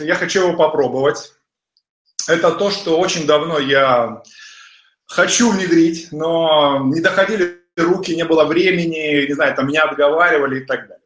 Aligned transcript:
я 0.00 0.14
хочу 0.14 0.46
его 0.46 0.56
попробовать. 0.56 1.32
Это 2.28 2.52
то, 2.52 2.70
что 2.70 2.98
очень 2.98 3.26
давно 3.26 3.58
я 3.58 4.22
хочу 5.06 5.50
внедрить, 5.50 6.08
но 6.12 6.82
не 6.86 7.00
доходили 7.00 7.60
руки, 7.76 8.16
не 8.16 8.24
было 8.24 8.44
времени, 8.44 9.26
не 9.26 9.34
знаю, 9.34 9.54
там 9.54 9.68
меня 9.68 9.84
отговаривали 9.84 10.60
и 10.60 10.64
так 10.64 10.88
далее. 10.88 11.04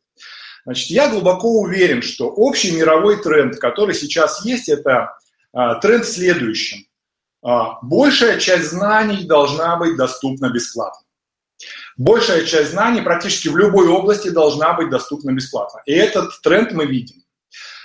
Значит, 0.64 0.90
я 0.90 1.10
глубоко 1.10 1.60
уверен, 1.60 2.02
что 2.02 2.28
общий 2.28 2.76
мировой 2.76 3.22
тренд, 3.22 3.56
который 3.56 3.94
сейчас 3.94 4.44
есть, 4.44 4.68
это 4.68 5.16
а, 5.52 5.76
тренд 5.76 6.04
в 6.04 6.12
следующем. 6.12 6.86
А, 7.42 7.78
большая 7.82 8.38
часть 8.38 8.70
знаний 8.70 9.24
должна 9.26 9.76
быть 9.76 9.96
доступна 9.96 10.50
бесплатно. 10.50 11.06
Большая 11.96 12.44
часть 12.44 12.70
знаний 12.70 13.02
практически 13.02 13.48
в 13.48 13.56
любой 13.56 13.88
области 13.88 14.28
должна 14.28 14.74
быть 14.74 14.90
доступна 14.90 15.32
бесплатно. 15.32 15.80
И 15.86 15.92
этот 15.92 16.40
тренд 16.42 16.72
мы 16.72 16.86
видим. 16.86 17.19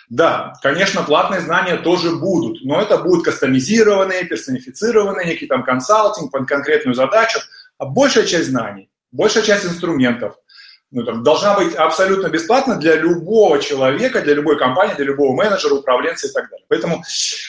Да, 0.10 0.54
конечно, 0.62 1.04
платные 1.04 1.42
знания 1.42 1.78
тоже 1.78 2.16
будут, 2.16 2.64
но 2.64 2.82
это 2.82 2.98
будут 2.98 3.26
кастомизированные, 3.26 4.26
персонифицированные, 4.26 5.26
некий 5.26 5.48
там 5.48 5.64
консалтинг 5.64 6.32
под 6.32 6.48
конкретную 6.48 6.94
задачу, 6.94 7.40
а 7.78 7.86
большая 7.86 8.26
часть 8.26 8.50
знаний, 8.50 8.90
большая 9.12 9.44
часть 9.44 9.66
инструментов 9.66 10.36
ну, 10.92 11.04
там, 11.04 11.24
должна 11.24 11.56
быть 11.56 11.76
абсолютно 11.76 12.30
бесплатна 12.30 12.78
для 12.78 12.96
любого 12.96 13.60
человека, 13.60 14.22
для 14.22 14.34
любой 14.34 14.58
компании, 14.58 14.94
для 14.94 15.06
любого 15.06 15.36
менеджера, 15.36 15.74
управленца 15.74 16.28
и 16.28 16.32
так 16.32 16.50
далее. 16.50 16.66
Поэтому 16.70 17.04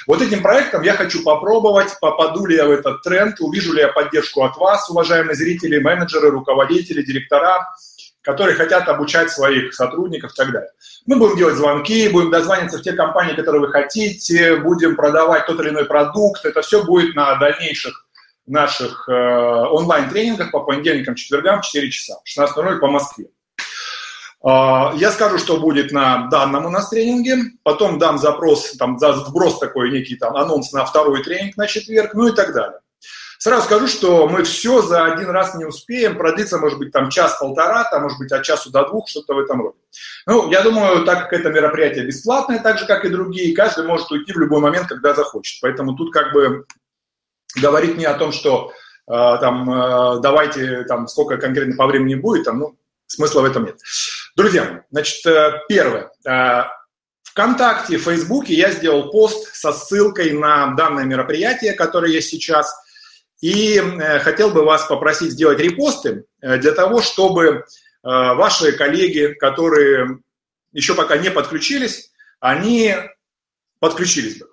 вот 0.07 0.21
этим 0.21 0.43
проектом 0.43 0.83
я 0.83 0.95
хочу 0.95 1.23
попробовать, 1.23 1.97
попаду 2.01 2.47
ли 2.47 2.57
я 2.57 2.67
в 2.67 2.71
этот 2.73 3.03
тренд, 3.03 3.39
увижу 3.41 3.73
ли 3.73 3.83
я 3.83 3.89
поддержку 3.89 4.43
от 4.43 4.57
вас, 4.57 4.91
уважаемые 4.91 5.37
зрители, 5.37 5.79
менеджеры, 5.79 6.31
руководители, 6.31 7.03
директора, 7.03 7.73
которые 8.27 8.57
хотят 8.57 8.89
обучать 8.89 9.31
своих 9.31 9.73
сотрудников 9.73 10.33
и 10.33 10.35
так 10.35 10.51
далее. 10.51 10.71
Мы 11.07 11.17
будем 11.17 11.37
делать 11.37 11.55
звонки, 11.55 12.09
будем 12.09 12.33
дозваниваться 12.33 12.79
в 12.79 12.83
те 12.83 12.93
компании, 12.93 13.37
которые 13.37 13.61
вы 13.61 13.71
хотите, 13.71 14.57
будем 14.57 14.97
продавать 14.97 15.47
тот 15.47 15.61
или 15.61 15.69
иной 15.69 15.85
продукт. 15.85 16.45
Это 16.45 16.61
все 16.61 16.85
будет 16.85 17.15
на 17.15 17.37
дальнейших 17.37 18.05
наших 18.49 19.09
э, 19.09 19.13
онлайн-тренингах 19.13 20.51
по 20.51 20.61
понедельникам, 20.61 21.15
четвергам 21.15 21.63
в 21.63 21.67
4 21.67 21.91
часа, 21.91 22.15
16.00 22.27 22.79
по 22.79 22.89
Москве. 22.89 23.27
Э, 24.45 24.91
я 24.97 25.13
скажу, 25.13 25.39
что 25.39 25.59
будет 25.59 25.93
на 25.93 26.27
данном 26.27 26.67
у 26.67 26.71
нас 26.71 26.89
тренинге, 26.89 27.37
потом 27.63 28.01
дам 28.01 28.19
запрос, 28.19 28.73
там, 28.73 28.99
вброс 28.99 29.61
такой, 29.61 29.93
некий 29.93 30.17
там 30.17 30.37
анонс 30.37 30.73
на 30.73 30.85
второй 30.85 31.23
тренинг 31.23 31.57
на 31.57 31.69
четверг, 31.69 32.15
ну 32.15 32.27
и 32.27 32.33
так 32.35 32.53
далее. 32.53 32.81
Сразу 33.39 33.65
скажу, 33.65 33.87
что 33.87 34.29
мы 34.29 34.45
все 34.45 34.83
за 34.83 35.05
один 35.05 35.29
раз 35.31 35.55
не 35.55 35.65
успеем, 35.65 36.17
продлится, 36.17 36.59
может 36.59 36.79
быть, 36.79 36.93
там 36.93 37.11
час-полтора, 37.11 37.85
там, 37.85 38.03
может 38.03 38.19
быть, 38.19 38.33
от 38.33 38.43
часу 38.43 38.71
до 38.71 38.87
двух, 38.89 39.09
что-то 39.09 39.35
в 39.35 39.39
этом 39.39 39.61
роде. 39.63 39.79
Ну, 40.27 40.51
я 40.51 40.63
думаю, 40.63 41.05
так 41.05 41.25
как 41.25 41.33
это 41.35 41.51
мероприятие 41.51 42.07
бесплатное, 42.07 42.63
так 42.63 42.79
же, 42.79 42.87
как 42.87 43.05
и 43.05 43.11
другие, 43.11 43.55
каждый 43.55 43.87
может 43.87 44.11
уйти 44.11 44.33
в 44.33 44.39
любой 44.39 44.61
момент, 44.61 44.89
когда 44.89 45.15
захочет. 45.15 45.61
Поэтому 45.61 45.95
тут 45.97 46.13
как 46.13 46.33
бы 46.33 46.65
говорить 47.61 47.97
не 47.97 48.07
о 48.07 48.15
том, 48.15 48.33
что 48.33 48.73
э, 49.07 49.13
там 49.13 49.71
э, 49.71 50.21
давайте 50.21 50.85
там 50.85 51.07
сколько 51.07 51.37
конкретно 51.37 51.77
по 51.77 51.87
времени 51.87 52.15
будет, 52.15 52.45
там, 52.45 52.59
ну, 52.59 52.79
смысла 53.07 53.43
в 53.43 53.45
этом 53.45 53.67
нет. 53.67 53.77
Друзья, 54.35 54.85
значит, 54.91 55.25
э, 55.27 55.61
первое. 55.69 56.11
Э, 56.27 56.65
ВКонтакте, 57.25 57.99
Фейсбуке 57.99 58.55
я 58.55 58.71
сделал 58.71 59.11
пост 59.11 59.55
со 59.55 59.73
ссылкой 59.73 60.33
на 60.33 60.75
данное 60.75 61.05
мероприятие, 61.05 61.75
которое 61.75 62.11
есть 62.11 62.31
сейчас– 62.31 62.75
и 63.41 63.79
э, 63.79 64.19
хотел 64.21 64.51
бы 64.51 64.65
вас 64.65 64.87
попросить 64.87 65.33
сделать 65.33 65.59
репосты 65.59 66.25
э, 66.41 66.59
для 66.59 66.73
того, 66.73 67.03
чтобы 67.03 67.47
э, 67.47 67.63
ваши 68.03 68.73
коллеги, 68.73 69.35
которые 69.39 70.19
еще 70.73 70.95
пока 70.95 71.17
не 71.17 71.31
подключились, 71.31 72.11
они 72.41 72.95
подключились 73.79 74.39
бы. 74.39 74.47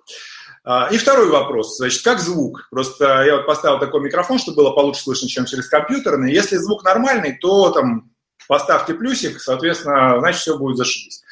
А, 0.66 0.88
и 0.90 0.96
второй 0.96 1.28
вопрос, 1.28 1.76
значит, 1.76 2.02
как 2.02 2.20
звук? 2.20 2.68
Просто 2.70 3.22
я 3.24 3.36
вот 3.36 3.46
поставил 3.46 3.78
такой 3.78 4.00
микрофон, 4.00 4.38
чтобы 4.38 4.56
было 4.56 4.70
получше 4.70 5.02
слышно, 5.02 5.28
чем 5.28 5.44
через 5.44 5.68
компьютерный. 5.68 6.32
Если 6.32 6.56
звук 6.56 6.84
нормальный, 6.84 7.36
то 7.38 7.70
там 7.70 8.10
поставьте 8.48 8.94
плюсик, 8.94 9.40
соответственно, 9.40 10.18
значит, 10.20 10.40
все 10.40 10.56
будет 10.56 10.78
зашибись. 10.78 11.22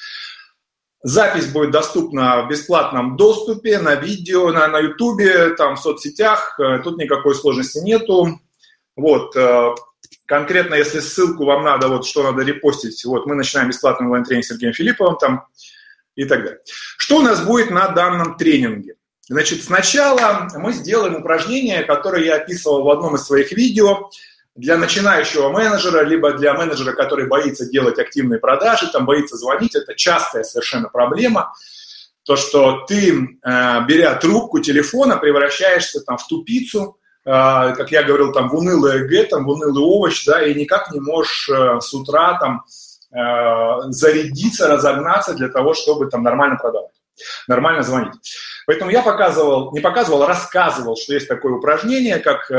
Запись 1.03 1.47
будет 1.47 1.73
доступна 1.73 2.43
в 2.43 2.49
бесплатном 2.49 3.17
доступе 3.17 3.79
на 3.79 3.97
видео, 3.97 4.53
на, 4.53 4.69
на 4.69 4.79
YouTube, 4.79 5.57
там, 5.57 5.75
в 5.75 5.81
соцсетях. 5.81 6.59
Э, 6.61 6.79
тут 6.79 6.97
никакой 6.97 7.35
сложности 7.35 7.79
нету. 7.79 8.41
Вот, 8.95 9.35
э, 9.35 9.75
конкретно, 10.27 10.77
если 10.77 11.01
ссылку 11.01 11.45
вам 11.45 11.65
надо, 11.65 11.89
вот 11.89 12.07
что 12.07 12.23
надо 12.23 12.43
репостить, 12.43 13.05
вот 13.05 13.27
мы 13.27 13.35
начинаем 13.35 13.69
бесплатный 13.69 14.07
онлайн-тренинг 14.07 14.45
с 14.45 14.49
Сергеем 14.49 14.75
Филипповым 14.75 15.17
там 15.19 15.47
и 16.15 16.25
так 16.25 16.45
далее. 16.45 16.61
Что 16.97 17.19
у 17.19 17.23
нас 17.23 17.45
будет 17.45 17.71
на 17.71 17.89
данном 17.89 18.37
тренинге? 18.37 18.95
Значит, 19.29 19.65
сначала 19.65 20.49
мы 20.55 20.73
сделаем 20.73 21.17
упражнение, 21.17 21.83
которое 21.83 22.25
я 22.25 22.37
описывал 22.37 22.85
в 22.85 22.91
одном 22.91 23.17
из 23.17 23.23
своих 23.23 23.51
видео– 23.53 24.09
для 24.55 24.77
начинающего 24.77 25.49
менеджера, 25.49 26.03
либо 26.03 26.33
для 26.33 26.55
менеджера, 26.55 26.93
который 26.93 27.27
боится 27.27 27.67
делать 27.67 27.99
активные 27.99 28.39
продажи, 28.39 28.91
там 28.93 29.07
боится 29.07 29.37
звонить, 29.37 29.75
это 29.75 29.95
частая 29.95 30.45
совершенно 30.45 30.89
проблема. 30.89 31.53
То, 32.25 32.37
что 32.37 32.85
ты, 32.87 33.39
э, 33.43 33.85
беря 33.87 34.15
трубку 34.15 34.61
телефона, 34.61 35.17
превращаешься 35.17 36.01
там 36.01 36.19
в 36.19 36.27
тупицу, 36.27 36.99
э, 37.25 37.31
как 37.31 37.91
я 37.91 38.03
говорил, 38.03 38.33
там 38.33 38.51
в 38.51 38.55
унылое 38.55 39.07
г, 39.09 39.25
там 39.25 39.45
в 39.45 39.49
унылый 39.49 39.83
овощ, 39.83 40.25
да, 40.27 40.43
и 40.43 40.55
никак 40.55 40.93
не 40.93 41.01
можешь 41.01 41.49
э, 41.49 41.81
с 41.81 41.93
утра 41.95 42.39
там 42.39 42.65
зарядиться, 43.15 44.69
разогнаться 44.69 45.35
для 45.35 45.49
того, 45.49 45.75
чтобы 45.75 46.07
там 46.07 46.23
нормально 46.23 46.57
продавать, 46.57 46.95
нормально 47.47 47.83
звонить. 47.83 48.15
Поэтому 48.67 48.91
я 48.91 49.03
показывал, 49.03 49.71
не 49.75 49.81
показывал, 49.81 50.23
а 50.23 50.27
рассказывал, 50.27 50.97
что 50.97 51.13
есть 51.13 51.29
такое 51.29 51.53
упражнение, 51.53 52.21
как 52.21 52.51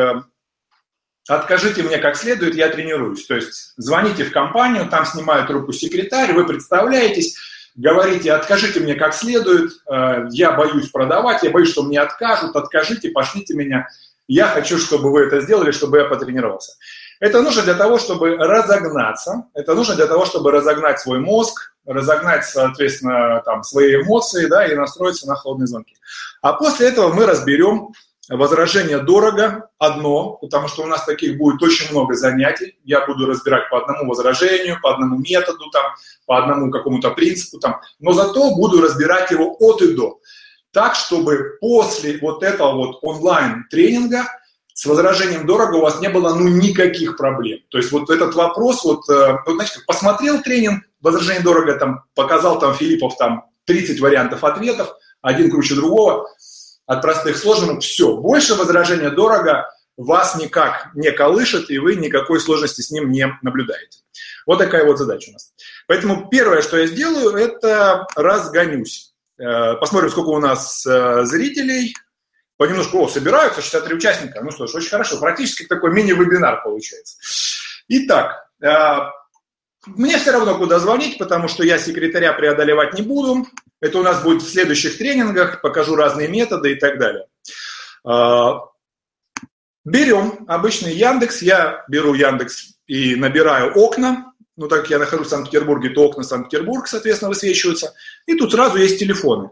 откажите 1.28 1.84
мне 1.84 1.98
как 1.98 2.16
следует, 2.16 2.56
я 2.56 2.70
тренируюсь. 2.70 3.26
То 3.26 3.36
есть 3.36 3.74
звоните 3.78 4.26
в 4.26 4.32
компанию, 4.32 4.90
там 4.90 5.06
снимают 5.06 5.50
руку 5.50 5.72
секретарь, 5.74 6.34
вы 6.34 6.46
представляетесь, 6.46 7.38
говорите, 7.76 8.34
откажите 8.34 8.80
мне 8.80 8.96
как 8.96 9.14
следует, 9.14 9.72
э, 9.90 10.28
я 10.32 10.52
боюсь 10.52 10.90
продавать, 10.90 11.44
я 11.44 11.52
боюсь, 11.52 11.72
что 11.72 11.84
мне 11.84 12.00
откажут, 12.00 12.56
откажите, 12.56 13.10
пошлите 13.10 13.54
меня. 13.54 13.88
Я 14.28 14.48
хочу, 14.48 14.78
чтобы 14.78 15.12
вы 15.12 15.24
это 15.24 15.42
сделали, 15.42 15.72
чтобы 15.72 15.98
я 15.98 16.06
потренировался. 16.06 16.74
Это 17.20 17.42
нужно 17.42 17.64
для 17.64 17.74
того, 17.74 18.00
чтобы 18.00 18.36
разогнаться, 18.36 19.46
это 19.54 19.76
нужно 19.76 19.96
для 19.96 20.08
того, 20.08 20.26
чтобы 20.26 20.52
разогнать 20.52 21.00
свой 21.00 21.20
мозг, 21.20 21.74
разогнать, 21.86 22.46
соответственно, 22.46 23.42
там, 23.46 23.64
свои 23.64 23.96
эмоции, 23.96 24.46
да, 24.48 24.66
и 24.66 24.76
настроиться 24.76 25.28
на 25.28 25.36
холодные 25.36 25.68
звонки. 25.68 25.96
А 26.42 26.54
после 26.54 26.88
этого 26.90 27.14
мы 27.14 27.26
разберем, 27.26 27.94
Возражение 28.30 29.00
дорого 29.00 29.70
одно, 29.78 30.38
потому 30.38 30.70
что 30.70 30.84
у 30.84 30.86
нас 30.86 31.04
таких 31.04 31.38
будет 31.38 31.62
очень 31.62 31.92
много 31.92 32.14
занятий. 32.14 32.80
Я 32.86 33.06
буду 33.06 33.26
разбирать 33.26 33.70
по 33.70 33.82
одному 33.82 34.10
возражению, 34.10 34.80
по 34.82 34.94
одному 34.94 35.18
методу, 35.18 35.70
там, 35.72 35.84
по 36.26 36.38
одному 36.38 36.72
какому-то 36.72 37.12
принципу, 37.12 37.60
там, 37.60 37.82
но 38.00 38.14
зато 38.14 38.56
буду 38.56 38.82
разбирать 38.82 39.30
его 39.32 39.54
от 39.60 39.82
и 39.82 39.94
до. 39.94 40.20
Так, 40.72 40.96
чтобы 40.96 41.58
после 41.60 42.18
вот 42.20 42.44
этого 42.44 42.72
вот 42.76 43.00
онлайн-тренинга 43.02 44.24
с 44.74 44.86
возражением 44.86 45.46
дорого 45.46 45.76
у 45.76 45.82
вас 45.82 46.00
не 46.00 46.08
было 46.08 46.34
ну 46.34 46.48
никаких 46.48 47.18
проблем. 47.18 47.60
То 47.70 47.78
есть 47.78 47.92
вот 47.92 48.10
этот 48.10 48.36
вопрос, 48.36 48.86
вот, 48.86 49.08
э, 49.10 49.38
вот 49.46 49.56
значит, 49.56 49.86
посмотрел 49.86 50.42
тренинг, 50.42 50.86
возражение 51.02 51.44
дорого, 51.44 51.76
там, 51.76 52.06
показал 52.16 52.58
там 52.58 52.74
Филиппов 52.74 53.18
там 53.18 53.50
30 53.66 54.00
вариантов 54.00 54.46
ответов, 54.46 54.96
один 55.22 55.52
круче 55.52 55.76
другого– 55.76 56.26
от 56.86 57.02
простых 57.02 57.36
к 57.36 57.40
сложным, 57.40 57.80
все. 57.80 58.18
Больше 58.18 58.56
возражения 58.56 59.10
дорого 59.10 59.70
вас 59.98 60.36
никак 60.36 60.90
не 60.96 61.12
колышет, 61.12 61.70
и 61.70 61.78
вы 61.78 61.96
никакой 61.96 62.40
сложности 62.40 62.82
с 62.82 62.92
ним 62.92 63.12
не 63.12 63.28
наблюдаете. 63.42 64.00
Вот 64.46 64.58
такая 64.58 64.86
вот 64.86 64.98
задача 64.98 65.30
у 65.30 65.34
нас. 65.34 65.54
Поэтому 65.88 66.30
первое, 66.30 66.62
что 66.62 66.78
я 66.78 66.88
сделаю, 66.88 67.36
это 67.36 68.08
разгонюсь. 68.16 69.14
Э, 69.38 69.76
посмотрим, 69.76 70.10
сколько 70.10 70.30
у 70.30 70.40
нас 70.40 70.86
э, 70.86 71.24
зрителей. 71.26 71.96
Понемножку, 72.58 73.00
о, 73.00 73.08
собираются 73.08 73.62
63 73.62 73.96
участника. 73.96 74.42
Ну 74.42 74.52
что 74.52 74.68
ж, 74.68 74.76
очень 74.76 74.90
хорошо. 74.90 75.20
Практически 75.20 75.66
такой 75.66 75.92
мини-вебинар 75.92 76.64
получается. 76.64 77.18
Итак, 77.88 78.48
э, 78.62 78.98
мне 79.86 80.18
все 80.18 80.32
равно 80.32 80.58
куда 80.58 80.80
звонить, 80.80 81.18
потому 81.18 81.48
что 81.48 81.64
я 81.64 81.78
секретаря 81.78 82.34
преодолевать 82.34 82.94
не 82.94 83.02
буду. 83.02 83.46
Это 83.84 84.00
у 84.00 84.02
нас 84.02 84.24
будет 84.24 84.42
в 84.42 84.50
следующих 84.50 84.98
тренингах, 84.98 85.60
покажу 85.60 85.98
разные 85.98 86.30
методы 86.30 86.72
и 86.72 86.76
так 86.76 86.98
далее. 86.98 87.26
А, 88.06 88.62
берем 89.84 90.46
обычный 90.48 90.96
Яндекс, 90.96 91.42
я 91.42 91.84
беру 91.90 92.14
Яндекс 92.14 92.78
и 92.88 93.18
набираю 93.18 93.74
окна, 93.74 94.32
ну 94.56 94.70
так 94.70 94.84
как 94.84 94.90
я 94.90 95.00
нахожусь 95.00 95.28
в 95.28 95.32
Санкт-Петербурге, 95.32 95.90
то 95.90 96.06
окна 96.06 96.24
Санкт-Петербург, 96.24 96.88
соответственно, 96.88 97.28
высвечиваются, 97.28 97.94
и 98.26 98.36
тут 98.36 98.54
сразу 98.54 98.78
есть 98.78 99.00
телефоны. 99.00 99.50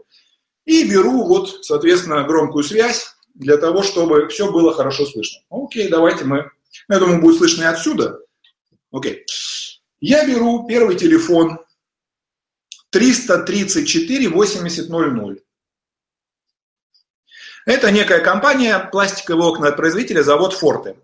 И 0.64 0.90
беру 0.90 1.26
вот, 1.26 1.66
соответственно, 1.66 2.24
громкую 2.24 2.64
связь 2.64 3.14
для 3.34 3.58
того, 3.58 3.82
чтобы 3.82 4.28
все 4.28 4.50
было 4.50 4.72
хорошо 4.72 5.04
слышно. 5.04 5.42
Окей, 5.50 5.90
давайте 5.90 6.24
мы, 6.24 6.50
я 6.88 6.98
думаю, 6.98 7.20
будет 7.20 7.36
слышно 7.36 7.64
и 7.64 7.66
отсюда. 7.66 8.18
Окей. 8.90 9.26
Я 10.00 10.26
беру 10.26 10.66
первый 10.66 10.96
телефон, 10.96 11.58
334 12.92 14.28
8000. 14.28 15.42
Это 17.64 17.90
некая 17.90 18.20
компания, 18.20 18.78
пластиковые 18.78 19.48
окна 19.48 19.68
от 19.68 19.76
производителя, 19.76 20.22
завод 20.22 20.52
Форте. 20.52 20.96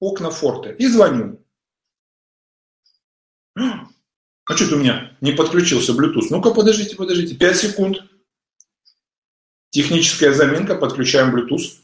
Окна 0.00 0.30
Форте. 0.30 0.74
И 0.78 0.86
звоню. 0.88 1.40
А 3.54 4.54
что-то 4.54 4.76
у 4.76 4.78
меня 4.78 5.16
не 5.20 5.32
подключился 5.32 5.92
Bluetooth. 5.92 6.26
Ну-ка, 6.30 6.50
подождите, 6.52 6.96
подождите. 6.96 7.34
5 7.34 7.56
секунд. 7.56 7.98
Техническая 9.70 10.32
заминка. 10.32 10.74
Подключаем 10.76 11.34
Bluetooth. 11.34 11.78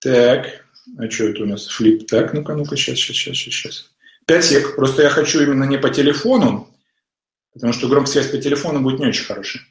Так. 0.00 0.64
А 0.98 1.10
что 1.10 1.24
это 1.24 1.42
у 1.42 1.46
нас? 1.46 1.66
Флип. 1.66 2.06
Так, 2.06 2.34
ну-ка, 2.34 2.54
ну-ка, 2.54 2.76
сейчас, 2.76 2.98
сейчас, 2.98 3.16
сейчас, 3.16 3.36
сейчас. 3.36 3.90
5 4.26 4.44
сек. 4.44 4.76
Просто 4.76 5.02
я 5.02 5.10
хочу 5.10 5.42
именно 5.42 5.64
не 5.64 5.78
по 5.78 5.90
телефону, 5.90 6.72
потому 7.52 7.72
что 7.72 7.88
громкая 7.88 8.12
связь 8.12 8.30
по 8.30 8.38
телефону 8.38 8.80
будет 8.80 9.00
не 9.00 9.06
очень 9.06 9.24
хорошая, 9.24 9.62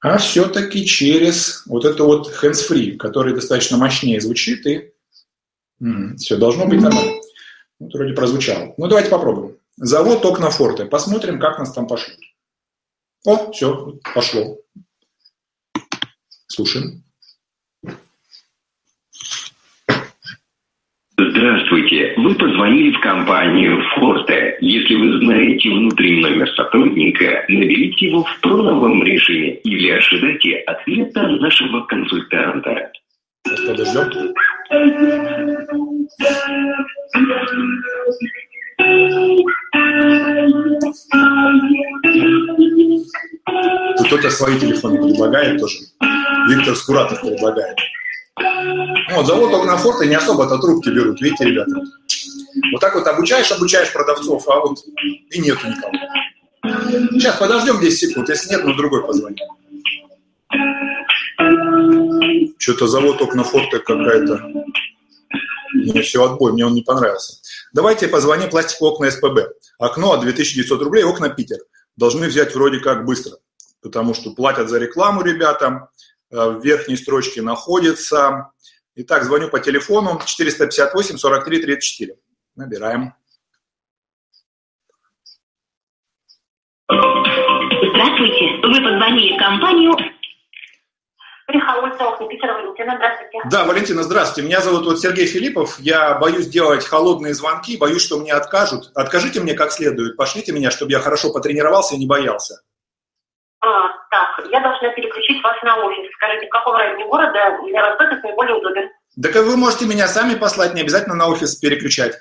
а 0.00 0.18
все-таки 0.18 0.84
через 0.86 1.64
вот 1.66 1.84
это 1.84 2.04
вот 2.04 2.32
hands-free, 2.42 2.96
который 2.96 3.34
достаточно 3.34 3.76
мощнее 3.76 4.20
звучит 4.20 4.66
и 4.66 4.92
м-м, 5.80 6.16
все, 6.16 6.36
должно 6.36 6.66
быть 6.66 6.80
нормально. 6.80 7.20
Вот 7.78 7.92
вроде 7.92 8.14
прозвучало. 8.14 8.74
Ну, 8.78 8.88
давайте 8.88 9.10
попробуем. 9.10 9.58
Завод 9.76 10.24
окна 10.24 10.50
форте. 10.50 10.86
Посмотрим, 10.86 11.38
как 11.38 11.58
нас 11.58 11.72
там 11.72 11.86
пошлют. 11.86 12.18
О, 13.24 13.50
все, 13.52 13.98
пошло. 14.14 14.58
Слушаем. 16.46 17.05
Здравствуйте. 21.18 22.12
Вы 22.18 22.34
позвонили 22.34 22.92
в 22.94 23.00
компанию 23.00 23.82
Форте. 23.94 24.58
Если 24.60 24.94
вы 24.96 25.24
знаете 25.24 25.70
внутренний 25.70 26.20
номер 26.20 26.50
сотрудника, 26.50 27.42
наберите 27.48 28.08
его 28.08 28.22
в 28.22 28.40
проновом 28.42 29.02
режиме 29.02 29.54
или 29.60 29.88
ожидайте 29.92 30.56
ответа 30.66 31.26
нашего 31.28 31.80
консультанта. 31.86 32.92
Подождем. 33.44 34.34
Кто-то 44.04 44.30
свои 44.30 44.58
телефоны 44.58 45.02
предлагает 45.02 45.58
тоже. 45.60 45.78
Виктор 46.50 46.76
Скуратов 46.76 47.22
предлагает. 47.22 47.78
Вот, 49.10 49.26
завод 49.26 49.54
Огнафорта 49.54 50.06
не 50.06 50.14
особо-то 50.14 50.58
трубки 50.58 50.88
берут, 50.88 51.20
видите, 51.20 51.44
ребята. 51.44 51.76
Вот 52.72 52.80
так 52.80 52.94
вот 52.94 53.06
обучаешь, 53.06 53.50
обучаешь 53.52 53.92
продавцов, 53.92 54.48
а 54.48 54.60
вот 54.60 54.78
и 55.30 55.40
нету 55.40 55.66
никого. 55.68 55.92
Сейчас 57.12 57.36
подождем 57.36 57.80
10 57.80 57.98
секунд, 57.98 58.28
если 58.28 58.50
нет, 58.50 58.64
ну 58.64 58.74
другой 58.74 59.06
позвоним. 59.06 59.46
Что-то 62.58 62.88
завод 62.88 63.20
Окнафорта 63.22 63.78
какая-то. 63.78 64.50
Мне 65.74 66.02
все 66.02 66.24
отбой, 66.24 66.52
мне 66.52 66.66
он 66.66 66.74
не 66.74 66.82
понравился. 66.82 67.36
Давайте 67.72 68.08
позвоним 68.08 68.48
пластиковые 68.48 68.92
окна 68.92 69.10
СПБ. 69.10 69.38
Окно 69.78 70.12
от 70.12 70.22
2900 70.22 70.82
рублей, 70.82 71.04
окна 71.04 71.28
Питер. 71.28 71.58
Должны 71.96 72.26
взять 72.26 72.54
вроде 72.54 72.78
как 72.80 73.04
быстро, 73.04 73.36
потому 73.82 74.14
что 74.14 74.30
платят 74.30 74.68
за 74.68 74.78
рекламу 74.78 75.22
ребятам, 75.22 75.88
Э, 76.30 76.50
в 76.50 76.64
верхней 76.64 76.96
строчке 76.96 77.42
находится. 77.42 78.50
Итак, 78.98 79.24
звоню 79.24 79.50
по 79.50 79.60
телефону 79.60 80.18
458 80.24 81.18
43 81.18 81.62
34. 81.62 82.16
Набираем. 82.54 83.14
Здравствуйте. 86.88 88.56
Вы 88.62 88.82
позвонили 88.82 89.36
в 89.36 89.38
компанию 89.38 89.94
Валентина, 92.54 92.96
здравствуйте. 92.96 93.38
Да, 93.50 93.64
Валентина, 93.64 94.02
здравствуйте. 94.02 94.48
Меня 94.48 94.60
зовут 94.60 94.86
вот 94.86 95.00
Сергей 95.00 95.26
Филиппов. 95.26 95.78
Я 95.78 96.14
боюсь 96.14 96.48
делать 96.48 96.84
холодные 96.84 97.34
звонки, 97.34 97.76
боюсь, 97.76 98.02
что 98.02 98.18
мне 98.18 98.32
откажут. 98.32 98.90
Откажите 98.94 99.40
мне 99.40 99.54
как 99.54 99.72
следует, 99.72 100.16
пошлите 100.16 100.52
меня, 100.52 100.70
чтобы 100.70 100.92
я 100.92 101.00
хорошо 101.00 101.32
потренировался 101.32 101.94
и 101.94 101.98
не 101.98 102.06
боялся. 102.06 102.62
А, 103.60 103.88
так, 104.10 104.46
я 104.50 104.60
должна 104.60 104.90
переключить 104.90 105.42
вас 105.42 105.56
на 105.62 105.76
офис. 105.84 106.10
Скажите, 106.14 106.46
в 106.46 106.50
каком 106.50 106.76
районе 106.76 107.06
города 107.06 107.58
для 107.64 107.82
вас 107.82 107.94
это 108.00 108.20
наиболее 108.22 108.54
удобен? 108.56 108.90
Так 109.22 109.34
вы 109.34 109.56
можете 109.56 109.86
меня 109.86 110.08
сами 110.08 110.34
послать, 110.34 110.74
не 110.74 110.82
обязательно 110.82 111.14
на 111.14 111.28
офис 111.28 111.56
переключать. 111.56 112.14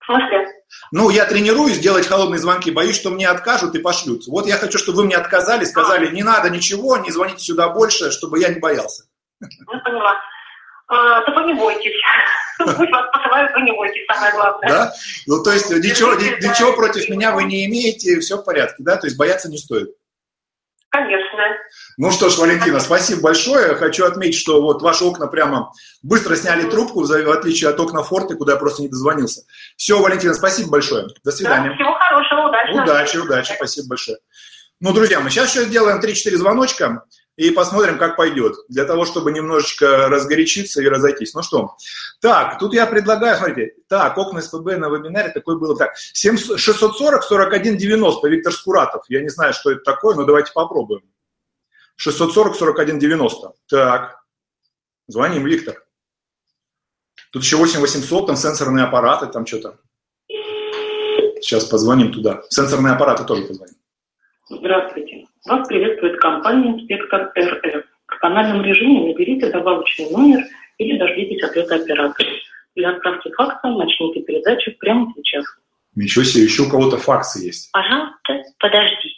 В 0.00 0.06
смысле? 0.06 0.46
Ну, 0.92 1.10
я 1.10 1.24
тренируюсь 1.24 1.78
делать 1.78 2.06
холодные 2.06 2.38
звонки, 2.38 2.70
боюсь, 2.70 2.96
что 2.96 3.10
мне 3.10 3.28
откажут 3.28 3.74
и 3.74 3.80
пошлют. 3.80 4.26
Вот 4.26 4.46
я 4.46 4.56
хочу, 4.56 4.78
чтобы 4.78 4.98
вы 4.98 5.04
мне 5.04 5.16
отказали, 5.16 5.64
сказали, 5.64 6.10
не 6.14 6.22
надо 6.22 6.50
ничего, 6.50 6.96
не 6.98 7.10
звоните 7.10 7.40
сюда 7.40 7.68
больше, 7.70 8.10
чтобы 8.10 8.38
я 8.38 8.48
не 8.48 8.58
боялся. 8.58 9.04
Ну, 9.40 9.80
поняла. 9.84 10.14
А, 10.88 11.20
то 11.22 11.32
вы 11.32 11.44
не 11.44 11.54
бойтесь. 11.54 12.00
Пусть 12.58 12.90
вас 12.90 13.10
посылают, 13.12 13.52
вы 13.54 13.62
не 13.62 13.72
бойтесь, 13.72 14.06
самое 14.10 14.32
главное. 14.32 14.68
Да? 14.68 14.92
Ну, 15.26 15.42
то 15.42 15.52
есть 15.52 15.70
ничего, 15.70 16.14
ничего 16.14 16.72
против 16.72 17.08
меня 17.08 17.32
вы 17.32 17.44
не 17.44 17.66
имеете, 17.66 18.18
все 18.20 18.38
в 18.38 18.44
порядке, 18.44 18.76
да? 18.78 18.96
То 18.96 19.06
есть 19.06 19.16
бояться 19.16 19.50
не 19.50 19.58
стоит. 19.58 19.90
Конечно. 20.90 21.28
Ну 21.98 22.10
что 22.10 22.30
ж, 22.30 22.38
Валентина, 22.38 22.80
спасибо 22.80 23.20
большое. 23.20 23.74
Хочу 23.74 24.06
отметить, 24.06 24.38
что 24.38 24.62
вот 24.62 24.80
ваши 24.80 25.04
окна 25.04 25.26
прямо 25.26 25.72
быстро 26.02 26.34
сняли 26.36 26.68
трубку, 26.70 27.04
в 27.04 27.30
отличие 27.30 27.70
от 27.70 27.78
окна 27.78 28.02
Форты, 28.02 28.36
куда 28.36 28.52
я 28.52 28.58
просто 28.58 28.82
не 28.82 28.88
дозвонился. 28.88 29.42
Все, 29.76 30.00
Валентина, 30.00 30.32
спасибо 30.32 30.70
большое. 30.70 31.08
До 31.22 31.30
свидания. 31.30 31.68
Да, 31.68 31.74
всего 31.74 31.92
хорошего, 31.92 32.48
удачи. 32.48 32.70
Удачи, 32.72 33.16
удачи, 33.18 33.52
спасибо 33.54 33.88
большое. 33.88 34.18
Ну, 34.80 34.92
друзья, 34.92 35.20
мы 35.20 35.28
сейчас 35.28 35.54
еще 35.54 35.64
сделаем 35.64 36.00
3-4 36.00 36.36
звоночка 36.36 37.02
и 37.38 37.52
посмотрим, 37.52 37.98
как 37.98 38.16
пойдет, 38.16 38.56
для 38.68 38.84
того, 38.84 39.04
чтобы 39.04 39.30
немножечко 39.30 40.08
разгорячиться 40.08 40.82
и 40.82 40.88
разойтись. 40.88 41.34
Ну 41.34 41.42
что, 41.44 41.76
так, 42.20 42.58
тут 42.58 42.74
я 42.74 42.84
предлагаю, 42.84 43.36
смотрите, 43.36 43.74
так, 43.86 44.18
окна 44.18 44.42
СПБ 44.42 44.76
на 44.76 44.88
вебинаре 44.88 45.30
такой 45.30 45.56
было, 45.56 45.76
так, 45.76 45.96
640 45.96 47.22
41 47.22 47.76
90, 47.76 48.28
Виктор 48.28 48.52
Скуратов, 48.52 49.04
я 49.08 49.22
не 49.22 49.28
знаю, 49.28 49.52
что 49.52 49.70
это 49.70 49.82
такое, 49.82 50.16
но 50.16 50.24
давайте 50.24 50.50
попробуем. 50.52 51.02
640 51.94 52.56
41 52.56 52.98
90, 52.98 53.52
так, 53.68 54.18
звоним, 55.06 55.46
Виктор. 55.46 55.84
Тут 57.30 57.44
еще 57.44 57.56
8800, 57.56 58.26
там 58.26 58.36
сенсорные 58.36 58.84
аппараты, 58.84 59.26
там 59.26 59.46
что-то. 59.46 59.78
Сейчас 61.40 61.66
позвоним 61.66 62.12
туда. 62.12 62.42
Сенсорные 62.48 62.94
аппараты 62.94 63.24
тоже 63.24 63.44
позвоним. 63.44 63.76
Здравствуйте. 64.50 65.07
Вас 65.48 65.66
приветствует 65.66 66.20
компания 66.20 66.78
«Инспектор 66.78 67.32
РФ». 67.34 67.84
В 68.06 68.18
канальном 68.18 68.62
режиме 68.62 69.08
наберите 69.08 69.50
добавочный 69.50 70.10
номер 70.10 70.44
или 70.76 70.98
дождитесь 70.98 71.42
ответа 71.42 71.76
оператора. 71.76 72.28
Для 72.76 72.90
отправки 72.90 73.32
факса 73.32 73.68
начните 73.68 74.20
передачу 74.24 74.72
прямо 74.78 75.10
сейчас. 75.16 75.46
Ничего 75.94 76.22
себе, 76.22 76.44
еще 76.44 76.64
у 76.64 76.68
кого-то 76.68 76.98
факсы 76.98 77.46
есть. 77.46 77.72
Пожалуйста, 77.72 78.44
подождите. 78.58 79.14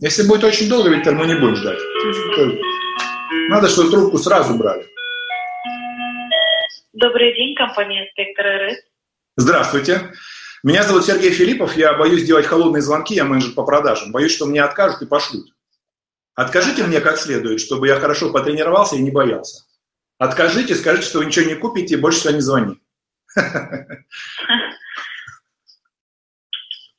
Если 0.00 0.28
будет 0.28 0.44
очень 0.44 0.68
долго, 0.68 0.90
Виктор, 0.90 1.16
мы 1.16 1.26
не 1.26 1.34
будем 1.34 1.56
ждать. 1.56 1.80
Надо, 3.48 3.68
чтобы 3.68 3.90
трубку 3.90 4.18
сразу 4.18 4.56
брали. 4.56 4.86
Добрый 6.92 7.34
день, 7.34 7.56
компания 7.56 8.06
«Инспектор 8.06 8.46
РФ». 8.46 8.76
Здравствуйте. 9.36 10.12
Меня 10.62 10.84
зовут 10.84 11.04
Сергей 11.04 11.30
Филиппов, 11.30 11.76
я 11.76 11.94
боюсь 11.94 12.22
делать 12.22 12.46
холодные 12.46 12.80
звонки, 12.80 13.14
я 13.14 13.24
менеджер 13.24 13.54
по 13.54 13.64
продажам. 13.64 14.12
Боюсь, 14.12 14.32
что 14.32 14.46
мне 14.46 14.62
откажут 14.62 15.02
и 15.02 15.06
пошлют. 15.06 15.53
Откажите 16.34 16.82
мне 16.84 17.00
как 17.00 17.16
следует, 17.16 17.60
чтобы 17.60 17.86
я 17.86 18.00
хорошо 18.00 18.32
потренировался 18.32 18.96
и 18.96 19.02
не 19.02 19.10
боялся. 19.10 19.64
Откажите, 20.18 20.74
скажите, 20.74 21.06
что 21.06 21.18
вы 21.18 21.26
ничего 21.26 21.46
не 21.46 21.54
купите 21.54 21.94
и 21.94 21.98
больше 21.98 22.20
сюда 22.20 22.34
не 22.34 22.40
звони. 22.40 22.80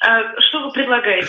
А 0.08 0.40
что 0.40 0.66
вы 0.66 0.72
предлагаете? 0.72 1.28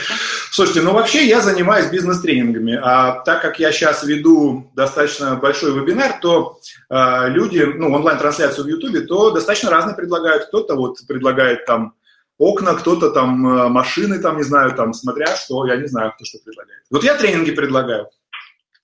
Слушайте, 0.51 0.83
ну 0.83 0.93
вообще 0.93 1.27
я 1.27 1.41
занимаюсь 1.41 1.87
бизнес-тренингами, 1.87 2.79
а 2.83 3.23
так 3.23 3.41
как 3.41 3.59
я 3.59 3.73
сейчас 3.73 4.05
веду 4.05 4.71
достаточно 4.75 5.37
большой 5.37 5.73
вебинар, 5.73 6.21
то 6.21 6.59
э, 6.91 7.29
люди, 7.31 7.63
ну 7.63 7.95
онлайн-трансляцию 7.95 8.67
в 8.67 8.69
Ютубе, 8.69 9.01
то 9.01 9.31
достаточно 9.31 9.71
разные 9.71 9.97
предлагают. 9.97 10.49
Кто-то 10.49 10.75
вот 10.75 10.99
предлагает 11.09 11.65
там 11.65 11.95
окна, 12.39 12.75
кто-то 12.75 13.11
там 13.11 13.47
э, 13.47 13.69
машины, 13.69 14.21
там, 14.21 14.37
не 14.37 14.43
знаю, 14.43 14.75
там, 14.75 14.93
смотря 14.93 15.27
что, 15.37 15.67
я 15.67 15.77
не 15.77 15.87
знаю, 15.87 16.13
кто 16.13 16.25
что 16.25 16.39
предлагает. 16.45 16.83
Вот 16.91 17.05
я 17.05 17.17
тренинги 17.17 17.51
предлагаю. 17.53 18.05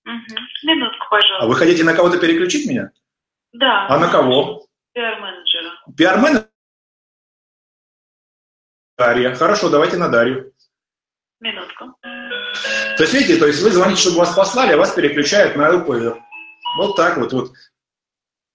Угу. 0.04 0.36
Минутку, 0.64 1.06
пожалуйста. 1.10 1.44
А 1.44 1.46
вы 1.46 1.54
хотите 1.54 1.84
на 1.84 1.94
кого-то 1.94 2.18
переключить 2.18 2.68
меня? 2.68 2.90
Да. 3.52 3.86
А 3.88 3.98
на 3.98 4.08
кого? 4.08 4.66
Пиар-менеджера. 4.94 5.70
Пиар-менеджер? 5.96 6.48
Дарья. 8.98 9.34
Хорошо, 9.34 9.68
давайте 9.68 9.96
на 9.96 10.08
Дарью. 10.08 10.52
Минутку. 11.40 11.96
То 12.02 13.02
есть, 13.02 13.12
видите, 13.14 13.36
то 13.36 13.46
есть 13.46 13.60
вы 13.62 13.70
звоните, 13.70 14.00
чтобы 14.00 14.18
вас 14.18 14.34
послали, 14.34 14.74
а 14.74 14.76
вас 14.76 14.92
переключают 14.92 15.56
на 15.56 15.70
ЛПР. 15.70 16.22
Вот 16.78 16.96
так 16.96 17.16
вот. 17.18 17.32
вот. 17.32 17.52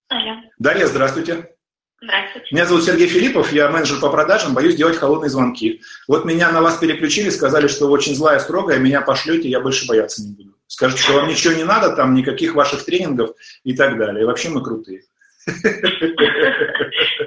Алло. 0.10 0.42
Дарья, 0.58 0.86
здравствуйте. 0.88 1.57
Здравствуйте. 2.00 2.48
Меня 2.51 2.66
зовут 2.66 2.84
Сергей 2.84 3.08
Филиппов, 3.08 3.51
я 3.51 3.70
менеджер 3.72 4.00
по 4.00 4.10
продажам, 4.10 4.54
боюсь 4.54 4.75
делать 4.75 4.98
холодные 4.98 5.30
звонки. 5.30 5.82
Вот 6.08 6.25
меня 6.25 6.51
на 6.51 6.62
вас 6.62 6.77
переключили, 6.77 7.32
сказали, 7.32 7.68
что 7.68 7.88
вы 7.88 7.94
очень 7.94 8.16
злая, 8.16 8.38
строгая, 8.39 8.77
меня 8.77 9.01
пошлете, 9.01 9.50
я 9.50 9.60
больше 9.60 9.88
бояться 9.88 10.22
не 10.22 10.32
буду. 10.32 10.54
Скажете, 10.68 11.01
что 11.01 11.13
вам 11.13 11.27
ничего 11.27 11.54
не 11.54 11.63
надо, 11.63 11.96
там 11.96 12.13
никаких 12.13 12.54
ваших 12.54 12.86
тренингов 12.86 13.32
и 13.63 13.75
так 13.75 13.98
далее. 13.98 14.24
И 14.24 14.25
вообще 14.25 14.50
мы 14.50 14.63
крутые. 14.63 15.01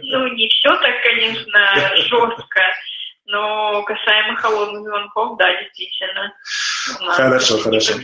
Ну, 0.03 0.27
не 0.35 0.49
все 0.49 0.71
так, 0.71 0.95
конечно, 1.03 1.61
жестко. 1.97 2.61
Но 3.31 3.83
касаемо 3.85 4.37
холодных 4.37 4.83
звонков, 4.83 5.39
да, 5.39 5.47
действительно. 5.61 6.33
Хорошо, 7.15 7.59
хорошо. 7.59 7.95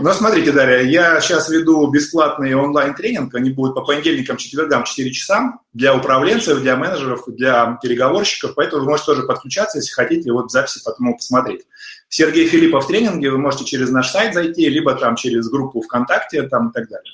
Ну, 0.00 0.12
смотрите, 0.12 0.52
Дарья, 0.52 0.82
я 0.82 1.20
сейчас 1.20 1.48
веду 1.48 1.86
бесплатный 1.90 2.54
онлайн-тренинг. 2.54 3.34
Они 3.34 3.50
будут 3.50 3.74
по 3.74 3.82
понедельникам, 3.82 4.36
четвергам 4.36 4.84
4 4.84 5.10
часа 5.12 5.54
для 5.72 5.94
управленцев, 5.94 6.60
для 6.60 6.76
менеджеров, 6.76 7.24
для 7.26 7.78
переговорщиков. 7.82 8.54
Поэтому 8.54 8.82
вы 8.82 8.90
можете 8.90 9.12
тоже 9.12 9.22
подключаться, 9.22 9.78
если 9.78 9.92
хотите, 9.92 10.30
вот 10.30 10.50
записи 10.50 10.82
потом 10.84 11.14
посмотреть. 11.14 11.62
Сергей 12.08 12.46
Филиппов 12.46 12.84
в 12.84 12.88
тренинге 12.88 13.30
вы 13.30 13.38
можете 13.38 13.64
через 13.64 13.90
наш 13.90 14.10
сайт 14.10 14.34
зайти, 14.34 14.68
либо 14.68 14.94
там 14.94 15.16
через 15.16 15.48
группу 15.48 15.80
ВКонтакте 15.80 16.42
там 16.42 16.68
и 16.68 16.72
так 16.72 16.88
далее. 16.88 17.12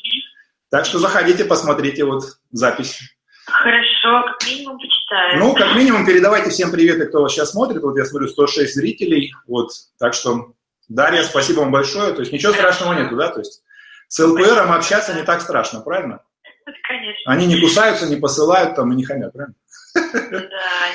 Так 0.68 0.84
что 0.84 0.98
заходите, 0.98 1.44
посмотрите 1.44 2.04
вот 2.04 2.24
запись. 2.50 3.00
Хорошо, 3.46 4.22
как 4.26 4.46
минимум 4.46 4.78
почитаю. 5.10 5.38
Ну, 5.38 5.54
как 5.54 5.76
минимум, 5.76 6.06
передавайте 6.06 6.50
всем 6.50 6.70
приветы, 6.70 7.06
кто 7.06 7.22
вас 7.22 7.32
сейчас 7.32 7.50
смотрит. 7.50 7.82
Вот 7.82 7.96
я 7.96 8.04
смотрю, 8.04 8.28
106 8.28 8.74
зрителей. 8.74 9.34
Вот, 9.46 9.70
так 9.98 10.14
что, 10.14 10.52
Дарья, 10.88 11.22
спасибо 11.22 11.60
вам 11.60 11.72
большое. 11.72 12.12
То 12.12 12.20
есть 12.20 12.32
ничего 12.32 12.52
страшного 12.52 12.94
нету, 12.94 13.16
да? 13.16 13.28
То 13.28 13.40
есть 13.40 13.62
с 14.08 14.18
ЛПРом 14.24 14.72
общаться 14.72 15.14
не 15.14 15.22
так 15.22 15.40
страшно, 15.40 15.80
правильно? 15.80 16.22
Конечно. 16.88 17.32
Они 17.32 17.46
не 17.46 17.60
кусаются, 17.60 18.06
не 18.06 18.16
посылают 18.16 18.76
там 18.76 18.92
и 18.92 18.96
не 18.96 19.04
хамят, 19.04 19.32
правильно? 19.32 19.54
Да, 19.94 20.00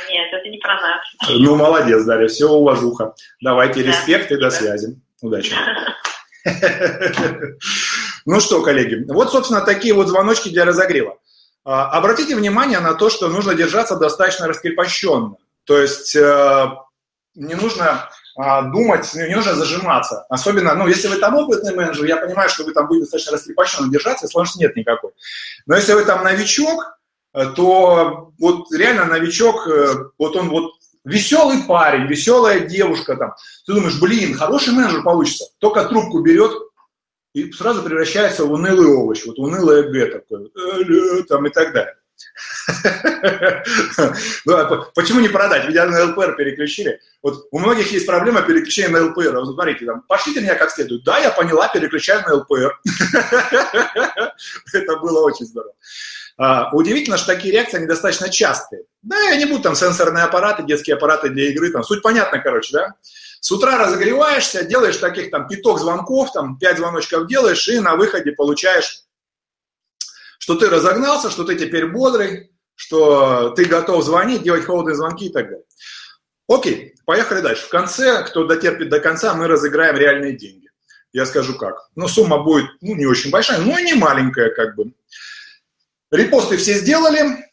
нет, 0.10 0.32
это 0.32 0.50
не 0.50 0.58
про 0.60 0.76
нас. 0.76 1.02
Ну, 1.30 1.56
молодец, 1.56 2.06
Дарья, 2.06 2.28
все 2.28 2.48
уважуха. 2.48 3.14
Давайте, 3.42 3.84
да, 3.84 3.90
респект 3.90 4.32
и 4.32 4.38
до 4.38 4.50
связи. 4.50 5.00
Удачи. 5.22 5.54
Ну 8.28 8.40
что, 8.40 8.64
коллеги, 8.64 9.06
вот, 9.08 9.32
собственно, 9.32 9.62
такие 9.62 9.94
вот 9.94 10.08
звоночки 10.08 10.50
для 10.50 10.66
разогрева. 10.66 11.20
А, 11.66 11.90
обратите 11.90 12.36
внимание 12.36 12.80
на 12.80 12.94
то, 12.94 13.10
что 13.10 13.28
нужно 13.28 13.56
держаться 13.56 13.98
достаточно 13.98 14.48
раскрепощенно. 14.48 15.36
То 15.64 15.80
есть 15.80 16.16
э, 16.16 16.68
не 17.34 17.56
нужно 17.56 18.08
а, 18.38 18.62
думать, 18.62 19.12
не 19.16 19.36
нужно 19.36 19.56
зажиматься. 19.56 20.28
Особенно, 20.30 20.76
ну, 20.76 20.88
если 20.88 21.08
вы 21.08 21.16
там 21.16 21.36
опытный 21.36 21.76
менеджер, 21.76 22.06
я 22.06 22.18
понимаю, 22.18 22.50
что 22.50 22.66
вы 22.66 22.72
там 22.72 22.88
будете 22.88 23.06
достаточно 23.06 23.34
раскрепощенно 23.34 23.92
держаться, 23.92 24.28
сложности 24.28 24.62
нет 24.62 24.76
никакой. 24.76 25.12
Но 25.66 25.76
если 25.76 25.94
вы 25.94 26.06
там 26.06 26.24
новичок, 26.24 27.00
э, 27.34 27.48
то 27.56 28.32
вот 28.38 28.72
реально 28.72 29.06
новичок, 29.06 29.68
э, 29.68 29.96
вот 30.20 30.36
он 30.36 30.50
вот 30.50 30.72
веселый 31.04 31.64
парень, 31.64 32.08
веселая 32.08 32.60
девушка 32.60 33.16
там. 33.16 33.34
Ты 33.66 33.74
думаешь, 33.74 34.00
блин, 34.00 34.38
хороший 34.38 34.74
менеджер 34.74 35.02
получится. 35.02 35.46
Только 35.60 35.86
трубку 35.86 36.20
берет, 36.20 36.52
и 37.36 37.52
сразу 37.52 37.84
превращается 37.84 38.46
в 38.46 38.54
унылый 38.54 38.88
овощ, 38.88 39.26
вот 39.26 39.38
унылое 39.38 39.84
Г 39.84 40.06
такое, 40.08 40.48
«Э, 40.56 41.24
там 41.28 41.46
и 41.46 41.50
так 41.50 41.74
далее. 41.74 41.96
Ну, 44.46 44.56
а 44.56 44.86
почему 44.96 45.20
не 45.20 45.28
продать? 45.28 45.66
Ведь 45.66 45.76
на 45.76 46.06
ЛПР 46.06 46.36
переключили. 46.38 47.02
Вот 47.22 47.48
у 47.52 47.60
многих 47.60 47.92
есть 47.92 48.06
проблема 48.06 48.42
переключения 48.42 48.90
на 48.90 49.06
ЛПР. 49.08 49.34
Вот 49.34 49.54
смотрите, 49.54 49.86
там, 49.86 50.04
пошлите 50.08 50.40
меня 50.40 50.56
как 50.56 50.72
следует. 50.72 51.04
Да, 51.04 51.18
я 51.20 51.30
поняла, 51.32 51.68
переключаю 51.68 52.22
на 52.22 52.36
ЛПР. 52.36 52.80
Это 54.74 54.98
было 54.98 55.26
очень 55.26 55.46
здорово. 55.46 55.74
А, 56.38 56.70
удивительно, 56.74 57.18
что 57.18 57.34
такие 57.34 57.54
реакции, 57.54 57.78
они 57.78 57.88
достаточно 57.88 58.30
частые. 58.30 58.84
Да, 59.02 59.20
я 59.30 59.36
не 59.36 59.46
буду 59.46 59.64
там 59.64 59.76
сенсорные 59.76 60.24
аппараты, 60.24 60.64
детские 60.64 60.96
аппараты 60.96 61.30
для 61.30 61.50
игры, 61.50 61.72
там, 61.72 61.84
суть 61.84 62.02
понятна, 62.02 62.40
короче, 62.40 62.74
да. 62.74 62.94
С 63.46 63.52
утра 63.52 63.78
разогреваешься, 63.78 64.66
делаешь 64.66 64.98
таких 64.98 65.30
там 65.30 65.48
пяток 65.48 65.78
звонков, 65.78 66.32
там 66.34 66.58
пять 66.58 66.78
звоночков 66.78 67.28
делаешь, 67.28 67.68
и 67.68 67.80
на 67.80 67.96
выходе 67.96 68.32
получаешь, 68.32 69.04
что 70.40 70.56
ты 70.56 70.68
разогнался, 70.68 71.30
что 71.30 71.44
ты 71.44 71.54
теперь 71.54 71.86
бодрый, 71.86 72.50
что 72.74 73.52
ты 73.52 73.66
готов 73.66 74.04
звонить, 74.04 74.42
делать 74.42 74.66
холодные 74.66 74.96
звонки 74.96 75.28
и 75.28 75.32
так 75.32 75.46
далее. 75.46 75.64
Окей, 76.50 76.96
поехали 77.06 77.42
дальше. 77.42 77.68
В 77.68 77.70
конце, 77.70 78.24
кто 78.24 78.46
дотерпит 78.46 78.90
до 78.90 79.00
конца, 79.00 79.36
мы 79.36 79.46
разыграем 79.46 79.96
реальные 79.96 80.36
деньги. 80.36 80.72
Я 81.14 81.28
скажу 81.28 81.56
как. 81.56 81.92
Ну, 81.96 82.08
сумма 82.08 82.42
будет, 82.42 82.72
ну, 82.82 82.96
не 82.96 83.06
очень 83.06 83.30
большая, 83.30 83.60
но 83.60 83.78
и 83.78 83.84
не 83.84 83.94
маленькая, 83.94 84.50
как 84.50 84.76
бы. 84.76 84.92
Репосты 86.10 86.58
все 86.58 86.74
сделали. 86.74 87.46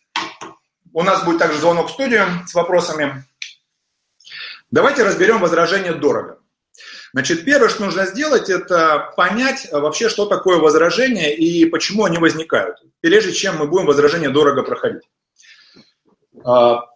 У 0.95 1.03
нас 1.03 1.23
будет 1.23 1.39
также 1.39 1.59
звонок 1.59 1.91
в 1.91 1.93
студию 1.93 2.27
с 2.47 2.55
вопросами. 2.55 3.27
Давайте 4.73 5.05
разберем 5.05 5.41
возражение 5.41 5.93
дорого. 5.93 6.39
Значит, 7.13 7.45
первое, 7.45 7.69
что 7.69 7.85
нужно 7.85 8.07
сделать, 8.07 8.49
это 8.49 9.13
понять 9.19 9.69
вообще, 9.71 10.09
что 10.09 10.25
такое 10.25 10.57
возражение 10.57 11.37
и 11.37 11.67
почему 11.67 12.05
они 12.05 12.17
возникают, 12.17 12.79
прежде 13.01 13.33
чем 13.33 13.59
мы 13.59 13.67
будем 13.67 13.85
возражение 13.85 14.31
дорого 14.31 14.63
проходить. 14.63 15.03
А, 16.43 16.87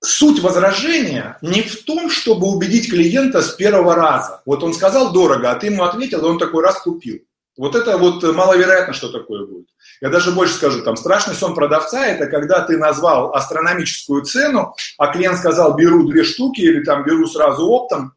суть 0.00 0.40
возражения 0.40 1.36
не 1.42 1.60
в 1.60 1.84
том, 1.84 2.08
чтобы 2.08 2.46
убедить 2.46 2.90
клиента 2.90 3.42
с 3.42 3.50
первого 3.50 3.94
раза. 3.94 4.40
Вот 4.46 4.64
он 4.64 4.72
сказал 4.72 5.12
дорого, 5.12 5.50
а 5.50 5.56
ты 5.56 5.66
ему 5.66 5.84
ответил, 5.84 6.24
и 6.24 6.30
он 6.30 6.38
такой 6.38 6.64
раз 6.64 6.80
купил. 6.80 7.20
Вот 7.58 7.74
это 7.74 7.98
вот 7.98 8.22
маловероятно, 8.22 8.94
что 8.94 9.08
такое 9.10 9.44
будет. 9.44 9.66
Я 10.00 10.10
даже 10.10 10.30
больше 10.30 10.54
скажу, 10.54 10.80
там 10.82 10.96
страшный 10.96 11.34
сон 11.34 11.56
продавца– 11.56 12.06
это 12.06 12.26
когда 12.26 12.60
ты 12.60 12.78
назвал 12.78 13.34
астрономическую 13.34 14.22
цену, 14.22 14.76
а 14.96 15.08
клиент 15.08 15.38
сказал, 15.38 15.74
беру 15.74 16.08
две 16.08 16.22
штуки 16.22 16.60
или 16.60 16.84
там 16.84 17.02
беру 17.02 17.26
сразу 17.26 17.66
оптом, 17.66 18.14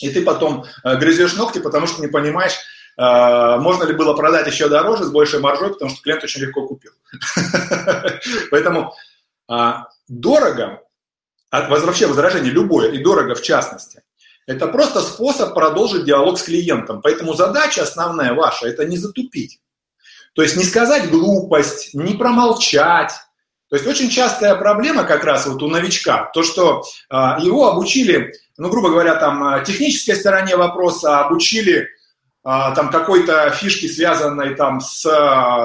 и 0.00 0.10
ты 0.10 0.22
потом 0.22 0.64
э, 0.84 0.96
грызешь 0.96 1.34
ногти, 1.34 1.58
потому 1.58 1.88
что 1.88 2.00
не 2.00 2.06
понимаешь, 2.06 2.56
э, 2.96 3.56
можно 3.58 3.82
ли 3.82 3.94
было 3.94 4.14
продать 4.14 4.46
еще 4.46 4.68
дороже, 4.68 5.04
с 5.04 5.10
большей 5.10 5.40
маржой, 5.40 5.70
потому 5.70 5.90
что 5.90 6.00
клиент 6.02 6.22
очень 6.22 6.42
легко 6.42 6.68
купил. 6.68 6.92
Поэтому 8.52 8.94
а, 9.48 9.88
дорого, 10.06 10.82
вообще 11.50 12.06
возражение 12.06 12.52
любое, 12.52 12.92
и 12.92 13.02
дорого 13.02 13.34
в 13.34 13.42
частности, 13.42 14.02
это 14.46 14.68
просто 14.68 15.00
способ 15.00 15.54
продолжить 15.54 16.04
диалог 16.04 16.38
с 16.38 16.44
клиентом. 16.44 17.00
Поэтому 17.02 17.34
задача 17.34 17.82
основная 17.82 18.32
ваша– 18.32 18.66
это 18.68 18.84
не 18.84 18.96
затупить. 18.96 19.60
То 20.34 20.42
есть 20.42 20.56
не 20.56 20.64
сказать 20.64 21.10
глупость, 21.10 21.94
не 21.94 22.14
промолчать. 22.14 23.12
То 23.68 23.76
есть 23.76 23.86
очень 23.88 24.10
частая 24.10 24.54
проблема 24.54 25.02
как 25.02 25.24
раз 25.24 25.46
вот 25.46 25.62
у 25.62 25.68
новичка, 25.68 26.30
то, 26.32 26.44
что 26.44 26.84
э, 27.10 27.16
его 27.40 27.68
обучили, 27.68 28.32
ну, 28.56 28.68
грубо 28.68 28.90
говоря, 28.90 29.16
там, 29.16 29.42
а, 29.42 29.60
технической 29.60 30.14
стороне 30.14 30.56
вопроса, 30.56 31.20
обучили 31.20 31.78
э, 31.78 31.86
там 32.44 32.90
какой-то 32.90 33.50
фишки, 33.50 33.88
связанной 33.88 34.54
там 34.54 34.80
с 34.80 35.02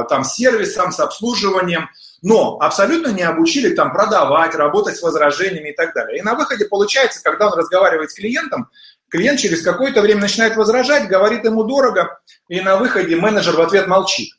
там, 0.10 0.24
сервисом, 0.24 0.92
с 0.92 1.00
обслуживанием, 1.00 1.90
но 2.22 2.58
абсолютно 2.60 3.10
не 3.10 3.24
обучили 3.24 3.74
там 3.74 3.92
продавать, 3.92 4.54
работать 4.56 4.96
с 4.96 5.02
возражениями 5.02 5.70
и 5.70 5.76
так 5.76 5.94
далее. 5.94 6.20
И 6.20 6.22
на 6.22 6.36
выходе 6.36 6.66
получается, 6.66 7.22
когда 7.24 7.48
он 7.48 7.58
разговаривает 7.58 8.12
с 8.12 8.14
клиентом, 8.14 8.70
клиент 9.10 9.40
через 9.40 9.64
какое-то 9.64 10.02
время 10.02 10.22
начинает 10.22 10.56
возражать, 10.56 11.08
говорит 11.08 11.44
ему 11.44 11.64
дорого, 11.64 12.20
и 12.48 12.62
на 12.62 12.78
выходе 12.78 13.16
менеджер 13.16 13.56
в 13.56 13.62
ответ 13.62 13.88
молчит. 13.88 14.30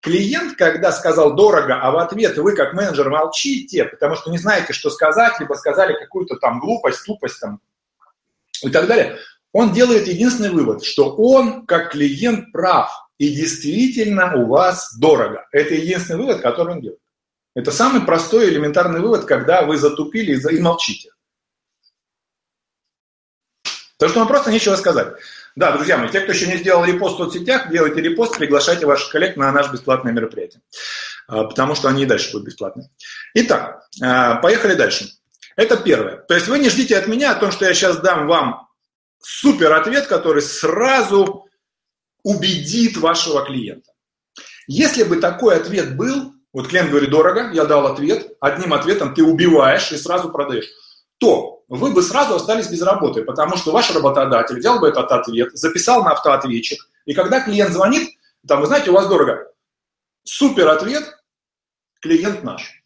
Клиент, 0.00 0.56
когда 0.56 0.92
сказал 0.92 1.34
дорого, 1.34 1.80
а 1.80 1.90
в 1.90 1.96
ответ 1.96 2.36
вы 2.36 2.54
как 2.54 2.74
менеджер 2.74 3.08
молчите, 3.08 3.86
потому 3.86 4.14
что 4.14 4.30
не 4.30 4.38
знаете, 4.38 4.72
что 4.72 4.90
сказать, 4.90 5.40
либо 5.40 5.54
сказали 5.54 5.98
какую-то 5.98 6.36
там 6.36 6.60
глупость, 6.60 7.04
тупость 7.04 7.40
там 7.40 7.60
и 8.62 8.70
так 8.70 8.86
далее, 8.86 9.18
он 9.52 9.72
делает 9.72 10.06
единственный 10.06 10.50
вывод, 10.50 10.84
что 10.84 11.14
он 11.16 11.66
как 11.66 11.92
клиент 11.92 12.52
прав 12.52 13.05
и 13.18 13.34
действительно 13.34 14.36
у 14.36 14.46
вас 14.46 14.96
дорого. 14.98 15.46
Это 15.52 15.74
единственный 15.74 16.18
вывод, 16.18 16.40
который 16.40 16.74
он 16.74 16.80
делает. 16.80 17.00
Это 17.54 17.70
самый 17.70 18.02
простой 18.02 18.50
элементарный 18.50 19.00
вывод, 19.00 19.24
когда 19.24 19.62
вы 19.62 19.78
затупили 19.78 20.38
и 20.38 20.60
молчите. 20.60 21.10
То, 23.98 24.08
что 24.08 24.18
вам 24.18 24.28
просто 24.28 24.52
нечего 24.52 24.76
сказать. 24.76 25.14
Да, 25.54 25.72
друзья 25.72 25.96
мои, 25.96 26.10
те, 26.10 26.20
кто 26.20 26.32
еще 26.32 26.46
не 26.46 26.58
сделал 26.58 26.84
репост 26.84 27.14
в 27.14 27.18
соцсетях, 27.18 27.70
делайте 27.70 28.02
репост, 28.02 28.36
приглашайте 28.36 28.84
ваших 28.84 29.10
коллег 29.10 29.38
на 29.38 29.50
наше 29.52 29.72
бесплатное 29.72 30.12
мероприятие, 30.12 30.60
а, 31.28 31.44
потому 31.44 31.74
что 31.74 31.88
они 31.88 32.02
и 32.02 32.06
дальше 32.06 32.30
будут 32.32 32.48
бесплатные. 32.48 32.90
Итак, 33.32 33.88
а, 34.02 34.34
поехали 34.36 34.74
дальше. 34.74 35.08
Это 35.56 35.78
первое. 35.78 36.18
То 36.18 36.34
есть 36.34 36.48
вы 36.48 36.58
не 36.58 36.68
ждите 36.68 36.98
от 36.98 37.06
меня 37.06 37.32
о 37.32 37.36
том, 37.36 37.50
что 37.50 37.64
я 37.64 37.72
сейчас 37.72 37.96
дам 38.00 38.26
вам 38.26 38.68
супер 39.22 39.72
ответ, 39.72 40.06
который 40.08 40.42
сразу 40.42 41.45
убедит 42.26 42.96
вашего 42.96 43.44
клиента. 43.44 43.92
Если 44.66 45.04
бы 45.04 45.18
такой 45.20 45.56
ответ 45.56 45.96
был, 45.96 46.32
вот 46.52 46.66
клиент 46.66 46.90
говорит, 46.90 47.10
дорого, 47.10 47.52
я 47.52 47.66
дал 47.66 47.86
ответ, 47.86 48.36
одним 48.40 48.72
ответом 48.72 49.14
ты 49.14 49.22
убиваешь 49.22 49.92
и 49.92 49.96
сразу 49.96 50.30
продаешь, 50.30 50.66
то 51.18 51.62
вы 51.68 51.92
бы 51.92 52.02
сразу 52.02 52.34
остались 52.34 52.66
без 52.66 52.82
работы, 52.82 53.22
потому 53.22 53.56
что 53.56 53.70
ваш 53.70 53.94
работодатель 53.94 54.58
взял 54.58 54.80
бы 54.80 54.88
этот 54.88 55.12
ответ, 55.12 55.56
записал 55.56 56.02
на 56.02 56.10
автоответчик, 56.10 56.88
и 57.04 57.14
когда 57.14 57.40
клиент 57.40 57.72
звонит, 57.72 58.10
там, 58.44 58.60
вы 58.60 58.66
знаете, 58.66 58.90
у 58.90 58.94
вас 58.94 59.06
дорого, 59.06 59.52
супер 60.24 60.66
ответ, 60.66 61.04
клиент 62.00 62.42
наш. 62.42 62.82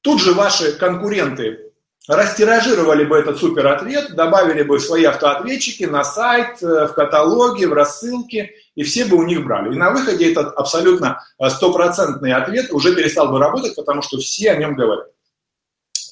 Тут 0.00 0.20
же 0.20 0.32
ваши 0.32 0.74
конкуренты 0.74 1.69
растиражировали 2.08 3.04
бы 3.04 3.16
этот 3.16 3.38
супер 3.38 3.66
ответ, 3.66 4.14
добавили 4.14 4.62
бы 4.62 4.80
свои 4.80 5.04
автоответчики 5.04 5.84
на 5.84 6.04
сайт, 6.04 6.62
э, 6.62 6.86
в 6.86 6.94
каталоге, 6.94 7.68
в 7.68 7.72
рассылке, 7.72 8.52
и 8.74 8.82
все 8.82 9.04
бы 9.04 9.16
у 9.16 9.22
них 9.22 9.44
брали. 9.44 9.74
И 9.74 9.78
на 9.78 9.90
выходе 9.90 10.30
этот 10.30 10.54
абсолютно 10.56 11.22
э, 11.38 11.48
стопроцентный 11.50 12.32
ответ 12.32 12.72
уже 12.72 12.94
перестал 12.94 13.30
бы 13.30 13.38
работать, 13.38 13.76
потому 13.76 14.02
что 14.02 14.18
все 14.18 14.52
о 14.52 14.56
нем 14.56 14.74
говорят. 14.74 15.08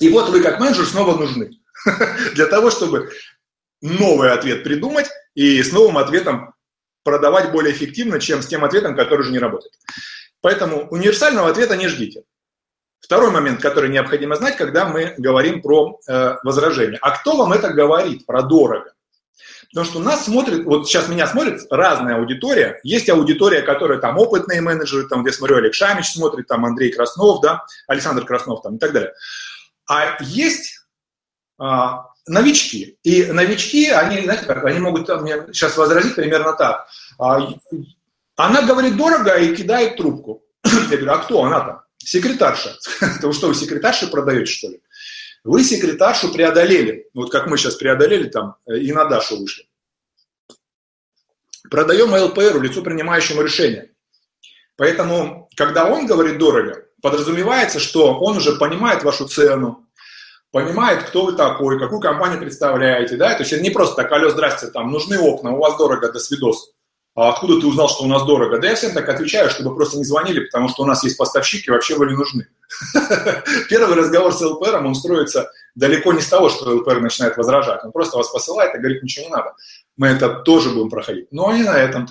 И 0.00 0.08
вот 0.10 0.28
вы 0.28 0.42
как 0.42 0.60
менеджер 0.60 0.86
снова 0.86 1.16
нужны 1.16 1.58
для 2.34 2.46
того, 2.46 2.70
чтобы 2.70 3.10
новый 3.80 4.32
ответ 4.32 4.64
придумать 4.64 5.08
и 5.34 5.62
с 5.62 5.72
новым 5.72 5.98
ответом 5.98 6.54
продавать 7.02 7.52
более 7.52 7.72
эффективно, 7.72 8.20
чем 8.20 8.42
с 8.42 8.46
тем 8.46 8.64
ответом, 8.64 8.94
который 8.94 9.20
уже 9.20 9.32
не 9.32 9.38
работает. 9.38 9.72
Поэтому 10.40 10.88
универсального 10.88 11.48
ответа 11.48 11.76
не 11.76 11.88
ждите. 11.88 12.22
Второй 13.00 13.30
момент, 13.30 13.60
который 13.60 13.90
необходимо 13.90 14.36
знать, 14.36 14.56
когда 14.56 14.86
мы 14.86 15.14
говорим 15.18 15.62
про 15.62 15.98
э, 16.06 16.36
возражение. 16.42 16.98
А 17.00 17.12
кто 17.12 17.36
вам 17.36 17.52
это 17.52 17.70
говорит, 17.70 18.26
про 18.26 18.42
дорого? 18.42 18.92
Потому 19.70 19.86
что 19.86 20.00
нас 20.00 20.24
смотрит, 20.24 20.64
вот 20.64 20.88
сейчас 20.88 21.08
меня 21.08 21.26
смотрит 21.26 21.60
разная 21.70 22.16
аудитория. 22.16 22.80
Есть 22.82 23.08
аудитория, 23.10 23.60
которая 23.60 23.98
там 23.98 24.16
опытные 24.18 24.62
менеджеры, 24.62 25.06
там, 25.08 25.22
где 25.22 25.32
смотрю, 25.32 25.58
Олег 25.58 25.74
Шамич 25.74 26.06
смотрит, 26.06 26.46
там 26.46 26.64
Андрей 26.64 26.90
Краснов, 26.90 27.42
да, 27.42 27.64
Александр 27.86 28.24
Краснов 28.24 28.62
там 28.62 28.76
и 28.76 28.78
так 28.78 28.92
далее. 28.92 29.12
А 29.86 30.16
есть 30.20 30.80
а, 31.58 32.06
новички. 32.26 32.98
И 33.02 33.26
новички, 33.26 33.90
они, 33.90 34.22
знаете 34.22 34.46
как, 34.46 34.64
они 34.64 34.78
могут 34.78 35.06
там, 35.06 35.22
мне 35.22 35.46
сейчас 35.52 35.76
возразить 35.76 36.14
примерно 36.14 36.54
так. 36.54 36.86
А, 37.18 37.38
она 38.36 38.62
говорит 38.62 38.96
дорого 38.96 39.34
и 39.36 39.54
кидает 39.54 39.96
трубку. 39.96 40.42
Я 40.64 40.96
говорю, 40.96 41.12
а 41.12 41.18
кто 41.18 41.44
она 41.44 41.60
там? 41.60 41.82
Секретарша. 41.98 42.76
Потому 43.16 43.32
что 43.32 43.48
вы 43.48 43.54
секретарши 43.54 44.08
продаете, 44.08 44.50
что 44.50 44.68
ли? 44.68 44.80
Вы 45.44 45.64
секретаршу 45.64 46.32
преодолели. 46.32 47.08
Вот 47.14 47.30
как 47.30 47.46
мы 47.46 47.58
сейчас 47.58 47.76
преодолели 47.76 48.28
там 48.28 48.56
э, 48.66 48.78
и 48.78 48.92
на 48.92 49.04
Дашу 49.04 49.38
вышли. 49.40 49.66
Продаем 51.70 52.14
ЛПРу, 52.14 52.60
лицу 52.60 52.82
принимающему 52.82 53.42
решение. 53.42 53.92
Поэтому, 54.76 55.48
когда 55.56 55.86
он 55.86 56.06
говорит 56.06 56.38
дорого, 56.38 56.84
подразумевается, 57.02 57.80
что 57.80 58.14
он 58.18 58.36
уже 58.36 58.56
понимает 58.56 59.02
вашу 59.02 59.26
цену, 59.26 59.86
понимает, 60.50 61.02
кто 61.04 61.26
вы 61.26 61.32
такой, 61.32 61.78
какую 61.78 62.00
компанию 62.00 62.40
представляете, 62.40 63.16
да, 63.16 63.34
то 63.34 63.42
есть 63.42 63.52
это 63.52 63.62
не 63.62 63.70
просто 63.70 63.96
так, 63.96 64.12
алло, 64.12 64.30
здрасте, 64.30 64.68
там, 64.68 64.90
нужны 64.90 65.18
окна, 65.18 65.52
у 65.52 65.58
вас 65.58 65.76
дорого, 65.76 66.12
до 66.12 66.18
свидос. 66.18 66.72
А 67.18 67.30
откуда 67.30 67.60
ты 67.60 67.66
узнал, 67.66 67.88
что 67.88 68.04
у 68.04 68.06
нас 68.06 68.24
дорого? 68.24 68.60
Да 68.60 68.68
я 68.68 68.76
всем 68.76 68.92
так 68.92 69.08
отвечаю, 69.08 69.50
чтобы 69.50 69.74
просто 69.74 69.98
не 69.98 70.04
звонили, 70.04 70.44
потому 70.44 70.68
что 70.68 70.84
у 70.84 70.86
нас 70.86 71.02
есть 71.02 71.16
поставщики, 71.16 71.68
вообще 71.68 71.96
не 71.96 72.14
нужны. 72.14 72.46
Первый 73.68 73.96
разговор 73.96 74.32
с 74.32 74.40
ЛПРом, 74.40 74.86
он 74.86 74.94
строится 74.94 75.50
далеко 75.74 76.12
не 76.12 76.20
с 76.20 76.28
того, 76.28 76.48
что 76.48 76.70
ЛПР 76.70 77.00
начинает 77.00 77.36
возражать. 77.36 77.82
Он 77.82 77.90
просто 77.90 78.18
вас 78.18 78.28
посылает 78.28 78.72
и 78.76 78.78
говорит, 78.78 79.02
ничего 79.02 79.26
не 79.26 79.32
надо. 79.32 79.52
Мы 79.96 80.06
это 80.06 80.28
тоже 80.28 80.70
будем 80.70 80.90
проходить. 80.90 81.26
Но 81.32 81.52
не 81.52 81.64
на 81.64 81.76
этом. 81.76 82.06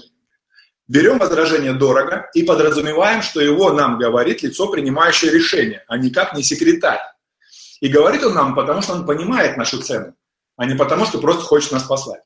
Берем 0.89 1.19
возражение 1.19 1.71
дорого 1.71 2.29
и 2.33 2.43
подразумеваем, 2.43 3.21
что 3.21 3.39
его 3.39 3.71
нам 3.71 3.97
говорит 3.97 4.43
лицо, 4.43 4.67
принимающее 4.67 5.31
решение, 5.31 5.85
а 5.87 5.97
никак 5.97 6.35
не 6.35 6.43
секретарь. 6.43 6.99
И 7.79 7.87
говорит 7.87 8.25
он 8.25 8.33
нам, 8.33 8.55
потому 8.55 8.81
что 8.81 8.91
он 8.91 9.05
понимает 9.05 9.55
нашу 9.55 9.81
цену, 9.81 10.15
а 10.57 10.65
не 10.65 10.75
потому, 10.75 11.05
что 11.05 11.19
просто 11.19 11.43
хочет 11.43 11.71
нас 11.71 11.83
послать. 11.83 12.23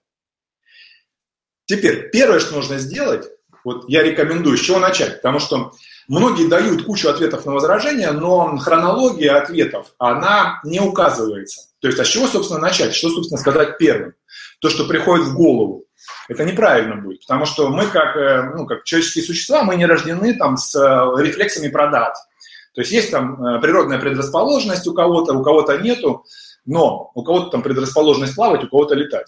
Теперь, 1.71 2.09
первое, 2.09 2.41
что 2.41 2.55
нужно 2.55 2.77
сделать, 2.79 3.29
вот 3.63 3.85
я 3.87 4.03
рекомендую, 4.03 4.57
с 4.57 4.61
чего 4.61 4.77
начать, 4.77 5.21
потому 5.21 5.39
что 5.39 5.71
многие 6.09 6.49
дают 6.49 6.83
кучу 6.83 7.07
ответов 7.07 7.45
на 7.45 7.53
возражения, 7.53 8.11
но 8.11 8.57
хронология 8.57 9.37
ответов, 9.37 9.93
она 9.97 10.59
не 10.65 10.81
указывается. 10.81 11.69
То 11.79 11.87
есть, 11.87 11.97
а 11.97 12.03
с 12.03 12.09
чего, 12.09 12.27
собственно, 12.27 12.59
начать? 12.59 12.93
Что, 12.93 13.09
собственно, 13.09 13.39
сказать 13.39 13.77
первым? 13.77 14.15
То, 14.59 14.69
что 14.69 14.83
приходит 14.83 15.27
в 15.27 15.33
голову. 15.33 15.85
Это 16.27 16.43
неправильно 16.43 16.97
будет, 16.97 17.21
потому 17.21 17.45
что 17.45 17.69
мы, 17.69 17.85
как, 17.85 18.17
э, 18.17 18.51
ну, 18.53 18.65
как 18.65 18.83
человеческие 18.83 19.23
существа, 19.23 19.63
мы 19.63 19.77
не 19.77 19.85
рождены 19.85 20.33
там 20.33 20.57
с 20.57 20.75
э, 20.75 21.23
рефлексами 21.23 21.69
продать. 21.69 22.15
То 22.75 22.81
есть 22.81 22.91
есть 22.91 23.11
там 23.11 23.41
э, 23.41 23.61
природная 23.61 23.97
предрасположенность 23.97 24.87
у 24.87 24.93
кого-то, 24.93 25.33
у 25.33 25.41
кого-то 25.41 25.77
нету, 25.77 26.25
но 26.65 27.11
у 27.15 27.23
кого-то 27.23 27.51
там 27.51 27.61
предрасположенность 27.61 28.35
плавать, 28.35 28.65
у 28.65 28.67
кого-то 28.67 28.95
летать. 28.95 29.27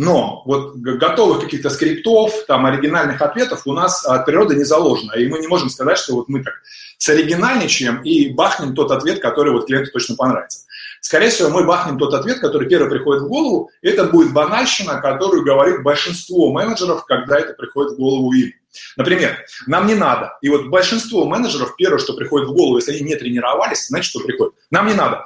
А, 0.00 0.04
но 0.04 0.42
вот 0.46 0.76
готовых 0.76 1.40
каких-то 1.40 1.70
скриптов, 1.70 2.32
там, 2.46 2.66
оригинальных 2.66 3.20
ответов 3.20 3.62
у 3.66 3.72
нас 3.72 4.04
от 4.04 4.26
природы 4.26 4.56
не 4.56 4.64
заложено. 4.64 5.12
И 5.12 5.28
мы 5.28 5.38
не 5.38 5.46
можем 5.46 5.68
сказать, 5.68 5.98
что 5.98 6.14
вот 6.14 6.28
мы 6.28 6.42
так 6.42 6.54
соригинальничаем 6.98 8.02
и 8.02 8.30
бахнем 8.30 8.74
тот 8.74 8.90
ответ, 8.90 9.20
который 9.20 9.52
вот 9.52 9.66
клиенту 9.66 9.90
точно 9.92 10.16
понравится. 10.16 10.66
Скорее 11.00 11.30
всего, 11.30 11.48
мы 11.48 11.64
бахнем 11.64 11.98
тот 11.98 12.12
ответ, 12.14 12.40
который 12.40 12.68
первый 12.68 12.90
приходит 12.90 13.22
в 13.22 13.28
голову. 13.28 13.70
Это 13.82 14.04
будет 14.04 14.32
банальщина, 14.32 15.00
которую 15.00 15.44
говорит 15.44 15.82
большинство 15.82 16.52
менеджеров, 16.52 17.04
когда 17.06 17.38
это 17.38 17.54
приходит 17.54 17.92
в 17.92 17.96
голову 17.96 18.32
им. 18.32 18.52
Например, 18.96 19.38
нам 19.66 19.86
не 19.86 19.94
надо. 19.94 20.38
И 20.42 20.48
вот 20.48 20.66
большинство 20.66 21.24
менеджеров, 21.26 21.74
первое, 21.76 21.98
что 21.98 22.12
приходит 22.12 22.48
в 22.48 22.52
голову, 22.52 22.76
если 22.76 22.92
они 22.92 23.02
не 23.02 23.16
тренировались, 23.16 23.88
значит, 23.88 24.10
что 24.10 24.20
приходит? 24.20 24.54
Нам 24.70 24.86
не 24.86 24.94
надо. 24.94 25.24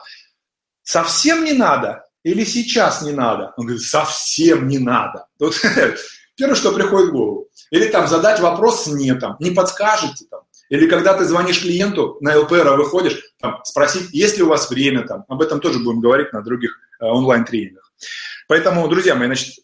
Совсем 0.83 1.45
не 1.45 1.53
надо 1.53 2.04
или 2.25 2.45
сейчас 2.45 3.03
не 3.03 3.13
надо? 3.13 3.53
Он 3.57 3.67
говорит, 3.67 3.85
совсем 3.85 4.67
не 4.67 4.79
надо. 4.79 5.27
Первое, 6.37 6.57
что 6.57 6.73
приходит 6.73 7.11
в 7.11 7.13
голову. 7.13 7.49
Или 7.71 7.87
там 7.87 8.09
задать 8.09 8.41
вопрос 8.41 8.89
«нет», 8.89 9.21
там, 9.21 9.37
не 9.39 9.53
подскажете, 9.53 10.25
там. 10.31 10.41
Или 10.71 10.89
когда 10.89 11.15
ты 11.15 11.25
звонишь 11.25 11.61
клиенту, 11.61 12.17
на 12.21 12.37
ЛПР 12.37 12.77
выходишь, 12.77 13.23
там, 13.39 13.61
спросить, 13.65 14.11
есть 14.13 14.39
ли 14.39 14.43
у 14.43 14.49
вас 14.49 14.69
время, 14.69 15.07
там. 15.07 15.25
Об 15.29 15.43
этом 15.43 15.61
тоже 15.61 15.79
будем 15.79 16.01
говорить 16.01 16.33
на 16.33 16.43
других 16.43 16.77
э, 17.01 17.05
онлайн-тренингах. 17.05 17.93
Поэтому, 18.49 18.89
друзья 18.89 19.15
мои, 19.15 19.27
значит, 19.27 19.55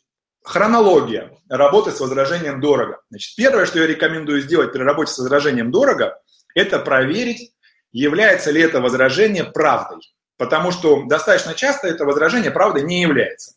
Хронология 0.43 1.31
работы 1.49 1.91
с 1.91 2.01
возражением 2.01 2.61
дорого. 2.61 3.01
Значит, 3.11 3.37
первое, 3.37 3.67
что 3.67 3.79
я 3.79 3.87
рекомендую 3.87 4.41
сделать 4.41 4.73
при 4.73 4.83
работе 4.83 5.13
с 5.13 5.19
возражением 5.19 5.71
дорого, 5.71 6.19
это 6.55 6.79
проверить, 6.79 7.53
является 7.93 8.51
ли 8.51 8.61
это 8.63 8.81
возражение 8.81 9.45
правдой. 9.45 10.01
Потому 10.41 10.71
что 10.73 11.05
достаточно 11.05 11.53
часто 11.53 11.87
это 11.87 12.07
возражение 12.07 12.51
правдой 12.51 12.83
не 12.83 13.03
является. 13.03 13.57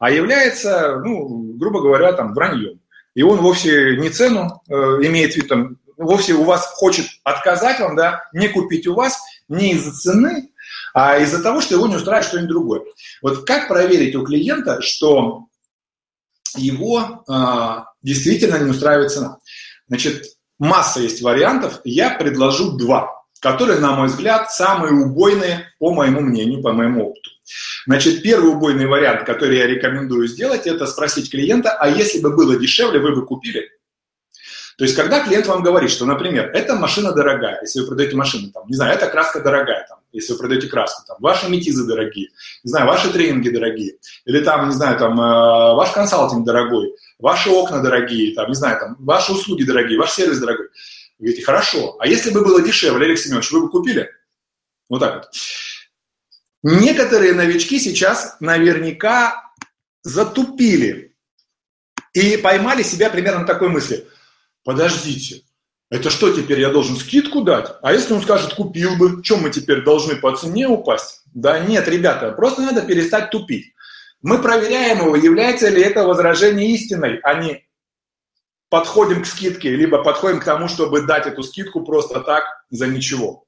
А 0.00 0.10
является, 0.10 0.96
ну, 0.98 1.54
грубо 1.56 1.80
говоря, 1.80 2.12
там, 2.12 2.34
враньем. 2.34 2.80
И 3.14 3.22
он 3.22 3.38
вовсе 3.38 3.96
не 3.98 4.10
цену 4.10 4.60
э, 4.68 4.74
имеет 4.74 5.36
вид, 5.36 5.46
там, 5.46 5.76
вовсе 5.96 6.32
у 6.32 6.42
вас 6.42 6.66
хочет 6.74 7.06
отказать 7.22 7.78
вам, 7.78 7.94
да, 7.94 8.24
не 8.32 8.48
купить 8.48 8.88
у 8.88 8.94
вас 8.94 9.22
не 9.46 9.74
из-за 9.74 9.92
цены, 9.92 10.50
а 10.92 11.18
из-за 11.18 11.40
того, 11.40 11.60
что 11.60 11.76
его 11.76 11.86
не 11.86 11.94
устраивает 11.94 12.26
что-нибудь 12.26 12.50
другое. 12.50 12.82
Вот 13.22 13.46
как 13.46 13.68
проверить 13.68 14.16
у 14.16 14.24
клиента, 14.24 14.82
что 14.82 15.44
его 16.56 17.22
а, 17.28 17.92
действительно 18.02 18.56
не 18.56 18.72
устраивает 18.72 19.12
цена. 19.12 19.38
Значит, 19.86 20.24
масса 20.58 20.98
есть 20.98 21.22
вариантов, 21.22 21.80
я 21.84 22.10
предложу 22.10 22.76
два, 22.76 23.13
которые, 23.44 23.78
на 23.78 23.92
мой 23.92 24.06
взгляд, 24.06 24.50
самые 24.50 24.94
убойные, 24.94 25.66
по 25.78 25.92
моему 25.92 26.22
мнению, 26.22 26.62
по 26.62 26.72
моему 26.72 27.10
опыту. 27.10 27.30
Значит, 27.86 28.22
первый 28.22 28.54
убойный 28.54 28.86
вариант, 28.86 29.26
который 29.26 29.58
я 29.58 29.66
рекомендую 29.66 30.26
сделать, 30.28 30.66
это 30.66 30.86
спросить 30.86 31.30
клиента, 31.30 31.72
а 31.72 31.86
если 31.90 32.20
бы 32.20 32.34
было 32.34 32.56
дешевле, 32.56 33.00
вы 33.00 33.14
бы 33.14 33.26
купили? 33.26 33.68
То 34.78 34.84
есть, 34.84 34.96
когда 34.96 35.22
клиент 35.22 35.46
вам 35.46 35.62
говорит, 35.62 35.90
что, 35.90 36.06
например, 36.06 36.50
эта 36.54 36.74
машина 36.74 37.12
дорогая, 37.12 37.60
если 37.60 37.80
вы 37.80 37.86
продаете 37.86 38.16
машину, 38.16 38.50
там, 38.50 38.66
не 38.66 38.76
знаю, 38.76 38.94
эта 38.94 39.08
краска 39.08 39.40
дорогая, 39.40 39.84
там, 39.90 39.98
если 40.10 40.32
вы 40.32 40.38
продаете 40.38 40.68
краску, 40.68 41.02
там, 41.06 41.18
ваши 41.20 41.46
метизы 41.50 41.86
дорогие, 41.86 42.30
не 42.64 42.70
знаю, 42.70 42.86
ваши 42.86 43.12
тренинги 43.12 43.50
дорогие, 43.50 43.98
или 44.24 44.40
там, 44.42 44.70
не 44.70 44.74
знаю, 44.74 44.98
там, 44.98 45.20
э, 45.20 45.74
ваш 45.74 45.90
консалтинг 45.90 46.46
дорогой, 46.46 46.94
ваши 47.18 47.50
окна 47.50 47.82
дорогие, 47.82 48.34
там, 48.34 48.48
не 48.48 48.54
знаю, 48.54 48.80
там, 48.80 48.96
ваши 49.00 49.32
услуги 49.32 49.64
дорогие, 49.64 49.98
ваш 49.98 50.12
сервис 50.12 50.38
дорогой. 50.38 50.68
Вы 51.18 51.26
говорите, 51.26 51.44
хорошо, 51.44 51.96
а 52.00 52.06
если 52.06 52.30
бы 52.30 52.42
было 52.42 52.62
дешевле, 52.62 53.06
Олег 53.06 53.18
Семенович, 53.18 53.50
вы 53.52 53.62
бы 53.62 53.70
купили? 53.70 54.10
Вот 54.88 55.00
так 55.00 55.14
вот. 55.16 55.30
Некоторые 56.62 57.34
новички 57.34 57.78
сейчас 57.78 58.36
наверняка 58.40 59.52
затупили 60.02 61.14
и 62.12 62.36
поймали 62.36 62.82
себя 62.82 63.10
примерно 63.10 63.40
на 63.40 63.46
такой 63.46 63.68
мысли– 63.68 64.06
подождите, 64.64 65.42
это 65.90 66.10
что 66.10 66.32
теперь 66.34 66.60
я 66.60 66.70
должен 66.70 66.96
скидку 66.96 67.42
дать? 67.42 67.68
А 67.82 67.92
если 67.92 68.14
он 68.14 68.22
скажет, 68.22 68.54
купил 68.54 68.96
бы, 68.96 69.22
чем 69.22 69.42
мы 69.42 69.50
теперь 69.50 69.84
должны 69.84 70.16
по 70.16 70.34
цене 70.34 70.66
упасть? 70.66 71.22
Да 71.34 71.60
нет, 71.60 71.86
ребята, 71.86 72.32
просто 72.32 72.62
надо 72.62 72.82
перестать 72.82 73.30
тупить. 73.30 73.74
Мы 74.22 74.40
проверяем 74.40 75.00
его, 75.00 75.14
является 75.16 75.68
ли 75.68 75.82
это 75.82 76.04
возражение 76.04 76.70
истиной, 76.70 77.20
а 77.22 77.34
не 77.34 77.66
подходим 78.74 79.22
к 79.22 79.26
скидке, 79.26 79.70
либо 79.70 80.02
подходим 80.02 80.40
к 80.40 80.44
тому, 80.44 80.66
чтобы 80.66 81.02
дать 81.02 81.28
эту 81.28 81.44
скидку 81.44 81.84
просто 81.84 82.18
так 82.18 82.42
за 82.70 82.88
ничего. 82.88 83.44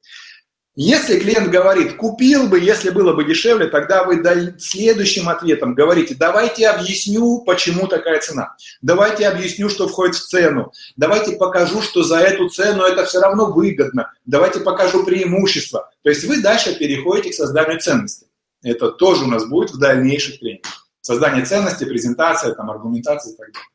Если 0.76 1.18
клиент 1.18 1.50
говорит, 1.50 1.96
купил 1.96 2.46
бы, 2.46 2.60
если 2.60 2.90
было 2.90 3.12
бы 3.12 3.24
дешевле, 3.24 3.66
тогда 3.66 4.04
вы 4.04 4.22
следующим 4.60 5.28
ответом 5.28 5.74
говорите, 5.74 6.14
давайте 6.16 6.68
объясню, 6.68 7.42
почему 7.44 7.88
такая 7.88 8.20
цена. 8.20 8.54
Давайте 8.82 9.26
объясню, 9.26 9.68
что 9.68 9.88
входит 9.88 10.14
в 10.14 10.28
цену. 10.28 10.70
Давайте 10.94 11.32
покажу, 11.32 11.82
что 11.82 12.04
за 12.04 12.18
эту 12.18 12.48
цену 12.48 12.84
это 12.84 13.04
все 13.04 13.18
равно 13.18 13.46
выгодно. 13.50 14.12
Давайте 14.26 14.60
покажу 14.60 15.04
преимущества. 15.04 15.90
То 16.04 16.10
есть 16.10 16.22
вы 16.22 16.40
дальше 16.40 16.78
переходите 16.78 17.30
к 17.30 17.34
созданию 17.34 17.80
ценности. 17.80 18.28
Это 18.62 18.92
тоже 18.92 19.24
у 19.24 19.26
нас 19.26 19.44
будет 19.44 19.72
в 19.72 19.78
дальнейших 19.80 20.38
тренингах. 20.38 20.86
Создание 21.00 21.44
ценности, 21.44 21.82
презентация, 21.82 22.54
там, 22.54 22.70
аргументация 22.70 23.32
и 23.32 23.36
так 23.36 23.48
далее. 23.52 23.66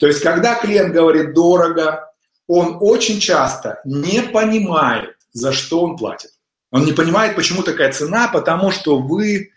То 0.00 0.06
есть, 0.06 0.22
когда 0.22 0.54
клиент 0.54 0.94
говорит 0.94 1.34
дорого, 1.34 2.10
он 2.46 2.78
очень 2.80 3.20
часто 3.20 3.80
не 3.84 4.22
понимает, 4.22 5.14
за 5.32 5.52
что 5.52 5.82
он 5.82 5.98
платит. 5.98 6.30
Он 6.72 6.86
не 6.86 6.92
понимает, 6.92 7.36
почему 7.36 7.62
такая 7.62 7.92
цена, 7.92 8.28
потому 8.28 8.70
что 8.70 8.98
вы 8.98 9.52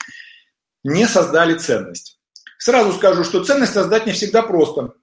не 0.84 1.08
создали 1.08 1.54
ценность. 1.58 2.20
Сразу 2.58 2.92
скажу, 2.92 3.24
что 3.24 3.44
ценность 3.44 3.74
создать 3.74 4.06
не 4.06 4.12
всегда 4.12 4.42
просто. 4.42 4.94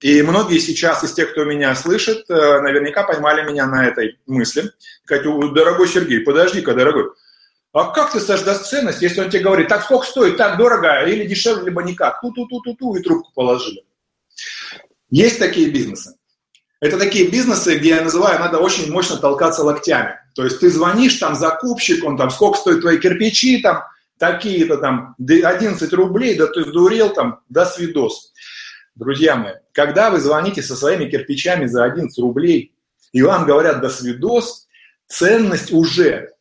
И 0.00 0.22
многие 0.22 0.58
сейчас 0.58 1.02
из 1.02 1.14
тех, 1.14 1.32
кто 1.32 1.44
меня 1.44 1.74
слышит, 1.74 2.28
э, 2.28 2.60
наверняка 2.60 3.02
поймали 3.02 3.50
меня 3.50 3.66
на 3.66 3.86
этой 3.86 4.20
мысли. 4.26 4.70
Сказать, 5.04 5.24
дорогой 5.54 5.88
Сергей, 5.88 6.20
подожди-ка, 6.20 6.74
дорогой, 6.74 7.10
а 7.72 7.90
как 7.92 8.12
ты 8.12 8.20
создашь 8.20 8.68
ценность, 8.68 9.00
если 9.00 9.22
он 9.22 9.30
тебе 9.30 9.42
говорит, 9.42 9.68
так 9.68 9.84
сколько 9.84 10.06
стоит, 10.06 10.36
так 10.36 10.58
дорого, 10.58 11.02
или 11.06 11.26
дешевле, 11.26 11.64
либо 11.64 11.82
никак, 11.82 12.20
ту-ту-ту-ту-ту, 12.20 12.96
и 12.96 13.02
трубку 13.02 13.32
положили. 13.34 13.84
Есть 15.10 15.38
такие 15.38 15.70
бизнесы. 15.70 16.16
Это 16.80 16.98
такие 16.98 17.30
бизнесы, 17.30 17.76
где 17.76 17.90
я 17.90 18.02
называю, 18.02 18.40
надо 18.40 18.58
очень 18.58 18.90
мощно 18.90 19.16
толкаться 19.16 19.62
локтями. 19.62 20.16
То 20.34 20.44
есть 20.44 20.58
ты 20.58 20.68
звонишь, 20.68 21.14
там 21.16 21.36
закупщик, 21.36 22.04
он 22.04 22.16
там, 22.16 22.30
сколько 22.30 22.58
стоят 22.58 22.80
твои 22.80 22.98
кирпичи, 22.98 23.62
там, 23.62 23.84
такие-то 24.18 24.78
там, 24.78 25.14
11 25.18 25.92
рублей, 25.92 26.36
да 26.36 26.46
ты 26.46 26.64
сдурел, 26.64 27.12
там, 27.12 27.40
до 27.48 27.66
свидос. 27.66 28.32
Друзья 28.94 29.36
мои, 29.36 29.52
когда 29.72 30.10
вы 30.10 30.20
звоните 30.20 30.62
со 30.62 30.76
своими 30.76 31.08
кирпичами 31.08 31.66
за 31.66 31.84
11 31.84 32.18
рублей, 32.18 32.74
и 33.12 33.22
вам 33.22 33.46
говорят 33.46 33.80
«до 33.80 33.88
свидос», 33.88 34.66
ценность 35.06 35.72
уже 35.72 36.32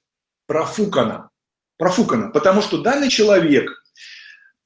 профукана. 0.47 1.29
Профукана, 1.77 2.29
потому 2.29 2.61
что 2.61 2.81
данный 2.81 3.09
человек 3.09 3.80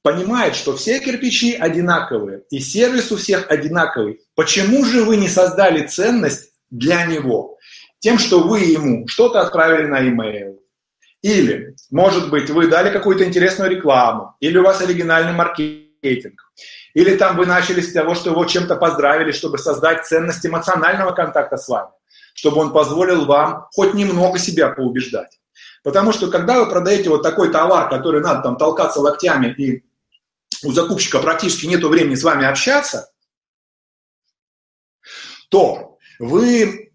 понимает, 0.06 0.54
что 0.54 0.76
все 0.76 1.00
кирпичи 1.00 1.56
одинаковые, 1.56 2.44
и 2.50 2.60
сервис 2.60 3.10
у 3.10 3.16
всех 3.16 3.50
одинаковый. 3.50 4.20
Почему 4.36 4.84
же 4.84 5.02
вы 5.02 5.16
не 5.16 5.28
создали 5.28 5.84
ценность 5.84 6.52
для 6.70 7.06
него? 7.06 7.58
Тем, 7.98 8.16
что 8.20 8.38
вы 8.38 8.60
ему 8.60 9.08
что-то 9.08 9.40
отправили 9.40 9.88
на 9.88 9.98
e-mail, 9.98 10.58
или, 11.22 11.74
может 11.90 12.30
быть, 12.30 12.50
вы 12.50 12.68
дали 12.68 12.92
какую-то 12.92 13.24
интересную 13.24 13.68
рекламу, 13.68 14.36
или 14.38 14.56
у 14.58 14.62
вас 14.62 14.80
оригинальный 14.80 15.32
маркетинг, 15.32 16.40
или 16.94 17.16
там 17.16 17.36
вы 17.36 17.46
начали 17.46 17.80
с 17.80 17.92
того, 17.92 18.14
что 18.14 18.30
его 18.30 18.44
чем-то 18.44 18.76
поздравили, 18.76 19.32
чтобы 19.32 19.58
создать 19.58 20.06
ценность 20.06 20.46
эмоционального 20.46 21.10
контакта 21.10 21.56
с 21.56 21.66
вами, 21.66 21.90
чтобы 22.32 22.58
он 22.58 22.72
позволил 22.72 23.24
вам 23.24 23.66
хоть 23.74 23.92
немного 23.92 24.38
себя 24.38 24.68
поубеждать. 24.68 25.40
Потому 25.82 26.12
что 26.12 26.30
когда 26.30 26.60
вы 26.60 26.70
продаете 26.70 27.10
вот 27.10 27.22
такой 27.22 27.50
товар, 27.50 27.88
который 27.88 28.20
надо 28.20 28.42
там 28.42 28.56
толкаться 28.56 29.00
локтями 29.00 29.54
и 29.56 29.84
у 30.66 30.72
закупщика 30.72 31.20
практически 31.20 31.66
нет 31.66 31.82
времени 31.84 32.16
с 32.16 32.24
вами 32.24 32.44
общаться, 32.44 33.10
то 35.48 35.98
вы 36.18 36.90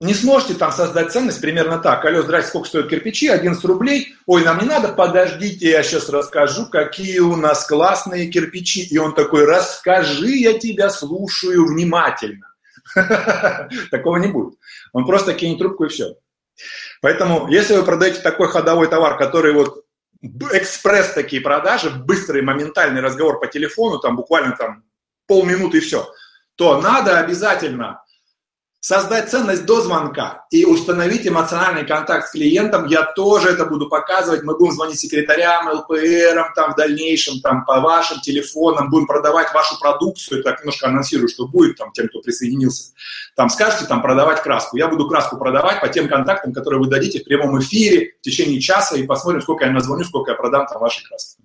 не 0.00 0.12
сможете 0.12 0.54
там 0.54 0.72
создать 0.72 1.10
ценность 1.10 1.40
примерно 1.40 1.78
так. 1.78 2.04
Алло, 2.04 2.20
здрасте, 2.22 2.50
сколько 2.50 2.68
стоят 2.68 2.90
кирпичи? 2.90 3.28
11 3.28 3.64
рублей. 3.64 4.14
Ой, 4.26 4.44
нам 4.44 4.60
не 4.60 4.66
надо, 4.66 4.88
подождите, 4.88 5.70
я 5.70 5.82
сейчас 5.82 6.10
расскажу, 6.10 6.66
какие 6.66 7.20
у 7.20 7.34
нас 7.36 7.66
классные 7.66 8.28
кирпичи. 8.28 8.82
И 8.84 8.98
он 8.98 9.14
такой, 9.14 9.46
расскажи, 9.46 10.32
я 10.32 10.58
тебя 10.58 10.90
слушаю 10.90 11.66
внимательно. 11.66 12.46
Такого 13.90 14.18
не 14.18 14.28
будет. 14.28 14.58
Он 14.92 15.06
просто 15.06 15.32
кинет 15.32 15.58
трубку 15.58 15.84
и 15.84 15.88
все. 15.88 16.16
Поэтому, 17.00 17.48
если 17.48 17.76
вы 17.76 17.82
продаете 17.82 18.20
такой 18.20 18.48
ходовой 18.48 18.88
товар, 18.88 19.16
который 19.16 19.54
вот 19.54 19.85
экспресс 20.52 21.12
такие 21.12 21.42
продажи, 21.42 21.90
быстрый 21.90 22.42
моментальный 22.42 23.00
разговор 23.00 23.40
по 23.40 23.46
телефону, 23.46 23.98
там 23.98 24.16
буквально 24.16 24.56
там 24.56 24.84
полминуты 25.26 25.78
и 25.78 25.80
все, 25.80 26.06
то 26.56 26.80
надо 26.80 27.18
обязательно 27.18 28.02
создать 28.86 29.28
ценность 29.28 29.66
до 29.66 29.80
звонка 29.80 30.46
и 30.52 30.64
установить 30.64 31.26
эмоциональный 31.26 31.84
контакт 31.84 32.28
с 32.28 32.30
клиентом. 32.30 32.86
Я 32.86 33.02
тоже 33.02 33.48
это 33.48 33.66
буду 33.66 33.88
показывать. 33.88 34.44
Мы 34.44 34.56
будем 34.56 34.74
звонить 34.74 35.00
секретарям, 35.00 35.68
ЛПРам, 35.68 36.52
там 36.54 36.72
в 36.72 36.76
дальнейшем, 36.76 37.40
там 37.40 37.64
по 37.64 37.80
вашим 37.80 38.20
телефонам, 38.20 38.88
будем 38.88 39.08
продавать 39.08 39.52
вашу 39.52 39.76
продукцию. 39.80 40.44
Так 40.44 40.60
немножко 40.60 40.86
анонсирую, 40.86 41.28
что 41.28 41.48
будет 41.48 41.76
там 41.76 41.90
тем, 41.90 42.06
кто 42.06 42.20
присоединился. 42.20 42.92
Там 43.34 43.48
скажете, 43.48 43.86
там 43.86 44.02
продавать 44.02 44.40
краску. 44.40 44.76
Я 44.76 44.86
буду 44.86 45.08
краску 45.08 45.36
продавать 45.36 45.80
по 45.80 45.88
тем 45.88 46.06
контактам, 46.06 46.52
которые 46.52 46.78
вы 46.78 46.86
дадите 46.88 47.18
в 47.18 47.24
прямом 47.24 47.58
эфире 47.58 48.12
в 48.20 48.22
течение 48.22 48.60
часа 48.60 48.96
и 48.96 49.02
посмотрим, 49.02 49.42
сколько 49.42 49.64
я 49.64 49.72
назвоню, 49.72 50.04
сколько 50.04 50.30
я 50.30 50.36
продам 50.36 50.64
там 50.68 50.80
вашей 50.80 51.04
краски. 51.08 51.42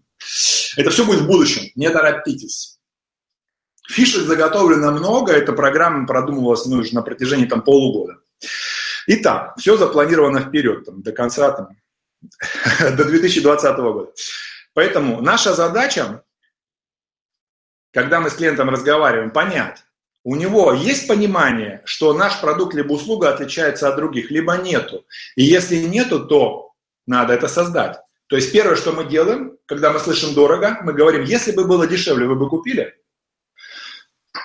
Это 0.78 0.92
все 0.92 1.04
будет 1.06 1.22
в 1.22 1.26
будущем. 1.26 1.72
Не 1.74 1.90
торопитесь. 1.90 2.71
Фишек 3.92 4.24
заготовлено 4.24 4.92
много, 4.92 5.34
эта 5.34 5.54
программа 5.54 6.08
продумывалась 6.08 6.66
ну, 6.66 6.78
уже 6.78 6.96
на 6.96 7.02
протяжении 7.02 7.46
там, 7.46 7.62
полугода. 7.62 8.20
Итак, 9.08 9.56
все 9.58 9.78
запланировано 9.78 10.40
вперед, 10.40 10.86
там, 10.86 11.02
до 11.02 11.12
конца, 11.12 11.52
там, 11.52 11.70
до 12.96 13.04
2020 13.04 13.78
года. 13.78 14.12
Поэтому 14.74 15.22
наша 15.22 15.54
задача, 15.54 16.24
когда 17.92 18.22
мы 18.22 18.30
с 18.30 18.34
клиентом 18.36 18.70
разговариваем, 18.70 19.32
понять, 19.32 19.84
у 20.24 20.36
него 20.36 20.72
есть 20.72 21.08
понимание, 21.08 21.82
что 21.84 22.14
наш 22.14 22.40
продукт 22.40 22.74
либо 22.76 22.94
услуга 22.94 23.30
отличается 23.30 23.90
от 23.90 23.96
других, 23.98 24.32
либо 24.32 24.56
нету. 24.58 25.06
И 25.36 25.44
если 25.44 25.78
нету, 25.78 26.26
то 26.26 26.72
надо 27.08 27.34
это 27.34 27.48
создать. 27.48 28.00
То 28.28 28.36
есть 28.38 28.54
первое, 28.54 28.76
что 28.78 28.94
мы 28.94 29.04
делаем, 29.04 29.58
когда 29.66 29.92
мы 29.92 30.00
слышим 30.00 30.34
дорого, 30.34 30.80
мы 30.84 30.94
говорим, 30.94 31.24
если 31.24 31.52
бы 31.52 31.66
было 31.66 31.88
дешевле, 31.88 32.28
вы 32.28 32.36
бы 32.36 32.48
купили? 32.48 32.96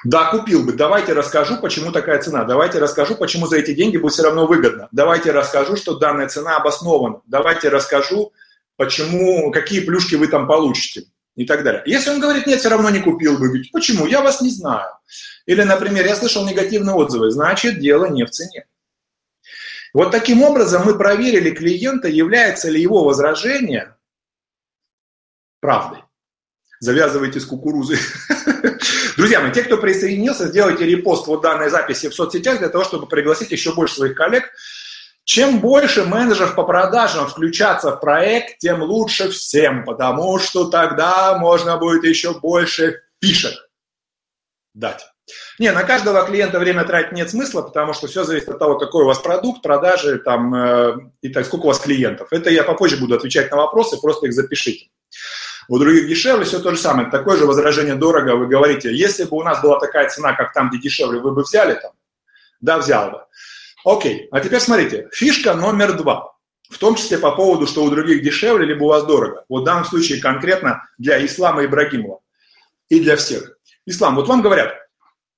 Да, 0.05 0.31
купил 0.31 0.64
бы. 0.64 0.72
Давайте 0.72 1.12
расскажу, 1.12 1.59
почему 1.59 1.92
такая 1.92 2.20
цена. 2.20 2.44
Давайте 2.44 2.79
расскажу, 2.79 3.14
почему 3.14 3.46
за 3.46 3.59
эти 3.59 3.72
деньги 3.72 3.96
будет 3.96 4.12
все 4.12 4.25
равно 4.25 4.46
выгодно. 4.46 4.88
Давайте 4.90 5.31
расскажу, 5.31 5.77
что 5.77 5.96
данная 5.96 6.29
цена 6.29 6.57
обоснована. 6.57 7.22
Давайте 7.27 7.68
расскажу, 7.68 8.33
почему, 8.77 9.51
какие 9.53 9.81
плюшки 9.81 10.16
вы 10.16 10.27
там 10.29 10.49
получите 10.49 11.07
и 11.37 11.44
так 11.44 11.62
далее. 11.62 11.83
Если 11.87 12.11
он 12.11 12.20
говорит, 12.20 12.46
нет, 12.46 12.61
все 12.61 12.68
равно 12.68 12.90
не 12.90 13.01
купил 13.01 13.38
бы, 13.38 13.53
ведь 13.53 13.70
почему? 13.70 14.07
Я 14.07 14.22
вас 14.22 14.40
не 14.40 14.51
знаю. 14.51 14.90
Или, 15.46 15.62
например, 15.62 16.05
я 16.05 16.16
слышал 16.16 16.46
негативные 16.46 16.94
отзывы, 16.94 17.31
значит, 17.31 17.79
дело 17.79 18.07
не 18.07 18.25
в 18.25 18.31
цене. 18.31 18.66
Вот 19.92 20.11
таким 20.11 20.42
образом 20.42 20.85
мы 20.85 20.99
проверили 20.99 21.51
клиента, 21.51 22.09
является 22.09 22.68
ли 22.70 22.81
его 22.81 23.05
возражение 23.05 23.94
правдой. 25.61 26.03
Завязывайте 26.81 27.40
с 27.40 27.46
кукурузой. 27.46 27.99
Друзья 29.16 29.40
мои, 29.40 29.53
те, 29.53 29.62
кто 29.62 29.77
присоединился, 29.77 30.49
сделайте 30.49 30.85
репост 30.85 31.27
вот 31.27 31.42
данной 31.42 31.70
записи 31.70 32.09
в 32.09 32.14
соцсетях 32.14 32.59
для 32.59 32.68
того, 32.68 32.85
чтобы 32.85 33.07
пригласить 33.07 33.51
еще 33.51 33.75
больше 33.75 33.96
своих 33.96 34.14
коллег. 34.14 34.53
Чем 35.25 35.59
больше 35.59 36.05
менеджеров 36.05 36.55
по 36.55 36.62
продажам 36.62 37.27
включаться 37.27 37.90
в 37.90 38.01
проект, 38.01 38.59
тем 38.59 38.83
лучше 38.83 39.31
всем, 39.31 39.85
потому 39.85 40.38
что 40.38 40.70
тогда 40.70 41.37
можно 41.37 41.77
будет 41.79 42.05
еще 42.05 42.38
больше 42.38 43.01
фишек 43.20 43.55
дать. 44.72 45.05
Не, 45.59 45.72
на 45.72 45.83
каждого 45.83 46.25
клиента 46.25 46.61
время 46.61 46.85
тратить 46.85 47.12
нет 47.12 47.29
смысла, 47.31 47.62
потому 47.62 47.92
что 47.92 48.07
все 48.07 48.22
зависит 48.22 48.49
от 48.49 48.59
того, 48.59 48.79
какой 48.79 49.03
у 49.03 49.07
вас 49.07 49.18
продукт, 49.18 49.62
продажи 49.62 50.18
там, 50.18 50.55
э, 50.55 50.96
и 51.22 51.31
так, 51.31 51.46
сколько 51.46 51.64
у 51.64 51.68
вас 51.68 51.81
клиентов. 51.81 52.29
Это 52.31 52.51
я 52.51 52.62
попозже 52.62 52.96
буду 52.96 53.16
отвечать 53.16 53.51
на 53.51 53.57
вопросы, 53.57 54.01
просто 54.01 54.27
их 54.27 54.33
запишите. 54.33 54.90
У 55.68 55.79
других 55.79 56.09
дешевле, 56.09 56.44
все 56.44 56.61
то 56.61 56.70
же 56.70 56.76
самое. 56.76 57.11
Такое 57.11 57.37
же 57.37 57.46
возражение 57.46 57.94
дорого. 57.94 58.37
Вы 58.37 58.46
говорите, 58.46 58.94
если 58.94 59.24
бы 59.24 59.37
у 59.37 59.42
нас 59.42 59.61
была 59.62 59.81
такая 59.81 60.09
цена, 60.09 60.35
как 60.35 60.52
там, 60.52 60.70
где 60.70 60.79
дешевле, 60.79 61.20
вы 61.20 61.33
бы 61.33 61.42
взяли 61.42 61.74
там? 61.74 61.92
Да, 62.61 62.79
взял 62.79 63.11
бы. 63.11 63.24
Окей, 63.85 64.29
а 64.31 64.40
теперь 64.40 64.61
смотрите, 64.61 65.09
фишка 65.12 65.55
номер 65.55 65.94
два. 65.96 66.35
В 66.68 66.79
том 66.79 66.96
числе 66.96 67.18
по 67.18 67.31
поводу, 67.33 67.66
что 67.66 67.85
у 67.85 67.90
других 67.90 68.22
дешевле, 68.22 68.66
либо 68.66 68.85
у 68.85 68.88
вас 68.88 69.05
дорого. 69.05 69.44
Вот 69.48 69.62
в 69.62 69.64
данном 69.64 69.85
случае 69.85 70.20
конкретно 70.20 70.83
для 70.98 71.24
Ислама 71.24 71.64
Ибрагимова 71.64 72.20
и 72.88 73.00
для 73.00 73.16
всех. 73.16 73.57
Ислам, 73.87 74.16
вот 74.16 74.26
вам 74.26 74.42
говорят, 74.42 74.74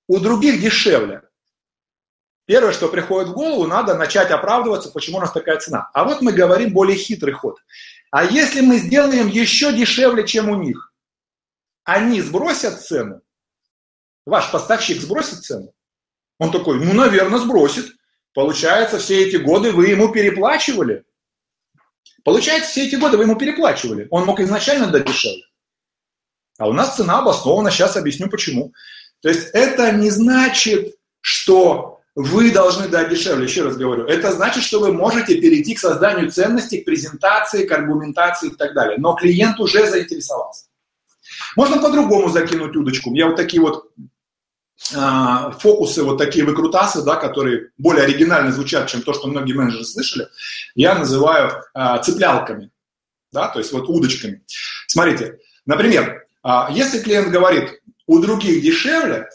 у 0.07 0.19
других 0.19 0.61
дешевле. 0.61 1.23
Первое, 2.47 2.73
что 2.73 2.89
приходит 2.89 3.29
в 3.29 3.35
голову, 3.35 3.67
надо 3.67 3.95
начать 3.95 4.31
оправдываться, 4.31 4.91
почему 4.91 5.19
у 5.19 5.21
нас 5.21 5.33
такая 5.33 5.59
цена. 5.59 5.91
А 5.93 6.05
вот 6.05 6.23
мы 6.23 6.33
говорим 6.33 6.73
более 6.73 6.97
хитрый 6.97 7.35
ход. 7.35 7.59
А 8.11 8.25
если 8.25 8.61
мы 8.61 8.79
сделаем 8.79 9.29
еще 9.29 9.73
дешевле, 9.73 10.27
чем 10.27 10.49
у 10.49 10.57
них, 10.57 10.93
они 11.85 12.21
сбросят 12.21 12.81
цену? 12.81 13.21
Ваш 14.25 14.51
поставщик 14.51 15.01
сбросит 15.01 15.43
цену? 15.43 15.73
Он 16.39 16.51
такой, 16.51 16.85
ну, 16.85 16.93
наверное, 16.93 17.39
сбросит. 17.39 17.87
Получается, 18.35 18.99
все 18.99 19.27
эти 19.27 19.37
годы 19.37 19.73
вы 19.73 19.89
ему 19.89 20.13
переплачивали. 20.13 21.05
Получается, 22.25 22.71
все 22.71 22.87
эти 22.87 22.97
годы 22.97 23.17
вы 23.17 23.25
ему 23.25 23.37
переплачивали. 23.37 24.07
Он 24.11 24.25
мог 24.25 24.41
изначально 24.41 24.89
дать 24.89 25.07
дешевле. 25.07 25.45
А 26.59 26.69
у 26.69 26.73
нас 26.73 26.97
цена 26.97 27.21
обоснована, 27.21 27.71
сейчас 27.71 27.97
объясню 27.97 28.29
почему. 28.29 28.73
То 29.21 29.29
есть 29.29 29.49
это 29.53 29.93
не 29.93 30.11
значит, 30.11 30.97
что 31.21 31.98
вы 32.21 32.51
должны 32.51 32.89
дать 32.89 33.11
дешевле, 33.11 33.45
еще 33.45 33.63
раз 33.63 33.77
говорю. 33.77 34.05
Это 34.05 34.33
значит, 34.33 34.65
что 34.65 34.81
вы 34.81 34.93
можете 34.93 35.41
перейти 35.41 35.77
к 35.77 35.79
созданию 35.79 36.33
ценностей, 36.33 36.81
к 36.81 36.85
презентации, 36.85 37.65
к 37.65 37.71
аргументации 37.71 38.49
и 38.49 38.57
так 38.57 38.75
далее. 38.75 38.99
Но 38.99 39.15
клиент 39.15 39.61
уже 39.61 39.89
заинтересовался. 39.89 40.65
Можно 41.55 41.81
по-другому 41.81 42.29
закинуть 42.29 42.75
удочку. 42.75 43.15
Я 43.15 43.27
вот 43.29 43.37
такие 43.37 43.63
вот 43.63 43.93
а, 44.97 45.53
фокусы, 45.53 46.03
вот 46.03 46.19
такие 46.19 46.45
выкрутасы, 46.45 47.05
да, 47.05 47.15
которые 47.15 47.71
более 47.79 48.03
оригинально 48.03 48.51
звучат, 48.51 48.89
чем 48.89 49.03
то, 49.03 49.13
что 49.13 49.29
многие 49.29 49.53
менеджеры 49.53 49.85
слышали, 49.85 50.27
я 50.75 50.97
называю 50.97 51.53
а, 51.73 51.99
цеплялками, 51.99 52.73
да, 53.31 53.47
то 53.47 53.61
есть 53.61 53.73
вот 53.73 53.89
удочками. 53.89 54.43
Смотрите, 54.89 55.39
например, 55.67 56.27
а, 56.43 56.69
если 56.73 56.99
клиент 56.99 57.29
говорит, 57.29 57.81
у 58.09 58.19
других 58.19 58.61
дешевле, 58.61 59.29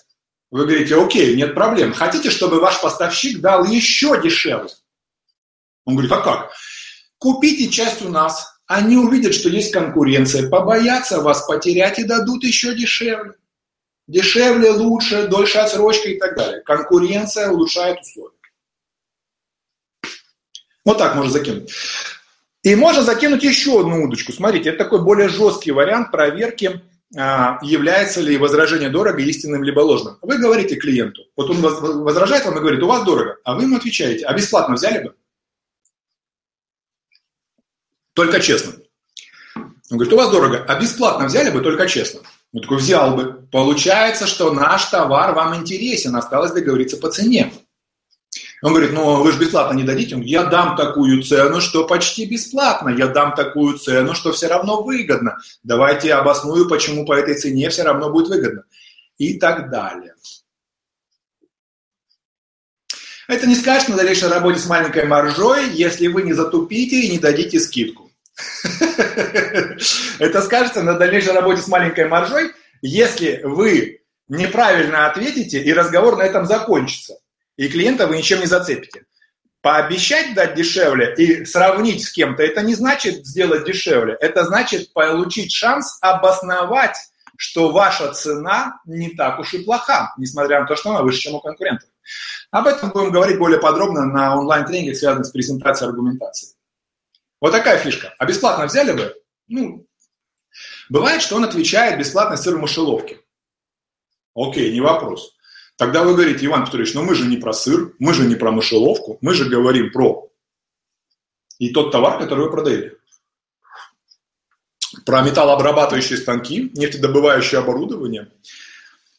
вы 0.54 0.68
говорите, 0.68 0.96
окей, 0.96 1.36
нет 1.36 1.56
проблем. 1.56 1.94
Хотите, 1.94 2.30
чтобы 2.30 2.60
ваш 2.60 2.80
поставщик 2.80 3.42
дал 3.42 3.66
еще 3.66 4.22
дешевле? 4.22 4.70
Он 5.84 5.96
говорит, 5.96 6.12
а 6.12 6.22
как? 6.22 6.52
Купите 7.18 7.70
часть 7.70 8.04
у 8.04 8.10
нас, 8.10 8.60
они 8.68 8.96
увидят, 8.96 9.34
что 9.34 9.50
есть 9.50 9.72
конкуренция, 9.72 10.50
побоятся 10.50 11.22
вас 11.22 11.48
потерять 11.48 11.98
и 11.98 12.04
дадут 12.04 12.44
еще 12.44 12.76
дешевле. 12.76 13.34
Дешевле, 14.06 14.70
лучше, 14.70 15.28
дольше 15.28 15.58
отсрочка 15.58 16.10
и 16.10 16.20
так 16.20 16.38
далее. 16.38 16.62
Конкуренция 16.62 17.50
улучшает 17.50 18.02
условия. 18.02 18.38
Вот 20.86 21.00
так 21.00 21.16
можно 21.16 21.32
закинуть. 21.32 21.74
И 22.62 22.76
можно 22.76 23.02
закинуть 23.02 23.42
еще 23.42 23.80
одну 23.80 24.04
удочку. 24.04 24.32
Смотрите, 24.32 24.70
это 24.70 24.84
такой 24.84 25.04
более 25.04 25.30
жесткий 25.30 25.72
вариант 25.72 26.12
проверки 26.12 26.80
является 27.14 28.22
ли 28.22 28.38
возражение 28.38 28.90
дорого 28.90 29.22
истинным 29.22 29.64
либо 29.64 29.82
ложным. 29.82 30.18
Вы 30.22 30.40
говорите 30.40 30.76
клиенту, 30.76 31.22
вот 31.36 31.50
он 31.50 31.62
возражает 31.62 32.46
вам 32.46 32.58
и 32.58 32.60
говорит, 32.60 32.82
у 32.82 32.88
вас 32.88 33.04
дорого, 33.04 33.38
а 33.44 33.54
вы 33.54 33.64
ему 33.64 33.78
отвечаете, 33.78 34.26
а 34.26 34.34
бесплатно 34.34 34.76
взяли 34.76 35.04
бы? 35.04 35.16
Только 38.14 38.40
честно. 38.40 38.74
Он 39.56 39.98
говорит, 39.98 40.14
у 40.14 40.18
вас 40.18 40.32
дорого, 40.32 40.66
а 40.68 40.80
бесплатно 40.80 41.26
взяли 41.26 41.52
бы 41.52 41.62
только 41.62 41.88
честно. 41.88 42.22
Он 42.52 42.62
такой, 42.62 42.78
взял 42.78 43.16
бы. 43.16 43.48
Получается, 43.52 44.26
что 44.28 44.52
наш 44.52 44.86
товар 44.86 45.34
вам 45.34 45.56
интересен, 45.56 46.16
осталось 46.16 46.52
договориться 46.52 46.98
по 46.98 47.12
цене. 47.12 47.54
Он 48.64 48.72
говорит, 48.72 48.94
ну 48.94 49.22
вы 49.22 49.32
же 49.34 49.40
бесплатно 49.40 49.76
не 49.76 49.84
дадите. 49.84 50.12
Говорит, 50.12 50.32
я 50.32 50.46
дам 50.46 50.78
такую 50.78 51.22
цену, 51.22 51.60
что 51.60 51.86
почти 51.86 52.26
бесплатно. 52.26 52.88
Я 52.90 53.08
дам 53.08 53.36
такую 53.36 53.78
цену, 53.78 54.14
что 54.14 54.32
все 54.32 54.48
равно 54.48 54.82
выгодно. 54.82 55.38
Давайте 55.64 56.08
я 56.08 56.20
обосную, 56.20 56.70
почему 56.70 57.06
по 57.06 57.12
этой 57.12 57.36
цене 57.36 57.70
все 57.70 57.84
равно 57.84 58.10
будет 58.10 58.30
выгодно. 58.30 58.64
И 59.18 59.38
так 59.38 59.70
далее. 59.70 60.16
Это 63.28 63.48
не 63.48 63.56
скажет 63.56 63.90
на 63.90 63.98
дальнейшей 63.98 64.30
работе 64.30 64.60
с 64.60 64.66
маленькой 64.66 65.08
маржой, 65.08 65.70
если 65.72 66.08
вы 66.08 66.24
не 66.24 66.32
затупите 66.32 67.02
и 67.02 67.12
не 67.12 67.20
дадите 67.20 67.60
скидку. 67.60 68.12
Это 70.20 70.42
скажется 70.42 70.84
на 70.84 70.94
дальнейшей 70.94 71.34
работе 71.34 71.62
с 71.62 71.68
маленькой 71.68 72.08
маржой, 72.08 72.54
если 72.82 73.42
вы 73.44 74.04
неправильно 74.30 75.08
ответите, 75.08 75.62
и 75.62 75.74
разговор 75.74 76.16
на 76.16 76.22
этом 76.22 76.46
закончится 76.46 77.18
и 77.58 77.68
клиента 77.68 78.08
вы 78.08 78.18
ничем 78.18 78.40
не 78.40 78.46
зацепите. 78.46 79.06
Пообещать 79.62 80.34
дать 80.34 80.56
дешевле 80.56 81.14
и 81.16 81.46
сравнить 81.46 82.04
с 82.04 82.12
кем-то, 82.12 82.44
это 82.44 82.62
не 82.62 82.76
значит 82.76 83.26
сделать 83.26 83.66
дешевле, 83.66 84.18
это 84.20 84.44
значит 84.44 84.92
получить 84.92 85.54
шанс 85.54 85.98
обосновать, 86.02 86.98
что 87.38 87.72
ваша 87.72 88.12
цена 88.14 88.82
не 88.86 89.12
так 89.12 89.40
уж 89.40 89.54
и 89.54 89.64
плоха, 89.64 90.14
несмотря 90.18 90.62
на 90.62 90.68
то, 90.68 90.76
что 90.76 90.90
она 90.92 91.02
выше, 91.02 91.20
чем 91.20 91.36
у 91.36 91.40
конкурентов. 91.40 91.90
Об 92.52 92.68
этом 92.68 92.92
будем 92.92 93.12
говорить 93.12 93.40
более 93.40 93.60
подробно 93.60 94.06
на 94.06 94.38
онлайн-тренингах, 94.38 94.98
связанных 94.98 95.28
с 95.28 95.32
презентацией 95.32 95.90
аргументацией. 95.90 96.54
Вот 97.40 97.52
такая 97.52 97.78
фишка. 97.78 98.14
А 98.20 98.26
бесплатно 98.26 98.66
взяли 98.66 98.92
бы? 98.92 99.16
Ну, 99.48 99.88
бывает, 100.90 101.22
что 101.22 101.36
он 101.36 101.46
отвечает 101.46 101.98
бесплатно 101.98 102.38
сыр 102.38 102.58
в 102.58 102.62
мышеловке. 102.62 103.20
Окей, 104.36 104.72
не 104.72 104.82
вопрос. 104.82 105.33
Тогда 105.78 106.04
вы 106.04 106.14
говорите, 106.14 106.46
Иван 106.46 106.66
Петрович, 106.66 106.94
но 106.94 107.04
мы 107.04 107.16
же 107.16 107.26
не 107.26 107.38
про 107.38 107.52
сыр, 107.52 107.94
мы 108.00 108.14
же 108.14 108.26
не 108.26 108.36
про 108.36 108.52
мышеловку, 108.52 109.18
мы 109.22 109.34
же 109.34 109.50
говорим 109.50 109.92
про 109.92 110.30
и 111.58 111.72
тот 111.72 111.92
товар, 111.92 112.20
который 112.20 112.46
вы 112.46 112.52
продаете. 112.52 112.98
Про 115.06 115.22
металлообрабатывающие 115.22 116.18
станки, 116.18 116.72
нефтедобывающее 116.76 117.60
оборудование, 117.60 118.32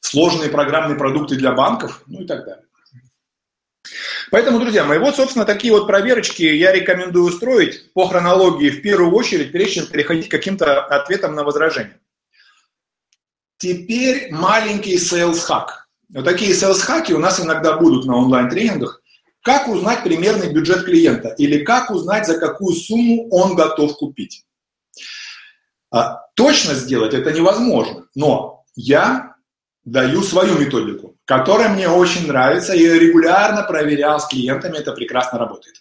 сложные 0.00 0.50
программные 0.50 0.96
продукты 0.96 1.36
для 1.36 1.52
банков, 1.52 2.02
ну 2.06 2.22
и 2.22 2.26
так 2.26 2.44
далее. 2.44 2.64
Поэтому, 4.30 4.60
друзья 4.60 4.84
мои, 4.84 4.98
вот, 4.98 5.16
собственно, 5.16 5.44
такие 5.44 5.72
вот 5.72 5.86
проверочки 5.86 6.42
я 6.42 6.72
рекомендую 6.72 7.26
устроить 7.26 7.92
по 7.92 8.06
хронологии 8.06 8.70
в 8.70 8.82
первую 8.82 9.12
очередь, 9.12 9.52
прежде 9.52 9.74
чем 9.74 9.86
переходить 9.86 10.28
к 10.28 10.30
каким-то 10.30 10.84
ответам 10.84 11.34
на 11.34 11.44
возражения. 11.44 12.00
Теперь 13.58 14.32
маленький 14.32 14.96
sales 14.96 15.40
hack– 15.48 15.68
вот 16.08 16.24
такие 16.24 16.52
sales-хаки 16.52 17.12
у 17.12 17.18
нас 17.18 17.40
иногда 17.40 17.76
будут 17.76 18.04
на 18.06 18.16
онлайн-тренингах. 18.16 19.00
Как 19.42 19.68
узнать 19.68 20.02
примерный 20.02 20.52
бюджет 20.52 20.84
клиента 20.84 21.34
или 21.36 21.64
как 21.64 21.90
узнать, 21.90 22.26
за 22.26 22.38
какую 22.38 22.74
сумму 22.74 23.28
он 23.30 23.54
готов 23.54 23.96
купить. 23.96 24.44
А, 25.90 26.22
точно 26.34 26.74
сделать 26.74 27.14
это 27.14 27.30
невозможно, 27.30 28.06
но 28.14 28.64
я 28.74 29.34
даю 29.84 30.22
свою 30.22 30.58
методику, 30.58 31.16
которая 31.24 31.68
мне 31.68 31.88
очень 31.88 32.26
нравится, 32.26 32.74
и 32.74 32.82
я 32.82 32.98
регулярно 32.98 33.62
проверял 33.62 34.18
с 34.18 34.26
клиентами, 34.26 34.78
это 34.78 34.92
прекрасно 34.92 35.38
работает. 35.38 35.76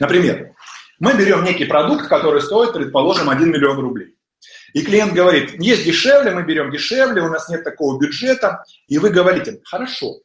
Например, 0.00 0.54
мы 0.98 1.14
берем 1.14 1.44
некий 1.44 1.66
продукт, 1.66 2.08
который 2.08 2.40
стоит, 2.40 2.72
предположим, 2.72 3.28
1 3.28 3.50
миллион 3.50 3.78
рублей. 3.78 4.16
И 4.74 4.82
клиент 4.82 5.12
говорит, 5.12 5.60
есть 5.60 5.84
дешевле, 5.84 6.30
мы 6.30 6.44
берем 6.44 6.70
дешевле, 6.70 7.22
у 7.22 7.28
нас 7.28 7.48
нет 7.48 7.64
такого 7.64 7.98
бюджета. 7.98 8.64
И 8.88 8.98
вы 8.98 9.10
говорите, 9.10 9.60
хорошо, 9.64 10.20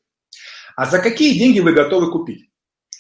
а 0.76 0.86
за 0.86 1.00
какие 1.00 1.38
деньги 1.38 1.60
вы 1.60 1.74
готовы 1.74 2.12
купить? 2.12 2.50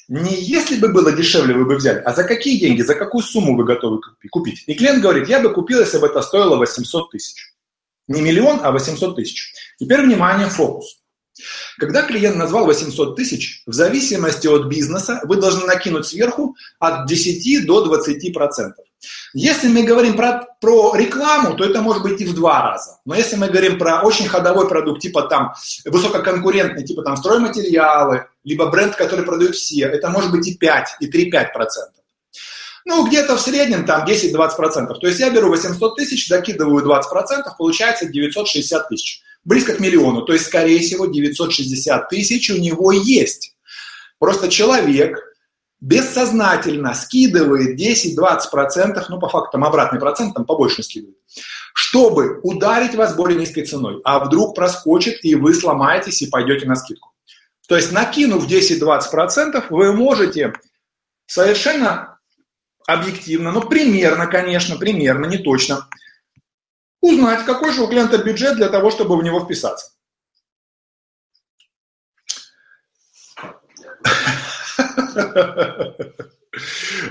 Не 0.07 0.33
если 0.33 0.77
бы 0.77 0.87
было 0.89 1.11
дешевле, 1.11 1.53
вы 1.53 1.65
бы 1.65 1.75
взяли, 1.75 1.99
а 1.99 2.13
за 2.13 2.23
какие 2.23 2.59
деньги, 2.59 2.81
за 2.81 2.95
какую 2.95 3.23
сумму 3.23 3.55
вы 3.55 3.65
готовы 3.65 3.99
купить? 4.31 4.63
И 4.65 4.73
клиент 4.73 5.01
говорит, 5.01 5.27
я 5.27 5.41
бы 5.41 5.53
купил, 5.53 5.79
если 5.79 5.97
бы 5.97 6.07
это 6.07 6.21
стоило 6.21 6.55
800 6.55 7.11
тысяч. 7.11 7.53
Не 8.07 8.21
миллион, 8.21 8.61
а 8.63 8.71
800 8.71 9.17
тысяч. 9.17 9.53
Теперь, 9.77 10.01
внимание, 10.01 10.47
фокус. 10.47 11.01
Когда 11.77 12.03
клиент 12.03 12.35
назвал 12.35 12.65
800 12.65 13.15
тысяч, 13.15 13.63
в 13.65 13.73
зависимости 13.73 14.47
от 14.47 14.67
бизнеса 14.67 15.21
вы 15.23 15.37
должны 15.37 15.65
накинуть 15.65 16.05
сверху 16.05 16.55
от 16.79 17.07
10 17.07 17.65
до 17.65 17.85
20 17.85 18.33
процентов. 18.33 18.85
Если 19.33 19.67
мы 19.67 19.83
говорим 19.83 20.15
про, 20.15 20.47
про 20.59 20.95
рекламу, 20.95 21.55
то 21.55 21.63
это 21.63 21.81
может 21.81 22.01
быть 22.01 22.19
и 22.21 22.25
в 22.25 22.33
два 22.33 22.61
раза. 22.63 22.99
Но 23.05 23.15
если 23.15 23.35
мы 23.35 23.47
говорим 23.47 23.77
про 23.77 24.01
очень 24.01 24.27
ходовой 24.27 24.67
продукт, 24.67 25.01
типа 25.01 25.23
там 25.23 25.53
высококонкурентный, 25.85 26.83
типа 26.83 27.03
там 27.03 27.15
стройматериалы, 27.17 28.27
либо 28.43 28.67
бренд, 28.67 28.95
который 28.95 29.25
продают 29.25 29.55
все, 29.55 29.85
это 29.85 30.09
может 30.09 30.31
быть 30.31 30.47
и 30.47 30.55
5, 30.55 30.97
и 31.01 31.09
3-5 31.09 31.53
процентов. 31.53 31.96
Ну, 32.87 33.05
где-то 33.05 33.35
в 33.35 33.41
среднем 33.41 33.85
там 33.85 34.07
10-20 34.07 34.55
процентов. 34.55 34.99
То 34.99 35.07
есть 35.07 35.19
я 35.19 35.29
беру 35.29 35.49
800 35.49 35.97
тысяч, 35.97 36.29
докидываю 36.29 36.81
20 36.81 37.09
процентов, 37.09 37.57
получается 37.57 38.05
960 38.05 38.87
тысяч. 38.87 39.21
Близко 39.43 39.73
к 39.73 39.81
миллиону. 39.81 40.21
То 40.21 40.31
есть, 40.31 40.45
скорее 40.45 40.79
всего, 40.79 41.05
960 41.05 42.07
тысяч 42.07 42.49
у 42.49 42.57
него 42.57 42.93
есть. 42.93 43.57
Просто 44.19 44.47
человек 44.47 45.19
бессознательно 45.81 46.93
скидывает 46.93 47.77
10-20%, 47.77 49.03
ну, 49.09 49.19
по 49.19 49.27
факту 49.27 49.49
там 49.51 49.65
обратный 49.65 49.99
процент, 49.99 50.33
там 50.33 50.45
побольше 50.45 50.81
скидывает, 50.81 51.17
чтобы 51.73 52.39
ударить 52.41 52.95
вас 52.95 53.17
более 53.17 53.37
низкой 53.37 53.65
ценой. 53.65 53.99
А 54.05 54.23
вдруг 54.23 54.55
проскочит, 54.55 55.25
и 55.25 55.35
вы 55.35 55.53
сломаетесь 55.53 56.21
и 56.21 56.27
пойдете 56.27 56.65
на 56.65 56.77
скидку. 56.77 57.11
То 57.67 57.75
есть, 57.75 57.91
накинув 57.91 58.47
10-20%, 58.47 59.65
вы 59.71 59.91
можете 59.91 60.53
совершенно 61.25 62.16
объективно, 62.87 63.51
ну, 63.51 63.61
примерно, 63.61 64.25
конечно, 64.25 64.77
примерно, 64.77 65.27
не 65.27 65.37
точно, 65.37 65.87
узнать, 67.01 67.45
какой 67.45 67.71
же 67.73 67.83
у 67.83 67.87
клиента 67.87 68.17
бюджет 68.17 68.55
для 68.55 68.69
того, 68.69 68.89
чтобы 68.89 69.17
в 69.17 69.23
него 69.23 69.41
вписаться. 69.45 69.91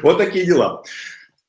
Вот 0.02 0.18
такие 0.18 0.44
дела. 0.44 0.82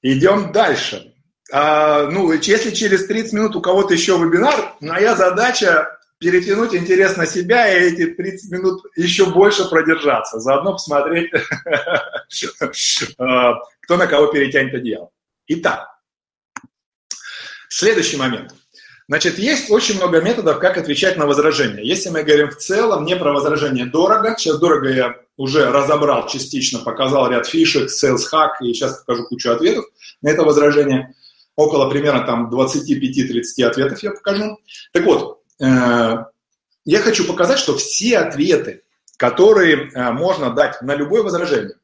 Идем 0.04 0.52
дальше. 0.52 1.16
А, 1.52 2.04
ну, 2.04 2.32
если 2.32 2.70
через 2.72 3.08
30 3.08 3.34
минут 3.34 3.56
у 3.56 3.62
кого-то 3.62 3.94
еще 3.94 4.18
вебинар, 4.20 4.76
моя 4.80 5.16
задача 5.16 5.97
перетянуть 6.20 6.74
интерес 6.74 7.16
на 7.18 7.26
себя 7.26 7.72
и 7.72 7.92
эти 7.92 8.08
30 8.08 8.52
минут 8.52 8.84
еще 8.96 9.28
больше 9.28 9.70
продержаться. 9.70 10.40
Заодно 10.40 10.74
посмотреть, 10.74 11.32
а, 13.20 13.54
кто 13.82 13.98
на 13.98 14.08
кого 14.08 14.28
перетянет 14.28 14.74
одеяло. 14.74 15.10
Итак, 15.48 15.88
следующий 17.70 18.18
момент. 18.18 18.54
Значит, 19.10 19.40
есть 19.40 19.72
очень 19.72 19.96
много 19.96 20.20
методов, 20.20 20.60
как 20.60 20.78
отвечать 20.78 21.16
на 21.16 21.26
возражения. 21.26 21.82
Если 21.82 22.10
мы 22.10 22.24
говорим 22.24 22.50
в 22.50 22.58
целом 22.58 23.06
не 23.06 23.16
про 23.16 23.32
возражение 23.32 23.86
дорого, 23.86 24.36
сейчас 24.38 24.60
дорого 24.60 24.90
я 24.90 25.16
уже 25.38 25.72
разобрал 25.72 26.28
частично, 26.28 26.80
показал 26.80 27.30
ряд 27.30 27.48
фишек, 27.48 27.90
sales 27.90 28.24
hack, 28.34 28.62
и 28.62 28.74
сейчас 28.74 28.98
покажу 28.98 29.26
кучу 29.28 29.50
ответов 29.50 29.86
на 30.22 30.30
это 30.30 30.44
возражение. 30.44 31.14
Около 31.56 31.90
примерно 31.90 32.26
там 32.26 32.54
25-30 32.54 33.64
ответов 33.64 34.04
я 34.04 34.12
покажу. 34.12 34.60
Так 34.92 35.06
вот, 35.06 35.37
э, 35.37 35.37
я 35.60 37.00
хочу 37.00 37.26
показать, 37.26 37.60
что 37.60 37.78
все 37.78 38.20
ответы, 38.20 38.84
которые 39.18 39.90
э, 39.90 40.12
можно 40.12 40.52
дать 40.52 40.82
на 40.82 40.96
любое 40.96 41.24
возражение, 41.24 41.76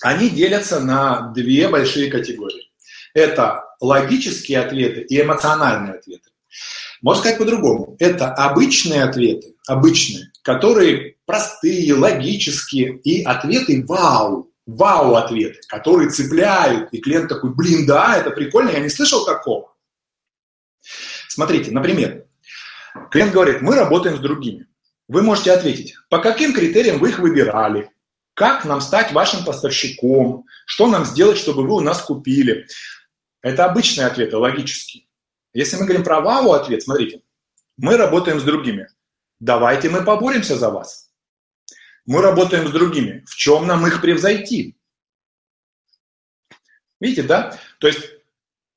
они 0.00 0.30
делятся 0.30 0.80
на 0.80 1.32
две 1.32 1.68
большие 1.68 2.10
категории. 2.10 2.70
Это 3.12 3.64
логические 3.80 4.60
ответы 4.60 5.00
и 5.02 5.20
эмоциональные 5.20 5.94
ответы. 5.94 6.30
Можно 7.02 7.20
сказать 7.20 7.38
по-другому. 7.38 7.96
Это 7.98 8.32
обычные 8.32 9.04
ответы, 9.04 9.54
обычные, 9.66 10.30
которые 10.42 11.16
простые, 11.26 11.94
логические, 11.94 12.98
и 12.98 13.22
ответы 13.22 13.84
вау, 13.86 14.50
вау-ответы, 14.66 15.60
которые 15.68 16.10
цепляют, 16.10 16.92
и 16.92 17.00
клиент 17.00 17.28
такой, 17.28 17.54
блин, 17.54 17.86
да, 17.86 18.16
это 18.16 18.30
прикольно, 18.30 18.70
я 18.70 18.80
не 18.80 18.88
слышал 18.88 19.24
такого. 19.24 19.74
Смотрите, 21.28 21.70
например, 21.70 22.26
клиент 23.10 23.32
говорит, 23.32 23.62
мы 23.62 23.74
работаем 23.76 24.16
с 24.16 24.20
другими. 24.20 24.66
Вы 25.08 25.22
можете 25.22 25.52
ответить, 25.52 25.96
по 26.08 26.18
каким 26.18 26.54
критериям 26.54 26.98
вы 26.98 27.10
их 27.10 27.18
выбирали, 27.18 27.90
как 28.34 28.64
нам 28.64 28.80
стать 28.80 29.12
вашим 29.12 29.44
поставщиком, 29.44 30.46
что 30.66 30.86
нам 30.86 31.04
сделать, 31.04 31.38
чтобы 31.38 31.66
вы 31.66 31.74
у 31.74 31.80
нас 31.80 32.02
купили, 32.02 32.66
это 33.42 33.64
обычные 33.64 34.06
ответы, 34.06 34.36
логические. 34.36 35.06
Если 35.52 35.76
мы 35.76 35.84
говорим 35.84 36.04
про 36.04 36.20
вау 36.20 36.52
ответ, 36.52 36.82
смотрите, 36.82 37.22
мы 37.76 37.96
работаем 37.96 38.38
с 38.38 38.44
другими. 38.44 38.88
Давайте 39.40 39.88
мы 39.88 40.04
поборемся 40.04 40.56
за 40.56 40.70
вас. 40.70 41.10
Мы 42.06 42.22
работаем 42.22 42.68
с 42.68 42.70
другими. 42.70 43.24
В 43.26 43.34
чем 43.34 43.66
нам 43.66 43.86
их 43.86 44.00
превзойти? 44.00 44.78
Видите, 47.00 47.22
да? 47.22 47.58
То 47.78 47.88
есть 47.88 48.19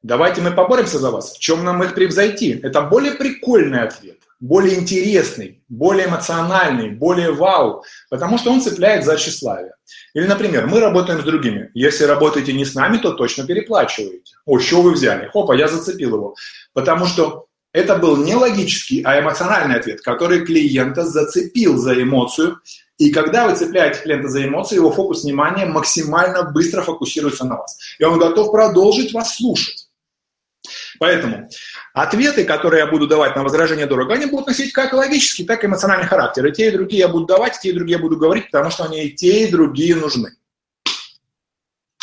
давайте 0.03 0.41
мы 0.41 0.51
поборемся 0.51 0.99
за 0.99 1.09
вас. 1.09 1.33
В 1.33 1.39
чем 1.39 1.63
нам 1.63 1.81
их 1.83 1.95
превзойти? 1.95 2.59
Это 2.61 2.81
более 2.81 3.13
прикольный 3.13 3.81
ответ 3.81 4.19
более 4.43 4.77
интересный, 4.77 5.63
более 5.69 6.07
эмоциональный, 6.07 6.89
более 6.89 7.31
вау, 7.31 7.85
потому 8.09 8.37
что 8.37 8.51
он 8.51 8.59
цепляет 8.59 9.05
за 9.05 9.15
тщеславие. 9.15 9.71
Или, 10.13 10.27
например, 10.27 10.67
мы 10.67 10.81
работаем 10.81 11.21
с 11.21 11.23
другими. 11.23 11.71
Если 11.73 12.03
работаете 12.03 12.51
не 12.51 12.65
с 12.65 12.75
нами, 12.75 12.97
то 12.97 13.13
точно 13.13 13.47
переплачиваете. 13.47 14.33
О, 14.45 14.59
что 14.59 14.81
вы 14.81 14.91
взяли? 14.91 15.29
Хопа, 15.29 15.53
я 15.53 15.69
зацепил 15.69 16.15
его. 16.15 16.35
Потому 16.73 17.05
что 17.05 17.45
это 17.71 17.95
был 17.95 18.17
не 18.17 18.35
логический, 18.35 19.01
а 19.03 19.17
эмоциональный 19.17 19.77
ответ, 19.77 20.01
который 20.01 20.45
клиента 20.45 21.05
зацепил 21.05 21.77
за 21.77 21.93
эмоцию. 22.01 22.59
И 22.97 23.13
когда 23.13 23.47
вы 23.47 23.55
цепляете 23.55 24.01
клиента 24.01 24.27
за 24.27 24.43
эмоцию, 24.43 24.79
его 24.79 24.91
фокус 24.91 25.23
внимания 25.23 25.65
максимально 25.65 26.43
быстро 26.43 26.81
фокусируется 26.81 27.45
на 27.45 27.55
вас. 27.55 27.77
И 27.97 28.03
он 28.03 28.19
готов 28.19 28.51
продолжить 28.51 29.13
вас 29.13 29.37
слушать. 29.37 29.82
Поэтому 31.03 31.49
ответы, 31.93 32.45
которые 32.45 32.79
я 32.79 32.87
буду 32.87 33.07
давать 33.07 33.35
на 33.35 33.43
возражение 33.43 33.85
дорого, 33.85 34.13
они 34.13 34.25
будут 34.25 34.47
носить 34.47 34.71
как 34.71 34.93
логический, 34.93 35.43
так 35.43 35.61
и 35.61 35.67
эмоциональный 35.67 36.07
характер. 36.07 36.45
И 36.45 36.53
те, 36.53 36.69
и 36.69 36.71
другие 36.71 37.01
я 37.01 37.09
буду 37.09 37.25
давать, 37.25 37.57
и 37.57 37.59
те, 37.59 37.69
и 37.71 37.73
другие 37.73 37.97
я 37.97 38.01
буду 38.01 38.15
говорить, 38.15 38.49
потому 38.49 38.71
что 38.71 38.85
они 38.85 39.03
и 39.03 39.13
те, 39.13 39.43
и 39.43 39.51
другие 39.51 39.97
нужны. 39.97 40.31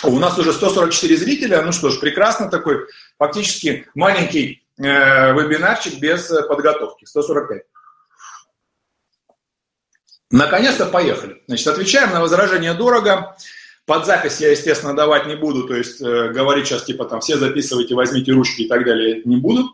У 0.05 0.19
нас 0.19 0.37
уже 0.39 0.53
144 0.53 1.17
зрителя, 1.17 1.63
ну 1.63 1.73
что 1.73 1.89
ж, 1.89 1.99
прекрасно 1.99 2.51
такой, 2.51 2.89
фактически 3.17 3.89
маленький 3.95 4.67
э, 4.77 5.33
вебинарчик 5.33 5.99
без 5.99 6.31
подготовки, 6.47 7.07
145. 7.07 7.63
Наконец-то 10.31 10.85
поехали. 10.85 11.43
Значит, 11.47 11.69
отвечаем 11.69 12.13
на 12.13 12.21
возражение 12.21 12.75
дорого. 12.75 13.35
Под 13.91 14.07
запись 14.07 14.39
я, 14.39 14.53
естественно, 14.53 14.95
давать 14.95 15.27
не 15.27 15.35
буду, 15.35 15.67
то 15.67 15.75
есть 15.75 16.01
э, 16.01 16.29
говорить 16.29 16.69
сейчас 16.69 16.85
типа 16.85 17.07
там 17.07 17.19
все 17.19 17.37
записывайте, 17.39 17.97
возьмите 17.97 18.31
ручки 18.31 18.63
и 18.63 18.69
так 18.69 18.85
далее 18.85 19.21
не 19.25 19.37
буду. 19.39 19.69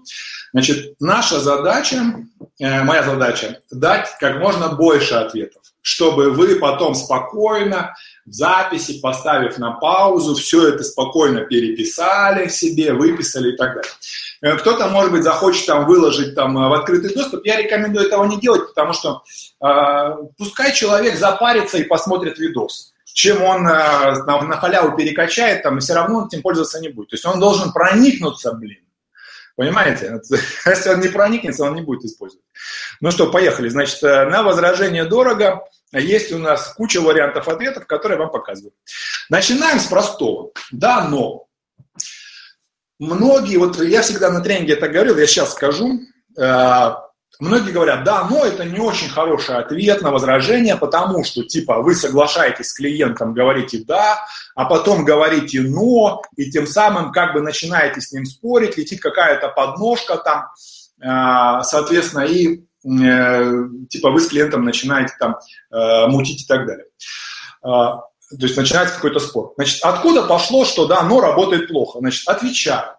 Значит, 0.55 0.95
наша 1.01 1.39
задача, 1.39 2.25
э, 2.59 2.83
моя 2.83 3.03
задача, 3.03 3.61
дать 3.71 4.09
как 4.19 4.39
можно 4.39 4.71
больше 4.71 5.17
ответов, 5.17 5.61
чтобы 5.83 6.31
вы 6.31 6.57
потом 6.57 6.95
спокойно 6.95 7.95
в 8.25 8.33
записи, 8.33 9.01
поставив 9.03 9.59
на 9.59 9.73
паузу, 9.73 10.35
все 10.35 10.67
это 10.67 10.83
спокойно 10.83 11.43
переписали 11.43 12.49
себе, 12.49 12.95
выписали 12.95 13.53
и 13.53 13.57
так 13.59 13.75
далее. 13.75 13.93
Э, 14.41 14.57
кто-то, 14.57 14.89
может 14.89 15.13
быть, 15.13 15.25
захочет 15.25 15.67
там 15.67 15.85
выложить 15.85 16.35
там 16.35 16.57
э, 16.57 16.71
в 16.71 16.73
открытый 16.73 17.13
доступ, 17.13 17.45
я 17.45 17.61
рекомендую 17.61 18.07
этого 18.07 18.25
не 18.25 18.41
делать, 18.41 18.67
потому 18.69 18.95
что 18.95 19.23
э, 19.63 20.17
пускай 20.39 20.73
человек 20.73 21.19
запарится 21.19 21.77
и 21.77 21.85
посмотрит 21.85 22.39
видос 22.39 22.95
чем 23.17 23.43
он 23.43 23.67
э, 23.67 24.25
на, 24.25 24.43
на 24.43 24.57
халяву 24.59 24.95
перекачает, 24.95 25.63
там, 25.63 25.81
все 25.81 25.95
равно 25.95 26.19
он 26.19 26.27
этим 26.27 26.43
пользоваться 26.43 26.81
не 26.81 26.91
будет. 26.91 27.09
То 27.09 27.15
есть 27.15 27.25
он 27.25 27.41
должен 27.41 27.73
проникнуться, 27.73 28.53
блин. 28.53 28.85
Понимаете? 29.57 30.21
Если 30.67 30.91
он 30.91 31.01
не 31.01 31.09
проникнется, 31.09 31.65
он 31.65 31.77
не 31.77 31.81
будет 31.81 32.05
использовать. 32.05 32.45
Ну 33.01 33.11
что, 33.11 33.31
поехали. 33.31 33.71
Значит, 33.71 34.03
э, 34.03 34.27
на 34.27 34.43
возражение 34.43 35.07
дорого 35.07 35.67
есть 35.93 36.31
у 36.31 36.39
нас 36.39 36.75
куча 36.77 37.01
вариантов 37.01 37.49
ответов, 37.49 37.87
которые 37.87 38.19
я 38.19 38.23
вам 38.23 38.33
показываю. 38.33 38.75
Начинаем 39.31 39.81
с 39.81 39.87
простого. 39.87 40.51
Да, 40.71 41.09
но. 41.09 41.47
Многие, 42.99 43.57
вот 43.57 43.81
я 43.81 44.03
всегда 44.03 44.31
на 44.31 44.43
тренинге 44.43 44.75
это 44.75 44.89
говорил, 44.89 45.17
я 45.17 45.27
сейчас 45.27 45.53
скажу, 45.53 46.01
э, 46.37 46.91
Многие 47.39 47.73
говорят, 47.73 48.03
да, 48.05 48.27
но 48.31 48.45
это 48.45 48.65
не 48.65 48.79
очень 48.79 49.11
хороший 49.11 49.57
ответ 49.57 50.01
на 50.01 50.11
возражение, 50.11 50.77
потому 50.77 51.23
что, 51.23 51.43
типа, 51.43 51.83
вы 51.83 51.95
соглашаетесь 51.95 52.69
с 52.69 52.75
клиентом, 52.75 53.35
говорите 53.35 53.85
«да», 53.87 54.25
а 54.55 54.65
потом 54.65 55.05
говорите 55.05 55.61
«но», 55.61 56.23
и 56.37 56.51
тем 56.51 56.67
самым 56.67 57.13
как 57.13 57.35
бы 57.35 57.43
начинаете 57.43 58.01
с 58.01 58.11
ним 58.13 58.25
спорить, 58.25 58.79
летит 58.79 59.03
какая-то 59.03 59.49
подножка 59.49 60.17
там, 60.17 60.47
а, 61.03 61.63
соответственно, 61.63 62.23
и 62.23 62.65
э, 62.85 63.53
типа 63.91 64.11
вы 64.11 64.21
с 64.21 64.29
клиентом 64.29 64.65
начинаете 64.65 65.13
там 65.19 65.37
э, 65.71 66.07
мутить 66.07 66.45
и 66.45 66.47
так 66.47 66.67
далее. 66.67 66.87
А, 67.63 67.99
то 68.31 68.43
есть 68.43 68.57
начинается 68.57 68.95
какой-то 68.95 69.21
спор. 69.21 69.53
Значит, 69.57 69.83
откуда 69.83 70.23
пошло, 70.23 70.65
что 70.65 70.87
да, 70.87 71.03
но 71.03 71.21
работает 71.21 71.69
плохо? 71.69 71.99
Значит, 71.99 72.27
отвечаю. 72.27 72.96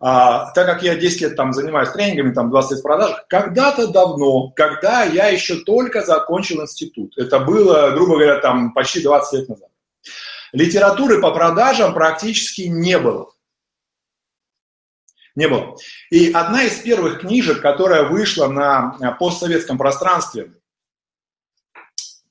А, 0.00 0.50
так 0.52 0.66
как 0.66 0.82
я 0.82 0.96
10 0.96 1.20
лет 1.20 1.36
там 1.36 1.52
занимаюсь 1.52 1.90
тренингами, 1.90 2.32
там 2.32 2.50
20 2.50 2.70
лет 2.72 2.80
в 2.80 2.82
продажах, 2.82 3.26
когда-то 3.28 3.88
давно, 3.88 4.50
когда 4.50 5.04
я 5.04 5.28
еще 5.28 5.56
только 5.56 6.02
закончил 6.02 6.62
институт, 6.62 7.16
это 7.16 7.38
было, 7.38 7.90
грубо 7.92 8.14
говоря, 8.14 8.40
там 8.40 8.72
почти 8.72 9.02
20 9.02 9.32
лет 9.38 9.48
назад, 9.48 9.68
литературы 10.52 11.20
по 11.20 11.30
продажам 11.32 11.94
практически 11.94 12.62
не 12.62 12.98
было. 12.98 13.32
Не 15.34 15.48
было. 15.48 15.76
И 16.10 16.32
одна 16.32 16.64
из 16.64 16.78
первых 16.78 17.20
книжек, 17.20 17.60
которая 17.60 18.04
вышла 18.04 18.48
на 18.48 19.16
постсоветском 19.18 19.76
пространстве 19.76 20.52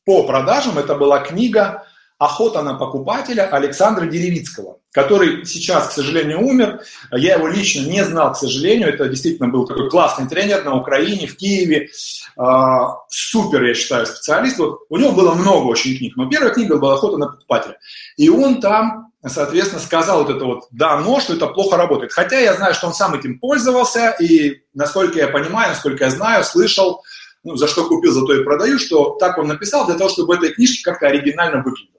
по 0.05 0.25
продажам, 0.25 0.79
это 0.79 0.95
была 0.95 1.19
книга 1.19 1.87
«Охота 2.17 2.61
на 2.61 2.75
покупателя» 2.75 3.47
Александра 3.47 4.05
Деревицкого, 4.05 4.77
который 4.91 5.45
сейчас, 5.45 5.89
к 5.89 5.91
сожалению, 5.91 6.39
умер. 6.39 6.81
Я 7.11 7.35
его 7.35 7.47
лично 7.47 7.85
не 7.85 8.05
знал, 8.05 8.31
к 8.31 8.37
сожалению. 8.37 8.87
Это 8.87 9.09
действительно 9.09 9.49
был 9.49 9.65
такой 9.65 9.89
классный 9.89 10.25
тренер 10.25 10.63
на 10.63 10.75
Украине, 10.75 11.27
в 11.27 11.35
Киеве. 11.35 11.89
А, 12.37 12.99
супер, 13.09 13.63
я 13.65 13.73
считаю, 13.73 14.05
специалист. 14.05 14.57
Вот 14.59 14.79
у 14.87 14.97
него 14.97 15.11
было 15.11 15.33
много 15.33 15.65
очень 15.67 15.97
книг, 15.97 16.15
но 16.15 16.29
первая 16.29 16.53
книга 16.53 16.77
была 16.77 16.93
«Охота 16.93 17.17
на 17.17 17.27
покупателя». 17.27 17.77
И 18.15 18.29
он 18.29 18.61
там, 18.61 19.11
соответственно, 19.27 19.81
сказал 19.81 20.23
вот 20.23 20.33
это 20.33 20.45
вот 20.45 20.63
«да, 20.71 20.97
но», 21.01 21.19
что 21.19 21.33
это 21.33 21.47
плохо 21.47 21.75
работает. 21.75 22.13
Хотя 22.13 22.39
я 22.39 22.53
знаю, 22.53 22.73
что 22.73 22.87
он 22.87 22.93
сам 22.93 23.13
этим 23.13 23.39
пользовался, 23.39 24.11
и, 24.21 24.61
насколько 24.73 25.19
я 25.19 25.27
понимаю, 25.27 25.71
насколько 25.71 26.05
я 26.05 26.11
знаю, 26.11 26.45
слышал, 26.45 27.03
ну, 27.43 27.57
за 27.57 27.67
что 27.67 27.87
купил, 27.87 28.13
за 28.13 28.25
то 28.25 28.33
и 28.33 28.43
продаю, 28.43 28.79
что 28.79 29.17
так 29.19 29.37
он 29.37 29.47
написал 29.47 29.85
для 29.85 29.95
того, 29.95 30.09
чтобы 30.09 30.33
в 30.33 30.37
этой 30.37 30.53
книжке 30.53 30.81
как-то 30.81 31.07
оригинально 31.07 31.61
выглядело. 31.61 31.94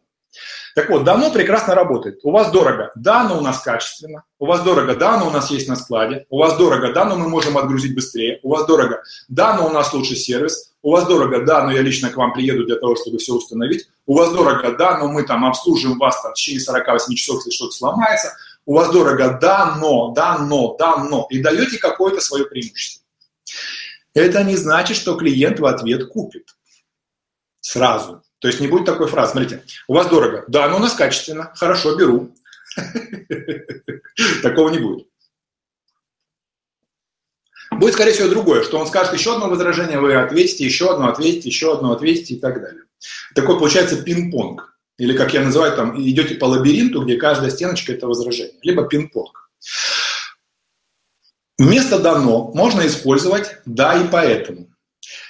Так 0.77 0.91
вот, 0.91 1.05
давно 1.05 1.33
прекрасно 1.33 1.75
работает. 1.75 2.21
У 2.23 2.31
вас 2.31 2.51
дорого, 2.51 2.93
да, 2.97 3.25
но 3.25 3.39
у 3.39 3.41
нас 3.41 3.61
качественно. 3.61 4.25
У 4.39 4.45
вас 4.45 4.63
дорого, 4.63 4.95
да, 4.95 5.19
но 5.19 5.29
у 5.29 5.31
нас 5.31 5.51
есть 5.51 5.69
на 5.69 5.75
складе. 5.75 6.27
У 6.29 6.37
вас 6.37 6.59
дорого, 6.59 6.93
да, 6.93 7.07
но 7.07 7.17
мы 7.17 7.31
можем 7.31 7.57
отгрузить 7.57 7.95
быстрее. 7.95 8.41
У 8.43 8.51
вас 8.51 8.67
дорого, 8.67 9.03
да, 9.27 9.57
но 9.57 9.69
у 9.69 9.71
нас 9.71 9.95
лучший 9.95 10.17
сервис. 10.17 10.75
У 10.83 10.91
вас 10.91 11.07
дорого, 11.07 11.47
да, 11.47 11.63
но 11.65 11.73
я 11.73 11.81
лично 11.81 12.11
к 12.11 12.17
вам 12.19 12.35
приеду 12.35 12.67
для 12.67 12.77
того, 12.77 12.95
чтобы 12.95 13.17
все 13.17 13.33
установить. 13.33 13.89
У 14.05 14.19
вас 14.19 14.31
дорого, 14.35 14.77
да, 14.77 14.99
но 14.99 15.09
мы 15.09 15.23
там 15.23 15.47
обслуживаем 15.47 15.99
вас 15.99 16.21
там, 16.21 16.33
в 16.33 16.35
течение 16.35 16.61
48 16.61 17.15
часов, 17.15 17.37
если 17.37 17.53
что-то 17.53 17.73
сломается. 17.73 18.37
У 18.67 18.75
вас 18.75 18.91
дорого, 18.91 19.39
да, 19.41 19.77
но, 19.81 20.11
да, 20.11 20.37
но, 20.37 20.77
да, 20.79 20.99
но. 20.99 21.27
И 21.31 21.41
даете 21.43 21.79
какое-то 21.79 22.21
свое 22.21 22.45
преимущество. 22.45 23.03
Это 24.13 24.45
не 24.45 24.57
значит, 24.57 24.99
что 24.99 25.17
клиент 25.17 25.59
в 25.59 25.65
ответ 25.65 26.11
купит. 26.11 26.55
Сразу. 27.61 28.23
То 28.47 28.51
есть 28.51 28.61
не 28.61 28.69
будет 28.69 28.85
такой 28.85 29.09
фразы, 29.09 29.33
смотрите, 29.33 29.65
у 29.89 29.95
вас 29.95 30.09
дорого, 30.09 30.45
да, 30.47 30.69
но 30.69 30.77
у 30.77 30.79
нас 30.79 30.95
качественно, 30.95 31.53
хорошо, 31.57 31.97
беру. 31.97 32.33
Такого 34.41 34.71
не 34.71 34.79
будет. 34.79 35.09
Будет, 37.73 37.95
скорее 37.95 38.13
всего, 38.13 38.29
другое, 38.29 38.63
что 38.63 38.79
он 38.79 38.87
скажет 38.87 39.15
еще 39.15 39.35
одно 39.35 39.49
возражение, 39.49 39.99
вы 39.99 40.15
ответите, 40.15 40.65
еще 40.65 40.93
одно 40.93 41.09
ответите, 41.09 41.49
еще 41.49 41.73
одно 41.73 41.91
ответите 41.91 42.35
и 42.35 42.39
так 42.39 42.63
далее. 42.63 42.83
Такой 43.35 43.59
получается 43.59 44.01
пинг-понг. 44.01 44.79
Или, 44.99 45.17
как 45.17 45.35
я 45.35 45.43
называю, 45.43 45.75
там 45.75 46.01
идете 46.01 46.37
по 46.37 46.45
лабиринту, 46.45 47.03
где 47.03 47.17
каждая 47.17 47.51
стеночка– 47.51 47.93
это 47.95 48.07
возражение. 48.07 48.61
Либо 48.63 48.87
пинг-понг. 48.89 49.51
Вместо 51.59 51.99
«дано» 51.99 52.53
можно 52.55 52.87
использовать 52.87 53.57
«да» 53.65 54.01
и 54.01 54.07
«поэтому». 54.07 54.69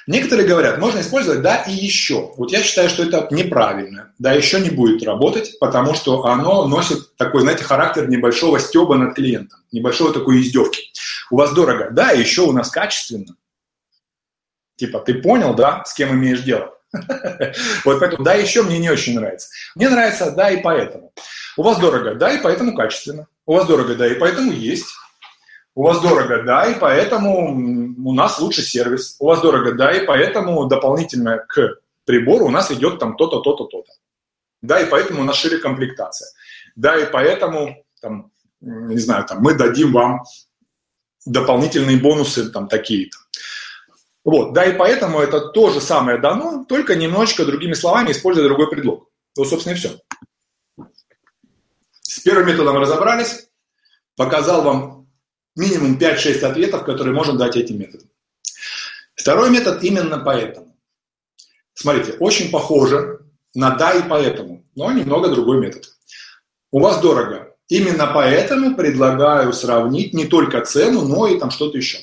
Некоторые 0.06 0.46
говорят, 0.46 0.78
можно 0.78 1.00
использовать 1.00 1.42
«да» 1.42 1.56
и 1.62 1.72
«еще». 1.72 2.32
Вот 2.36 2.52
я 2.52 2.62
считаю, 2.62 2.88
что 2.88 3.02
это 3.02 3.26
неправильно. 3.32 4.12
«Да» 4.18 4.32
еще 4.32 4.60
не 4.60 4.70
будет 4.70 5.02
работать, 5.02 5.58
потому 5.58 5.94
что 5.94 6.24
оно 6.26 6.68
носит 6.68 7.16
такой, 7.16 7.40
знаете, 7.40 7.64
характер 7.64 8.08
небольшого 8.08 8.60
стеба 8.60 8.96
над 8.96 9.14
клиентом, 9.14 9.58
небольшого 9.72 10.12
такой 10.12 10.40
издевки. 10.40 10.92
У 11.30 11.36
вас 11.36 11.52
дорого, 11.52 11.88
да, 11.90 12.12
и 12.12 12.20
еще 12.20 12.42
у 12.42 12.52
нас 12.52 12.70
качественно. 12.70 13.34
Типа, 14.76 15.00
ты 15.00 15.14
понял, 15.14 15.54
да, 15.54 15.82
с 15.84 15.94
кем 15.94 16.12
имеешь 16.12 16.42
дело? 16.42 16.72
Вот 17.84 17.98
поэтому 17.98 18.22
да, 18.22 18.34
еще 18.34 18.62
мне 18.62 18.78
не 18.78 18.90
очень 18.90 19.14
нравится. 19.16 19.48
Мне 19.74 19.88
нравится 19.88 20.30
да 20.30 20.50
и 20.50 20.62
поэтому. 20.62 21.12
У 21.56 21.62
вас 21.62 21.78
дорого, 21.78 22.14
да, 22.14 22.32
и 22.32 22.40
поэтому 22.40 22.74
качественно. 22.76 23.26
У 23.44 23.54
вас 23.54 23.66
дорого, 23.66 23.96
да, 23.96 24.06
и 24.06 24.14
поэтому 24.14 24.52
есть. 24.52 24.86
У 25.76 25.82
вас 25.82 26.00
дорого, 26.00 26.42
да, 26.42 26.64
и 26.70 26.78
поэтому 26.78 27.50
у 28.08 28.14
нас 28.14 28.40
лучший 28.40 28.64
сервис. 28.64 29.16
У 29.18 29.26
вас 29.26 29.42
дорого, 29.42 29.72
да, 29.72 29.92
и 29.92 30.06
поэтому 30.06 30.64
дополнительно 30.64 31.36
к 31.36 31.80
прибору 32.06 32.46
у 32.46 32.50
нас 32.50 32.70
идет 32.70 32.98
там 32.98 33.14
то-то, 33.14 33.40
то-то, 33.40 33.66
то-то. 33.66 33.92
Да, 34.62 34.80
и 34.80 34.88
поэтому 34.88 35.20
у 35.20 35.24
нас 35.24 35.36
шире 35.36 35.58
комплектация. 35.58 36.30
Да, 36.76 36.98
и 36.98 37.04
поэтому, 37.12 37.84
там, 38.00 38.30
не 38.62 38.96
знаю, 38.96 39.26
там, 39.26 39.42
мы 39.42 39.54
дадим 39.54 39.92
вам 39.92 40.22
дополнительные 41.26 41.98
бонусы 41.98 42.50
там 42.50 42.68
такие-то. 42.68 43.18
Вот, 44.24 44.54
да, 44.54 44.64
и 44.64 44.78
поэтому 44.78 45.20
это 45.20 45.40
то 45.50 45.70
же 45.70 45.82
самое 45.82 46.16
дано, 46.16 46.64
только 46.64 46.96
немножечко 46.96 47.44
другими 47.44 47.74
словами, 47.74 48.12
используя 48.12 48.46
другой 48.46 48.70
предлог. 48.70 49.10
Вот, 49.36 49.46
собственно, 49.46 49.74
и 49.74 49.76
все. 49.76 49.90
С 52.00 52.20
первым 52.20 52.46
методом 52.46 52.78
разобрались, 52.78 53.50
показал 54.16 54.62
вам 54.62 54.95
минимум 55.56 55.98
5-6 55.98 56.44
ответов, 56.44 56.84
которые 56.84 57.14
можем 57.14 57.36
дать 57.36 57.56
этим 57.56 57.78
методом. 57.78 58.08
Второй 59.14 59.50
метод 59.50 59.82
именно 59.82 60.18
поэтому. 60.18 60.76
Смотрите, 61.74 62.12
очень 62.20 62.50
похоже 62.50 63.20
на 63.54 63.70
да 63.70 63.92
и 63.94 64.08
поэтому, 64.08 64.64
но 64.74 64.92
немного 64.92 65.28
другой 65.28 65.58
метод. 65.58 65.90
У 66.70 66.80
вас 66.80 67.00
дорого. 67.00 67.54
Именно 67.68 68.06
поэтому 68.14 68.76
предлагаю 68.76 69.52
сравнить 69.52 70.14
не 70.14 70.26
только 70.26 70.60
цену, 70.60 71.02
но 71.02 71.26
и 71.26 71.38
там 71.38 71.50
что-то 71.50 71.76
еще. 71.76 71.98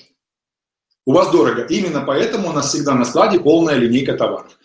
У 1.06 1.14
вас 1.14 1.32
дорого. 1.32 1.64
Именно 1.64 2.02
поэтому 2.02 2.50
у 2.50 2.54
нас 2.54 2.70
всегда 2.70 2.96
на 2.96 3.06
складе 3.06 3.40
полная 3.40 3.76
линейка 3.76 4.14
товаров. 4.14 4.58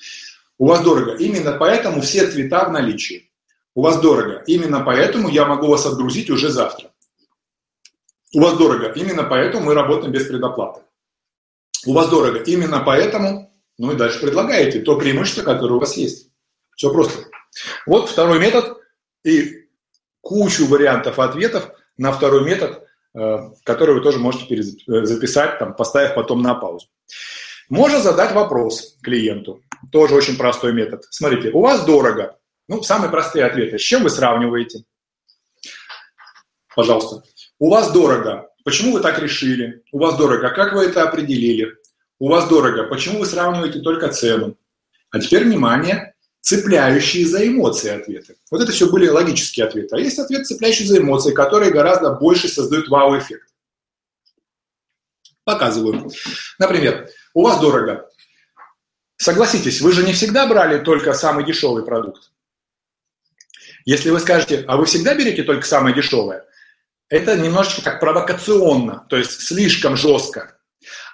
У 0.57 0.67
вас 0.67 0.83
дорого. 0.83 1.15
Именно 1.15 1.53
поэтому 1.53 2.01
все 2.01 2.29
цвета 2.31 2.65
в 2.65 2.73
наличии. 2.73 3.31
У 3.75 3.83
вас 3.83 4.01
дорого. 4.01 4.43
Именно 4.47 4.81
поэтому 4.81 5.29
я 5.29 5.45
могу 5.45 5.69
вас 5.69 5.87
отгрузить 5.87 6.31
уже 6.31 6.49
завтра. 6.49 6.88
У 8.35 8.41
вас 8.41 8.57
дорого. 8.57 8.93
Именно 8.95 9.25
поэтому 9.25 9.67
мы 9.67 9.75
работаем 9.75 10.13
без 10.13 10.27
предоплаты. 10.27 10.81
У 11.87 11.93
вас 11.93 12.09
дорого. 12.09 12.39
Именно 12.41 12.81
поэтому, 12.81 13.53
ну 13.79 13.93
и 13.93 13.97
дальше 13.97 14.21
предлагаете 14.21 14.81
то 14.81 14.99
преимущество, 14.99 15.43
которое 15.43 15.75
у 15.75 15.81
вас 15.81 15.97
есть. 15.97 16.31
Все 16.77 16.93
просто. 16.93 17.25
Вот 17.87 18.09
второй 18.09 18.39
метод 18.39 18.79
и 19.25 19.67
кучу 20.21 20.67
вариантов 20.67 21.19
ответов 21.19 21.71
на 21.97 22.13
второй 22.13 22.45
метод– 22.45 22.85
Э, 23.15 23.51
который 23.65 23.97
вы 23.97 24.03
тоже 24.03 24.19
можете 24.19 24.55
э, 24.55 24.63
записать, 25.05 25.59
там, 25.59 25.75
поставив 25.75 26.15
потом 26.15 26.43
на 26.43 26.55
паузу. 26.55 26.87
Можно 27.69 28.01
задать 28.01 28.33
вопрос 28.33 28.97
клиенту. 29.03 29.63
Тоже 29.91 30.15
очень 30.15 30.37
простой 30.37 30.73
метод. 30.73 31.05
Смотрите, 31.11 31.51
у 31.51 31.61
вас 31.61 31.85
дорого. 31.85 32.39
Ну, 32.69 32.83
самые 32.83 33.11
простые 33.11 33.45
ответы. 33.45 33.79
С 33.79 33.83
чем 33.83 34.03
вы 34.03 34.11
сравниваете? 34.11 34.85
Пожалуйста. 36.75 37.23
У 37.59 37.71
вас 37.71 37.93
дорого. 37.93 38.49
Почему 38.65 38.93
вы 38.93 39.01
так 39.01 39.19
решили? 39.19 39.83
У 39.93 39.99
вас 39.99 40.17
дорого. 40.17 40.51
Как 40.51 40.73
вы 40.73 40.85
это 40.85 41.03
определили? 41.03 41.75
У 42.19 42.29
вас 42.29 42.49
дорого. 42.49 42.85
Почему 42.85 43.21
вы 43.21 43.27
сравниваете 43.27 43.81
только 43.81 44.09
цену? 44.09 44.57
А 45.11 45.21
теперь 45.21 45.45
внимание 45.45 46.15
цепляющие 46.41 47.27
за 47.27 47.47
эмоции 47.47 47.91
ответы. 47.91 48.37
Вот 48.51 48.63
это 48.63 48.73
все 48.73 48.91
были 48.91 49.09
логические 49.09 49.67
ответы. 49.67 49.97
А 49.97 49.99
есть 49.99 50.19
ответ, 50.19 50.47
цепляющий 50.47 50.87
за 50.87 50.99
эмоции, 50.99 51.33
которые 51.33 51.73
гораздо 51.73 52.13
больше 52.13 52.49
создают 52.49 52.89
вау-эффект. 52.89 53.49
Показываю. 55.45 56.11
Например, 56.59 57.09
у 57.35 57.43
вас 57.43 57.61
дорого. 57.61 58.09
Согласитесь, 59.17 59.81
вы 59.81 59.93
же 59.93 60.05
не 60.05 60.13
всегда 60.13 60.47
брали 60.47 60.79
только 60.79 61.13
самый 61.13 61.45
дешевый 61.45 61.85
продукт. 61.85 62.31
Если 63.85 64.11
вы 64.11 64.21
скажете, 64.21 64.65
а 64.69 64.77
вы 64.77 64.85
всегда 64.87 65.15
берете 65.15 65.43
только 65.43 65.67
самое 65.67 65.95
дешевое, 65.95 66.48
это 67.09 67.37
немножечко 67.37 67.83
как 67.83 68.01
провокационно, 68.01 69.07
то 69.09 69.17
есть 69.17 69.41
слишком 69.41 69.97
жестко. 69.97 70.59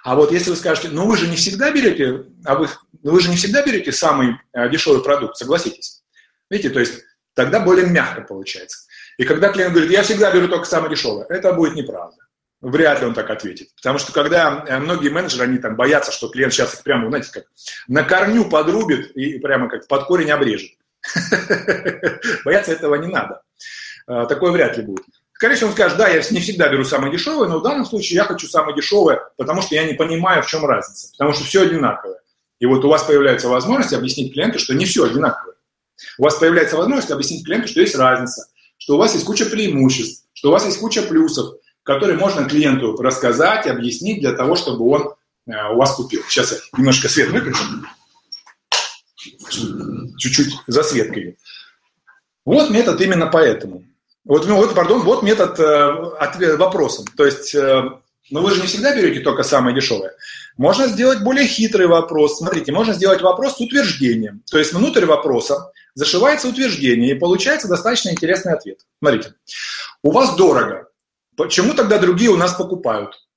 А 0.03 0.15
вот 0.15 0.31
если 0.31 0.51
вы 0.51 0.55
скажете, 0.55 0.89
ну 0.89 1.07
вы 1.07 1.17
же 1.17 1.27
не 1.27 1.35
всегда 1.35 1.71
берете, 1.71 2.25
а 2.45 2.55
вы, 2.55 2.69
ну 3.01 3.11
вы 3.11 3.19
же 3.21 3.29
не 3.29 3.37
всегда 3.37 3.63
берете 3.63 3.91
самый 3.91 4.35
а, 4.53 4.67
дешевый 4.67 5.03
продукт, 5.03 5.37
согласитесь. 5.37 6.03
Видите, 6.49 6.69
то 6.69 6.79
есть 6.79 7.03
тогда 7.33 7.59
более 7.59 7.87
мягко 7.87 8.21
получается. 8.21 8.85
И 9.17 9.23
когда 9.23 9.49
клиент 9.49 9.73
говорит, 9.73 9.91
я 9.91 10.03
всегда 10.03 10.31
беру 10.31 10.47
только 10.47 10.65
самое 10.65 10.91
дешевое, 10.91 11.25
это 11.29 11.53
будет 11.53 11.75
неправда. 11.75 12.17
Вряд 12.61 13.01
ли 13.01 13.07
он 13.07 13.13
так 13.13 13.29
ответит. 13.29 13.69
Потому 13.75 13.99
что 13.99 14.11
когда 14.11 14.63
э, 14.67 14.79
многие 14.79 15.09
менеджеры, 15.09 15.43
они 15.43 15.57
там 15.57 15.75
боятся, 15.75 16.11
что 16.11 16.29
клиент 16.29 16.53
сейчас 16.53 16.73
их 16.73 16.83
прямо, 16.83 17.09
знаете, 17.09 17.29
как 17.31 17.45
на 17.87 18.03
корню 18.03 18.49
подрубит 18.49 19.11
и 19.11 19.39
прямо 19.39 19.69
как 19.69 19.87
под 19.87 20.05
корень 20.05 20.31
обрежет. 20.31 20.71
Бояться 22.45 22.71
этого 22.71 22.95
не 22.95 23.07
надо. 23.07 23.41
А, 24.07 24.25
такое 24.25 24.51
вряд 24.51 24.77
ли 24.77 24.83
будет. 24.83 25.05
Скорее 25.35 25.55
всего, 25.55 25.67
он 25.69 25.75
скажет, 25.75 25.97
да, 25.97 26.07
я 26.07 26.23
не 26.31 26.39
всегда 26.39 26.69
беру 26.69 26.85
самое 26.85 27.11
дешевое, 27.11 27.49
но 27.49 27.59
в 27.59 27.61
данном 27.61 27.85
случае 27.85 28.15
я 28.15 28.23
хочу 28.23 28.47
самое 28.47 28.73
дешевое, 28.73 29.19
потому 29.35 29.61
что 29.61 29.75
я 29.75 29.83
не 29.83 29.93
понимаю, 29.93 30.41
в 30.41 30.47
чем 30.47 30.65
разница, 30.65 31.11
потому 31.11 31.33
что 31.33 31.43
все 31.43 31.63
одинаковое. 31.63 32.21
И 32.59 32.65
вот 32.65 32.85
у 32.85 32.89
вас 32.89 33.03
появляется 33.03 33.49
возможность 33.49 33.93
объяснить 33.93 34.33
клиенту, 34.33 34.59
что 34.59 34.73
не 34.73 34.85
все 34.85 35.03
одинаковое. 35.03 35.55
У 36.17 36.23
вас 36.23 36.35
появляется 36.35 36.77
возможность 36.77 37.11
объяснить 37.11 37.43
клиенту, 37.43 37.67
что 37.67 37.81
есть 37.81 37.95
разница, 37.95 38.47
что 38.77 38.95
у 38.95 38.97
вас 38.97 39.13
есть 39.13 39.25
куча 39.25 39.45
преимуществ, 39.45 40.25
что 40.33 40.49
у 40.49 40.51
вас 40.53 40.65
есть 40.65 40.79
куча 40.79 41.01
плюсов, 41.01 41.55
которые 41.83 42.17
можно 42.17 42.45
клиенту 42.45 42.95
рассказать, 42.95 43.67
объяснить 43.67 44.21
для 44.21 44.31
того, 44.31 44.55
чтобы 44.55 44.89
он 44.89 45.15
э, 45.47 45.73
у 45.73 45.75
вас 45.75 45.95
купил. 45.95 46.23
Сейчас 46.29 46.53
я 46.53 46.57
немножко 46.77 47.09
свет 47.09 47.29
выключу. 47.29 47.63
Чуть-чуть 50.17 50.55
засветкой. 50.67 51.37
Вот 52.45 52.69
метод 52.69 53.01
именно 53.01 53.27
поэтому. 53.27 53.83
Вот, 54.25 54.47
ну, 54.47 54.55
вот, 54.55 54.73
пардон, 54.73 55.03
вот 55.03 55.21
метод 55.21 55.59
э, 55.59 55.63
ответ, 56.19 56.57
вопросом. 56.57 57.05
То 57.15 57.25
есть, 57.25 57.53
э, 57.53 57.83
ну 58.31 58.41
вы 58.41 58.51
же 58.51 58.61
не 58.61 58.67
всегда 58.67 58.95
берете 58.95 59.19
только 59.19 59.43
самое 59.43 59.75
дешевое. 59.75 60.15
Можно 60.57 60.87
сделать 60.87 61.21
более 61.21 61.45
хитрый 61.45 61.85
вопрос. 61.85 62.39
Смотрите, 62.39 62.71
можно 62.71 62.93
сделать 62.95 63.21
вопрос 63.21 63.57
с 63.57 63.61
утверждением. 63.61 64.41
То 64.49 64.57
есть 64.57 64.73
внутрь 64.73 65.05
вопроса 65.05 65.71
зашивается 65.93 66.47
утверждение, 66.47 67.11
и 67.11 67.19
получается 67.19 67.67
достаточно 67.67 68.09
интересный 68.09 68.53
ответ. 68.53 68.79
Смотрите, 68.99 69.35
у 70.01 70.09
вас 70.09 70.35
дорого. 70.35 70.89
Почему 71.37 71.75
тогда 71.75 71.99
другие 71.99 72.31
у 72.31 72.37
нас 72.37 72.53
покупают? 72.55 73.27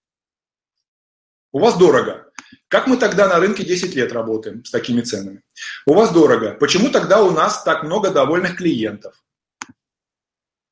У 1.53 1.59
вас 1.59 1.76
дорого. 1.76 2.24
Как 2.68 2.86
мы 2.86 2.97
тогда 2.97 3.28
на 3.28 3.41
рынке 3.41 3.62
10 3.62 3.95
лет 3.95 4.12
работаем 4.12 4.64
с 4.64 4.70
такими 4.70 5.03
ценами? 5.03 5.43
У 5.86 5.93
вас 5.93 6.12
дорого. 6.12 6.57
Почему 6.59 6.89
тогда 6.89 7.22
у 7.22 7.30
нас 7.30 7.62
так 7.62 7.82
много 7.82 8.11
довольных 8.11 8.57
клиентов? 8.57 9.14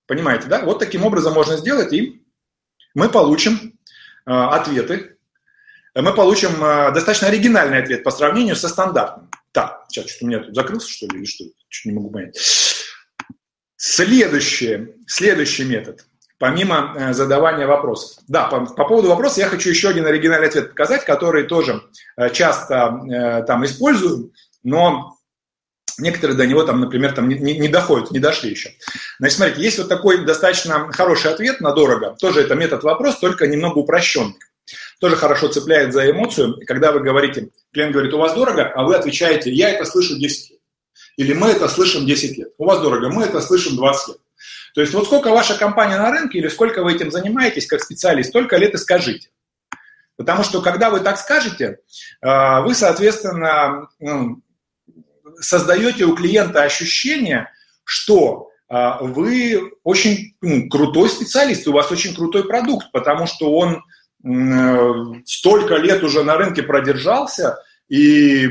Понимаете, 0.07 0.47
да? 0.47 0.63
Вот 0.63 0.79
таким 0.79 1.05
образом 1.05 1.35
можно 1.35 1.57
сделать, 1.57 1.93
и 1.93 2.23
мы 2.95 3.09
получим 3.09 3.79
э, 4.27 4.31
ответы. 4.31 5.17
Мы 5.95 6.15
получим 6.15 6.63
э, 6.63 6.93
достаточно 6.93 7.29
оригинальный 7.29 7.83
ответ 7.83 8.05
по 8.05 8.11
сравнению 8.11 8.57
со 8.57 8.69
стандартным. 8.69 9.31
Так, 9.53 9.85
сейчас 9.89 10.11
что-то 10.11 10.25
у 10.25 10.29
меня 10.29 10.39
тут 10.41 10.55
закрылся, 10.55 10.91
что 10.91 11.07
ли, 11.07 11.19
или 11.19 11.25
что? 11.25 11.45
Чуть 11.69 11.87
не 11.87 11.93
могу 11.93 12.11
понять. 12.11 12.39
Следующий, 13.77 14.95
следующий 15.07 15.65
метод, 15.65 16.07
помимо 16.39 16.95
э, 16.97 17.13
задавания 17.13 17.67
вопросов. 17.67 18.23
Да, 18.29 18.49
по, 18.49 18.67
по 18.67 18.87
поводу 18.87 19.09
вопроса 19.09 19.41
я 19.41 19.49
хочу 19.49 19.71
еще 19.71 19.89
один 19.89 20.07
оригинальный 20.07 20.49
ответ 20.49 20.71
показать, 20.71 21.05
который 21.05 21.45
тоже 21.45 21.83
э, 22.17 22.31
часто 22.31 23.01
э, 23.11 23.43
там 23.45 23.65
использую, 23.65 24.33
но 24.63 25.16
Некоторые 25.99 26.37
до 26.37 26.47
него 26.47 26.63
там, 26.63 26.81
например, 26.81 27.13
там 27.13 27.29
не, 27.29 27.37
не 27.37 27.69
доходят, 27.69 28.11
не 28.11 28.19
дошли 28.19 28.51
еще. 28.51 28.73
Значит, 29.19 29.37
смотрите, 29.37 29.63
есть 29.63 29.79
вот 29.79 29.89
такой 29.89 30.25
достаточно 30.25 30.93
хороший 30.93 31.31
ответ 31.31 31.61
на 31.61 31.73
дорого. 31.73 32.17
Тоже 32.21 32.43
это 32.43 32.55
метод 32.55 32.83
вопрос, 32.83 33.19
только 33.19 33.47
немного 33.47 33.79
упрощенный. 33.79 34.37
Тоже 35.01 35.17
хорошо 35.17 35.49
цепляет 35.49 35.93
за 35.93 36.11
эмоцию. 36.11 36.59
Когда 36.67 36.93
вы 36.93 37.01
говорите, 37.01 37.49
клиент 37.73 37.93
говорит, 37.93 38.13
у 38.13 38.19
вас 38.19 38.35
дорого, 38.35 38.71
а 38.75 38.85
вы 38.85 38.95
отвечаете, 38.97 39.51
я 39.51 39.71
это 39.71 39.85
слышу 39.85 40.19
10 40.19 40.51
лет. 40.51 40.61
Или 41.17 41.33
мы 41.33 41.49
это 41.49 41.69
слышим 41.69 42.05
10 42.05 42.39
лет. 42.39 42.49
У 42.59 42.67
вас 42.67 42.81
дорого, 42.81 43.09
мы 43.09 43.25
это 43.25 43.41
слышим 43.41 43.77
20 43.77 44.09
лет. 44.09 44.17
То 44.75 44.83
есть 44.83 44.93
вот 44.93 45.07
сколько 45.07 45.31
ваша 45.31 45.57
компания 45.57 45.97
на 45.97 46.11
рынке 46.11 46.39
или 46.39 46.49
сколько 46.49 46.83
вы 46.83 46.93
этим 46.93 47.11
занимаетесь 47.11 47.67
как 47.67 47.83
специалист, 47.83 48.29
столько 48.29 48.57
лет 48.59 48.75
и 48.75 48.79
скажите. 48.79 49.31
Потому 50.17 50.45
что 50.45 50.61
когда 50.61 50.91
вы 50.91 51.01
так 51.01 51.19
скажете, 51.19 51.79
э, 52.23 52.61
вы, 52.63 52.75
соответственно, 52.75 53.89
ну, 53.99 54.43
создаете 55.41 56.05
у 56.05 56.15
клиента 56.15 56.63
ощущение, 56.63 57.51
что 57.85 58.51
э, 58.69 58.91
вы 59.01 59.73
очень 59.85 60.37
ну, 60.41 60.69
крутой 60.69 61.09
специалист, 61.09 61.67
у 61.69 61.73
вас 61.73 61.91
очень 61.91 62.15
крутой 62.15 62.45
продукт, 62.45 62.91
потому 62.93 63.27
что 63.27 63.55
он 63.57 63.83
столько 65.25 65.77
лет 65.77 66.03
уже 66.03 66.25
на 66.25 66.37
рынке 66.37 66.63
продержался 66.63 67.63
и 67.89 68.49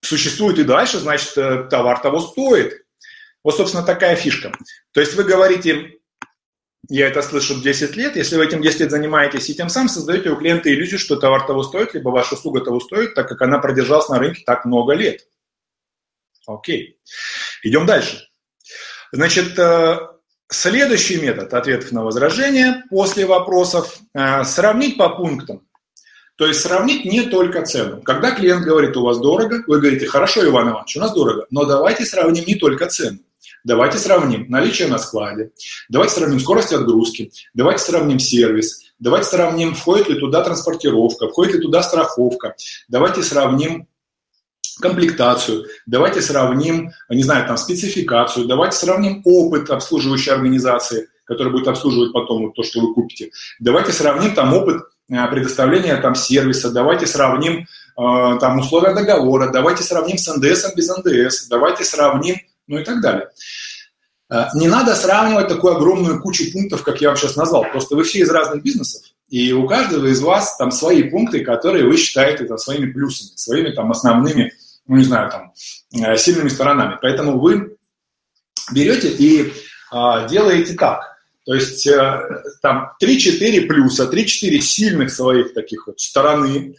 существует 0.00 0.58
и 0.58 0.64
дальше, 0.64 0.98
значит, 0.98 1.34
товар 1.34 2.00
того 2.00 2.20
стоит. 2.20 2.84
Вот, 3.44 3.56
собственно, 3.56 3.84
такая 3.84 4.16
фишка. 4.16 4.52
То 4.92 5.00
есть 5.00 5.14
вы 5.14 5.24
говорите, 5.24 5.98
я 6.88 7.08
это 7.08 7.22
слышу 7.22 7.60
10 7.60 7.96
лет, 7.96 8.16
если 8.16 8.36
вы 8.36 8.46
этим 8.46 8.62
10 8.62 8.80
лет 8.80 8.90
занимаетесь 8.90 9.48
и 9.48 9.54
тем 9.54 9.68
самым 9.68 9.88
создаете 9.88 10.30
у 10.30 10.36
клиента 10.36 10.72
иллюзию, 10.72 10.98
что 10.98 11.16
товар 11.16 11.46
того 11.46 11.62
стоит, 11.62 11.94
либо 11.94 12.08
ваша 12.08 12.34
услуга 12.34 12.60
того 12.60 12.80
стоит, 12.80 13.14
так 13.14 13.28
как 13.28 13.42
она 13.42 13.58
продержалась 13.58 14.08
на 14.08 14.18
рынке 14.18 14.42
так 14.44 14.64
много 14.64 14.94
лет. 14.94 15.26
Окей. 16.48 16.98
Идем 17.62 17.84
дальше. 17.84 18.26
Значит, 19.12 19.58
э, 19.58 19.98
следующий 20.48 21.20
метод 21.20 21.52
ответов 21.52 21.92
на 21.92 22.02
возражения 22.02 22.84
после 22.88 23.26
вопросов 23.26 23.98
э,– 24.14 24.44
сравнить 24.44 24.96
по 24.96 25.10
пунктам. 25.10 25.66
То 26.36 26.46
есть 26.46 26.60
сравнить 26.60 27.04
не 27.04 27.22
только 27.22 27.66
цену. 27.66 28.00
Когда 28.00 28.30
клиент 28.30 28.64
говорит, 28.64 28.96
у 28.96 29.02
вас 29.02 29.18
дорого, 29.18 29.62
вы 29.66 29.78
говорите, 29.78 30.06
хорошо, 30.06 30.46
Иван 30.46 30.70
Иванович, 30.70 30.96
у 30.96 31.00
нас 31.00 31.12
дорого, 31.12 31.46
но 31.50 31.64
давайте 31.64 32.06
сравним 32.06 32.44
не 32.46 32.54
только 32.54 32.86
цену. 32.86 33.18
Давайте 33.64 33.98
сравним 33.98 34.46
наличие 34.48 34.88
на 34.88 34.98
складе, 34.98 35.50
давайте 35.88 36.14
сравним 36.14 36.38
скорость 36.40 36.72
отгрузки, 36.72 37.32
давайте 37.54 37.82
сравним 37.82 38.18
сервис, 38.20 38.92
давайте 39.00 39.28
сравним, 39.28 39.74
входит 39.74 40.08
ли 40.08 40.18
туда 40.18 40.42
транспортировка, 40.42 41.28
входит 41.28 41.56
ли 41.56 41.60
туда 41.60 41.82
страховка, 41.82 42.54
давайте 42.88 43.22
сравним 43.22 43.88
комплектацию, 44.80 45.66
давайте 45.86 46.20
сравним, 46.20 46.92
не 47.08 47.22
знаю, 47.22 47.46
там, 47.46 47.56
спецификацию, 47.56 48.46
давайте 48.46 48.76
сравним 48.76 49.22
опыт 49.24 49.70
обслуживающей 49.70 50.32
организации, 50.32 51.08
которая 51.24 51.52
будет 51.52 51.68
обслуживать 51.68 52.12
потом 52.12 52.52
то, 52.52 52.62
что 52.62 52.80
вы 52.80 52.94
купите. 52.94 53.30
Давайте 53.60 53.92
сравним 53.92 54.34
там 54.34 54.54
опыт 54.54 54.82
э, 55.10 55.26
предоставления 55.28 55.96
там 55.96 56.14
сервиса, 56.14 56.70
давайте 56.70 57.06
сравним 57.06 57.60
э, 57.60 58.38
там 58.40 58.58
условия 58.58 58.94
договора, 58.94 59.50
давайте 59.52 59.82
сравним 59.82 60.18
с 60.18 60.34
НДС 60.34 60.74
без 60.74 60.88
НДС, 60.88 61.48
давайте 61.48 61.84
сравним 61.84 62.36
ну 62.68 62.78
и 62.78 62.84
так 62.84 63.00
далее. 63.00 63.28
Э, 64.30 64.46
не 64.54 64.68
надо 64.68 64.94
сравнивать 64.94 65.48
такую 65.48 65.76
огромную 65.76 66.20
кучу 66.20 66.52
пунктов, 66.52 66.82
как 66.82 67.00
я 67.00 67.08
вам 67.08 67.16
сейчас 67.16 67.36
назвал. 67.36 67.64
Просто 67.72 67.96
вы 67.96 68.04
все 68.04 68.20
из 68.20 68.30
разных 68.30 68.62
бизнесов, 68.62 69.02
и 69.28 69.52
у 69.52 69.66
каждого 69.66 70.06
из 70.06 70.20
вас 70.20 70.56
там 70.56 70.70
свои 70.70 71.02
пункты, 71.02 71.44
которые 71.44 71.84
вы 71.84 71.96
считаете 71.96 72.44
там, 72.44 72.58
своими 72.58 72.90
плюсами, 72.92 73.36
своими 73.36 73.70
там 73.70 73.90
основными, 73.90 74.52
ну 74.88 74.96
не 74.96 75.04
знаю, 75.04 75.30
там, 75.30 75.52
э, 75.92 76.16
сильными 76.16 76.48
сторонами. 76.48 76.98
Поэтому 77.00 77.38
вы 77.38 77.76
берете 78.72 79.08
и 79.08 79.52
а, 79.90 80.26
делаете 80.26 80.74
так. 80.74 81.16
То 81.44 81.54
есть 81.54 81.86
а, 81.86 82.42
там 82.60 82.92
3-4 83.02 83.66
плюса, 83.66 84.04
3-4 84.04 84.60
сильных 84.60 85.12
своих 85.12 85.54
таких 85.54 85.86
вот 85.86 86.00
стороны, 86.00 86.74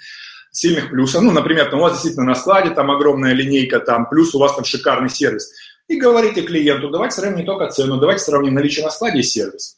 сильных 0.51 0.89
плюса. 0.89 1.22
Ну, 1.22 1.32
например, 1.32 1.70
там 1.70 1.80
у 1.80 1.84
вас 1.84 1.93
действительно 1.93 2.26
на 2.26 2.36
складе 2.36 2.72
там 2.72 2.91
огромная 2.91 3.34
линейка, 3.34 3.80
там 3.80 4.10
плюс 4.10 4.36
у 4.36 4.39
вас 4.39 4.55
там 4.55 4.66
шикарный 4.66 5.10
сервис 5.10 5.51
и 5.88 5.95
говорите 5.97 6.43
клиенту, 6.43 6.89
давайте 6.89 7.16
сравним 7.16 7.39
не 7.39 7.45
только 7.45 7.68
цену, 7.72 7.97
давайте 7.97 8.24
сравним 8.24 8.53
наличие 8.53 8.86
на 8.86 8.91
складе 8.91 9.20
и 9.20 9.24
сервис. 9.24 9.78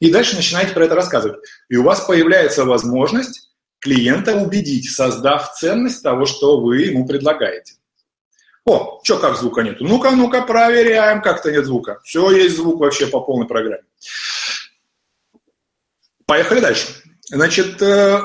И 0.00 0.10
дальше 0.10 0.36
начинаете 0.36 0.72
про 0.72 0.84
это 0.84 0.94
рассказывать. 0.94 1.40
И 1.68 1.76
у 1.76 1.82
вас 1.82 2.00
появляется 2.00 2.64
возможность 2.64 3.50
клиента 3.84 4.34
убедить, 4.34 4.90
создав 4.90 5.52
ценность 5.54 6.02
того, 6.02 6.24
что 6.24 6.58
вы 6.60 6.82
ему 6.82 7.06
предлагаете. 7.06 7.74
О, 8.64 9.00
что, 9.04 9.18
как 9.18 9.36
звука 9.36 9.60
нету? 9.60 9.84
Ну-ка, 9.84 10.10
ну-ка, 10.12 10.40
проверяем, 10.40 11.20
как-то 11.20 11.52
нет 11.52 11.66
звука. 11.66 12.00
Все, 12.02 12.30
есть 12.30 12.56
звук 12.56 12.80
вообще 12.80 13.06
по 13.06 13.20
полной 13.20 13.46
программе. 13.46 13.84
Поехали 16.24 16.60
дальше. 16.60 16.86
Значит, 17.28 17.82
э, 17.82 18.20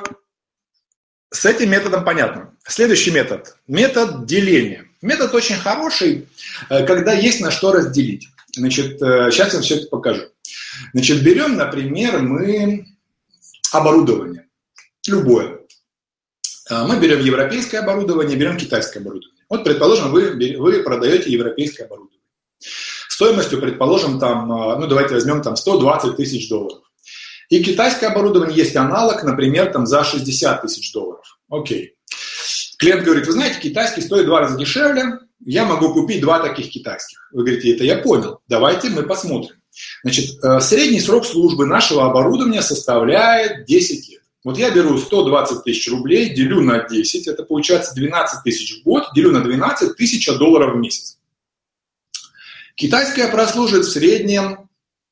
с 1.29 1.45
этим 1.45 1.71
методом 1.71 2.05
понятно. 2.05 2.55
Следующий 2.65 3.11
метод. 3.11 3.57
Метод 3.67 4.25
деления. 4.25 4.85
Метод 5.01 5.35
очень 5.35 5.57
хороший, 5.57 6.29
э, 6.69 6.85
когда 6.85 7.11
есть 7.11 7.41
на 7.41 7.51
что 7.51 7.73
разделить. 7.73 8.29
Значит, 8.55 8.99
сейчас 8.99 9.53
э, 9.53 9.57
я 9.57 9.61
все 9.61 9.75
это 9.75 9.87
покажу. 9.87 10.23
Значит, 10.93 11.21
берем, 11.21 11.57
например, 11.57 12.21
мы 12.21 12.85
оборудование. 13.73 14.48
Любое. 15.09 15.59
Э, 16.69 16.85
мы 16.87 16.99
берем 16.99 17.19
европейское 17.19 17.81
оборудование, 17.81 18.37
берем 18.37 18.57
китайское 18.57 19.01
оборудование. 19.01 19.43
Вот, 19.49 19.63
предположим, 19.63 20.11
вы, 20.11 20.57
вы 20.57 20.83
продаете 20.83 21.31
европейское 21.31 21.87
оборудование. 21.87 22.19
Стоимостью, 23.09 23.59
предположим, 23.59 24.19
там, 24.19 24.47
ну, 24.47 24.87
давайте 24.87 25.13
возьмем 25.13 25.41
там 25.41 25.55
120 25.55 26.15
тысяч 26.15 26.47
долларов. 26.47 26.83
И 27.49 27.63
китайское 27.63 28.09
оборудование 28.09 28.55
есть 28.55 28.75
аналог, 28.75 29.23
например, 29.23 29.71
там 29.71 29.87
за 29.87 30.03
60 30.03 30.61
тысяч 30.61 30.93
долларов. 30.93 31.25
Окей. 31.49 31.95
Клиент 32.77 33.03
говорит, 33.03 33.25
вы 33.25 33.33
знаете, 33.33 33.59
китайский 33.59 34.01
стоит 34.01 34.25
два 34.25 34.39
раза 34.39 34.57
дешевле, 34.57 35.19
я 35.43 35.65
могу 35.65 35.93
купить 35.93 36.21
два 36.21 36.39
таких 36.39 36.69
китайских. 36.69 37.27
Вы 37.33 37.43
говорите, 37.43 37.75
это 37.75 37.83
я 37.83 37.97
понял, 37.97 38.39
давайте 38.47 38.89
мы 38.89 39.03
посмотрим. 39.03 39.55
Значит, 40.03 40.43
э, 40.43 40.59
средний 40.59 41.01
срок 41.01 41.25
службы 41.25 41.65
нашего 41.65 42.05
оборудования 42.05 42.61
составляет 42.61 43.65
10 43.65 44.09
лет. 44.09 44.18
Вот 44.43 44.57
я 44.57 44.71
беру 44.71 44.97
120 44.97 45.63
тысяч 45.63 45.89
рублей, 45.89 46.33
делю 46.33 46.61
на 46.61 46.87
10, 46.87 47.27
это 47.27 47.43
получается 47.43 47.93
12 47.93 48.43
тысяч 48.43 48.79
в 48.79 48.83
год, 48.83 49.09
делю 49.13 49.31
на 49.31 49.41
12, 49.41 49.97
тысяча 49.97 50.37
долларов 50.37 50.75
в 50.75 50.77
месяц. 50.77 51.17
Китайская 52.75 53.27
прослужит 53.27 53.85
в 53.85 53.91
среднем 53.91 54.69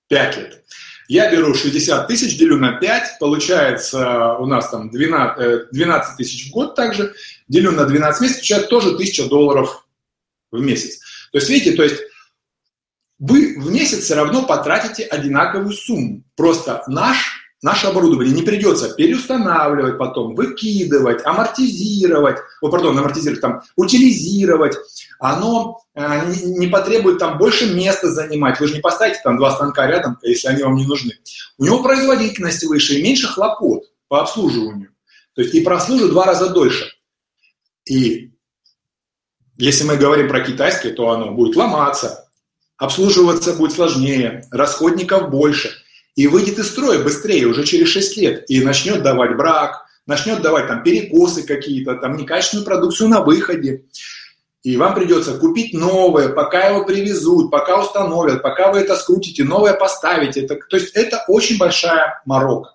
5 0.08 0.38
лет. 0.38 0.64
Я 1.10 1.30
беру 1.32 1.54
60 1.54 2.08
тысяч, 2.08 2.38
делю 2.38 2.58
на 2.58 2.74
5, 2.74 3.20
получается 3.20 4.36
у 4.36 4.46
нас 4.46 4.70
там 4.70 4.90
12, 4.90 5.72
12 5.72 6.14
э, 6.14 6.18
тысяч 6.18 6.48
в 6.48 6.52
год 6.52 6.76
также, 6.76 7.14
делю 7.50 7.72
на 7.72 7.86
12 7.86 8.22
месяцев, 8.22 8.42
получается 8.42 8.70
тоже 8.70 8.88
1000 8.94 9.28
долларов 9.28 9.88
в 10.52 10.62
месяц. 10.62 11.00
То 11.32 11.40
есть, 11.40 11.50
видите, 11.50 11.76
то 11.76 11.84
есть 11.84 12.02
вы 13.20 13.60
в 13.60 13.72
месяц 13.72 14.04
все 14.04 14.16
равно 14.16 14.46
потратите 14.46 15.04
одинаковую 15.04 15.74
сумму. 15.74 16.24
Просто 16.36 16.84
наш 16.88 17.37
наше 17.62 17.88
оборудование 17.88 18.34
не 18.34 18.44
придется 18.44 18.94
переустанавливать 18.94 19.98
потом, 19.98 20.36
выкидывать, 20.36 21.26
амортизировать, 21.26 22.38
о, 22.62 22.70
пардон, 22.70 22.98
амортизировать, 22.98 23.42
там, 23.42 23.62
утилизировать, 23.76 24.76
оно 25.20 25.80
э, 25.96 26.34
не 26.44 26.68
потребует 26.68 27.20
там 27.20 27.38
больше 27.38 27.74
места 27.74 28.10
занимать. 28.12 28.60
Вы 28.60 28.68
же 28.68 28.76
не 28.76 28.82
поставите 28.82 29.20
там 29.24 29.38
два 29.38 29.52
станка 29.56 29.88
рядом, 29.88 30.18
если 30.22 30.50
они 30.50 30.64
вам 30.64 30.76
не 30.76 30.86
нужны. 30.86 31.14
У 31.58 31.66
него 31.66 31.82
производительность 31.82 32.64
выше 32.66 32.96
и 32.96 33.04
меньше 33.04 33.28
хлопот 33.28 33.84
по 34.08 34.22
обслуживанию. 34.22 34.90
То 35.34 35.42
есть 35.42 35.56
и 35.56 35.62
прослужит 35.62 36.12
два 36.12 36.26
раза 36.26 36.50
дольше. 36.50 36.86
И 37.86 38.34
если 39.58 39.84
мы 39.86 39.98
говорим 39.98 40.28
про 40.28 40.42
китайское, 40.42 40.94
то 40.94 41.10
оно 41.10 41.32
будет 41.32 41.56
ломаться, 41.56 42.30
обслуживаться 42.78 43.54
будет 43.54 43.72
сложнее, 43.72 44.44
расходников 44.52 45.32
больше– 45.32 45.72
и 46.18 46.26
выйдет 46.26 46.58
из 46.58 46.68
строя 46.68 47.00
быстрее, 47.00 47.46
уже 47.46 47.64
через 47.64 47.90
6 47.90 48.18
лет, 48.18 48.46
и 48.50 48.60
начнет 48.62 49.04
давать 49.04 49.38
брак, 49.38 49.86
начнет 50.08 50.42
давать 50.42 50.68
там 50.68 50.82
перекосы 50.82 51.44
какие-то, 51.44 51.96
там 51.96 52.18
некачественную 52.18 52.66
продукцию 52.66 53.10
на 53.10 53.22
выходе. 53.22 53.84
И 54.64 54.76
вам 54.78 54.96
придется 54.96 55.38
купить 55.38 55.74
новое, 55.74 56.30
пока 56.30 56.70
его 56.70 56.84
привезут, 56.84 57.52
пока 57.52 57.80
установят, 57.80 58.42
пока 58.42 58.72
вы 58.72 58.80
это 58.80 58.96
скрутите, 58.96 59.44
новое 59.44 59.74
поставите. 59.74 60.42
Это, 60.42 60.56
то 60.56 60.76
есть 60.76 60.96
это 60.96 61.24
очень 61.28 61.60
большая 61.60 62.20
морока. 62.26 62.72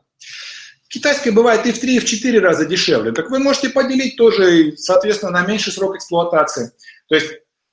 Китайское 0.87 1.33
бывает 1.33 1.67
и 1.67 1.73
в 1.73 1.81
3, 1.81 1.97
и 1.97 1.99
в 1.99 2.05
4 2.05 2.39
раза 2.39 2.65
дешевле. 2.65 3.11
Так 3.11 3.29
вы 3.29 3.41
можете 3.41 3.71
поделить 3.71 4.17
тоже, 4.17 4.77
соответственно, 4.77 5.33
на 5.33 5.47
меньший 5.47 5.73
срок 5.73 5.97
эксплуатации. 5.97 6.71
То 7.09 7.17
есть 7.17 7.27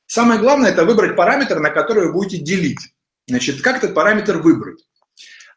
самое 0.07 0.39
главное– 0.39 0.72
это 0.72 0.84
выбрать 0.84 1.15
параметр, 1.15 1.59
на 1.59 1.70
который 1.70 2.07
вы 2.07 2.13
будете 2.13 2.43
делить. 2.43 2.80
Значит, 3.28 3.61
как 3.61 3.78
этот 3.78 3.93
параметр 3.93 4.39
выбрать? 4.39 4.80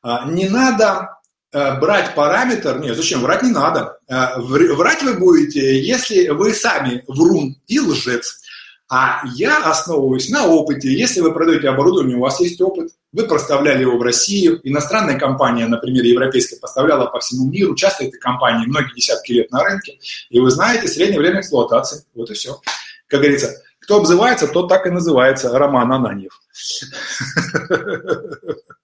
А, 0.02 0.28
не 0.28 0.48
надо 0.48 1.20
э, 1.52 1.78
брать 1.78 2.14
параметр, 2.14 2.80
нет, 2.80 2.96
зачем, 2.96 3.22
врать 3.22 3.42
не 3.42 3.52
надо. 3.52 3.98
Э, 4.08 4.38
врать 4.38 5.02
вы 5.02 5.14
будете, 5.14 5.80
если 5.80 6.28
вы 6.28 6.54
сами 6.54 7.04
врун 7.06 7.56
и 7.68 7.80
лжец. 7.80 8.40
А 8.88 9.22
я 9.36 9.64
основываюсь 9.64 10.28
на 10.28 10.46
опыте. 10.46 10.92
Если 10.92 11.20
вы 11.20 11.32
продаете 11.32 11.70
оборудование, 11.70 12.16
у 12.16 12.20
вас 12.20 12.40
есть 12.40 12.60
опыт, 12.60 12.90
вы 13.12 13.26
поставляли 13.26 13.82
его 13.82 13.96
в 13.96 14.02
Россию, 14.02 14.60
иностранная 14.64 15.18
компания, 15.18 15.66
например, 15.66 16.04
европейская, 16.04 16.56
поставляла 16.56 17.06
по 17.06 17.20
всему 17.20 17.50
миру, 17.50 17.74
часто 17.74 18.04
этой 18.04 18.18
компании 18.18 18.66
многие 18.66 18.94
десятки 18.94 19.32
лет 19.32 19.50
на 19.50 19.64
рынке, 19.64 19.98
и 20.28 20.40
вы 20.40 20.50
знаете 20.50 20.88
среднее 20.88 21.20
время 21.20 21.40
эксплуатации. 21.40 22.04
Вот 22.14 22.30
и 22.30 22.34
все. 22.34 22.60
Как 23.06 23.20
говорится, 23.20 23.62
кто 23.78 23.96
обзывается, 23.96 24.46
тот 24.46 24.68
так 24.68 24.86
и 24.86 24.90
называется 24.90 25.56
Роман 25.56 25.92
Ананьев. 25.92 26.40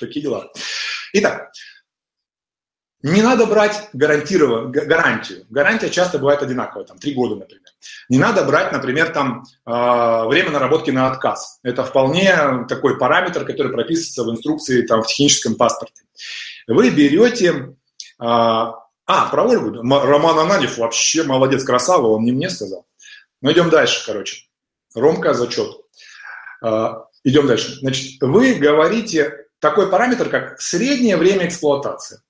Такие 0.00 0.22
дела. 0.22 0.50
Итак, 1.12 1.52
Не 3.02 3.22
надо 3.22 3.46
брать 3.46 3.88
гарантированную 3.94 4.70
гарантию. 4.70 5.46
Гарантия 5.48 5.88
часто 5.88 6.18
бывает 6.18 6.42
одинаковая, 6.42 6.84
там, 6.84 6.98
три 6.98 7.14
года, 7.14 7.34
например. 7.34 7.64
Не 8.10 8.18
надо 8.18 8.44
брать, 8.44 8.72
например, 8.72 9.08
там, 9.10 9.44
э, 9.66 10.28
время 10.28 10.50
наработки 10.50 10.90
на 10.90 11.10
отказ. 11.10 11.60
Это 11.62 11.82
вполне 11.82 12.66
такой 12.68 12.98
параметр, 12.98 13.46
который 13.46 13.72
прописывается 13.72 14.24
в 14.24 14.30
инструкции 14.30 14.82
там, 14.82 15.02
в 15.02 15.06
техническом 15.06 15.54
паспорте. 15.54 16.02
Вы 16.66 16.90
берете... 16.90 17.74
Э, 18.20 18.72
а, 19.12 19.28
про 19.28 19.42
Ольгу. 19.42 19.82
Роман 19.82 20.38
Ананев 20.38 20.78
вообще 20.78 21.24
молодец, 21.24 21.64
красава, 21.64 22.06
он 22.06 22.22
не 22.24 22.32
мне 22.32 22.48
сказал. 22.48 22.86
Но 23.40 23.50
идем 23.50 23.70
дальше, 23.70 24.04
короче. 24.06 24.44
Ромка, 24.94 25.32
зачет. 25.34 25.74
Э, 26.62 26.90
идем 27.24 27.46
дальше. 27.46 27.76
Значит, 27.80 28.20
вы 28.20 28.54
говорите 28.54 29.46
такой 29.60 29.90
параметр, 29.90 30.28
как 30.28 30.60
среднее 30.60 31.16
время 31.16 31.46
эксплуатации. 31.46 32.20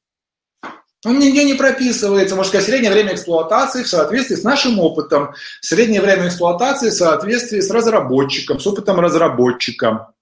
Он 1.07 1.19
нигде 1.19 1.45
не 1.45 1.55
прописывается. 1.55 2.37
Можно 2.37 2.51
сказать, 2.51 2.67
среднее 2.67 2.93
время 2.93 3.15
эксплуатации 3.15 3.83
в 3.83 3.89
соответствии 3.89 4.37
с 4.37 4.43
нашим 4.43 4.79
опытом. 4.79 5.35
Среднее 5.63 6.03
время 6.03 6.29
эксплуатации 6.29 6.91
в 6.91 6.95
соответствии 6.95 7.61
с 7.61 7.71
разработчиком, 7.71 8.61
с 8.61 8.67
опытом 8.67 9.01
разработчика. 9.01 10.13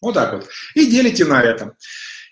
Вот 0.00 0.14
так 0.14 0.34
вот. 0.34 0.48
И 0.74 0.86
делите 0.86 1.24
на 1.24 1.40
это. 1.40 1.76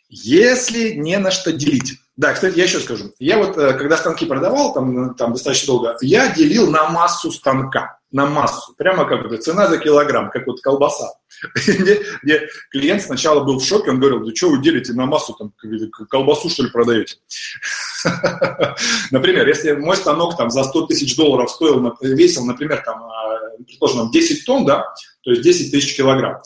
Если 0.08 0.94
не 0.94 1.16
на 1.18 1.30
что 1.30 1.52
делить. 1.52 1.98
Да, 2.16 2.34
кстати, 2.34 2.58
я 2.58 2.64
еще 2.64 2.80
скажу. 2.80 3.12
Я 3.18 3.38
вот, 3.38 3.56
э, 3.56 3.72
когда 3.74 3.96
станки 3.96 4.26
продавал, 4.26 4.74
там, 4.74 5.14
там 5.14 5.32
достаточно 5.32 5.66
долго, 5.68 5.96
я 6.02 6.32
делил 6.34 6.70
на 6.70 6.88
массу 6.90 7.32
станка 7.32 7.98
на 8.12 8.26
массу, 8.26 8.74
прямо 8.76 9.06
как 9.06 9.24
это, 9.24 9.38
цена 9.38 9.66
за 9.66 9.78
килограмм, 9.78 10.30
как 10.30 10.46
вот 10.46 10.60
колбаса. 10.60 11.12
где, 11.66 12.02
где 12.22 12.48
клиент 12.70 13.02
сначала 13.02 13.42
был 13.42 13.58
в 13.58 13.64
шоке, 13.64 13.90
он 13.90 13.98
говорил, 13.98 14.24
да 14.24 14.34
что 14.34 14.50
вы 14.50 14.62
делите 14.62 14.92
на 14.92 15.06
массу, 15.06 15.32
там, 15.32 15.52
колбасу 16.08 16.50
что 16.50 16.64
ли 16.64 16.70
продаете? 16.70 17.16
Например, 19.10 19.48
если 19.48 19.72
мой 19.72 19.96
станок 19.96 20.36
там 20.36 20.50
за 20.50 20.62
100 20.62 20.86
тысяч 20.86 21.16
долларов 21.16 21.50
стоил, 21.50 21.96
весил, 22.02 22.44
например, 22.44 22.82
там, 22.84 23.02
а, 23.02 23.56
предположим, 23.66 24.10
10 24.10 24.44
тонн, 24.44 24.66
да, 24.66 24.84
то 25.22 25.30
есть 25.30 25.42
10 25.42 25.72
тысяч 25.72 25.96
килограмм, 25.96 26.40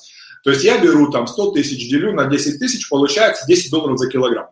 то 0.45 0.51
есть 0.51 0.63
я 0.63 0.79
беру 0.79 1.11
там 1.11 1.27
100 1.27 1.51
тысяч, 1.51 1.91
делю 1.91 2.13
на 2.13 2.27
10 2.27 2.59
тысяч, 2.61 2.89
получается 2.89 3.45
10 3.47 3.71
долларов 3.71 3.99
за 3.99 4.09
килограмм. 4.09 4.47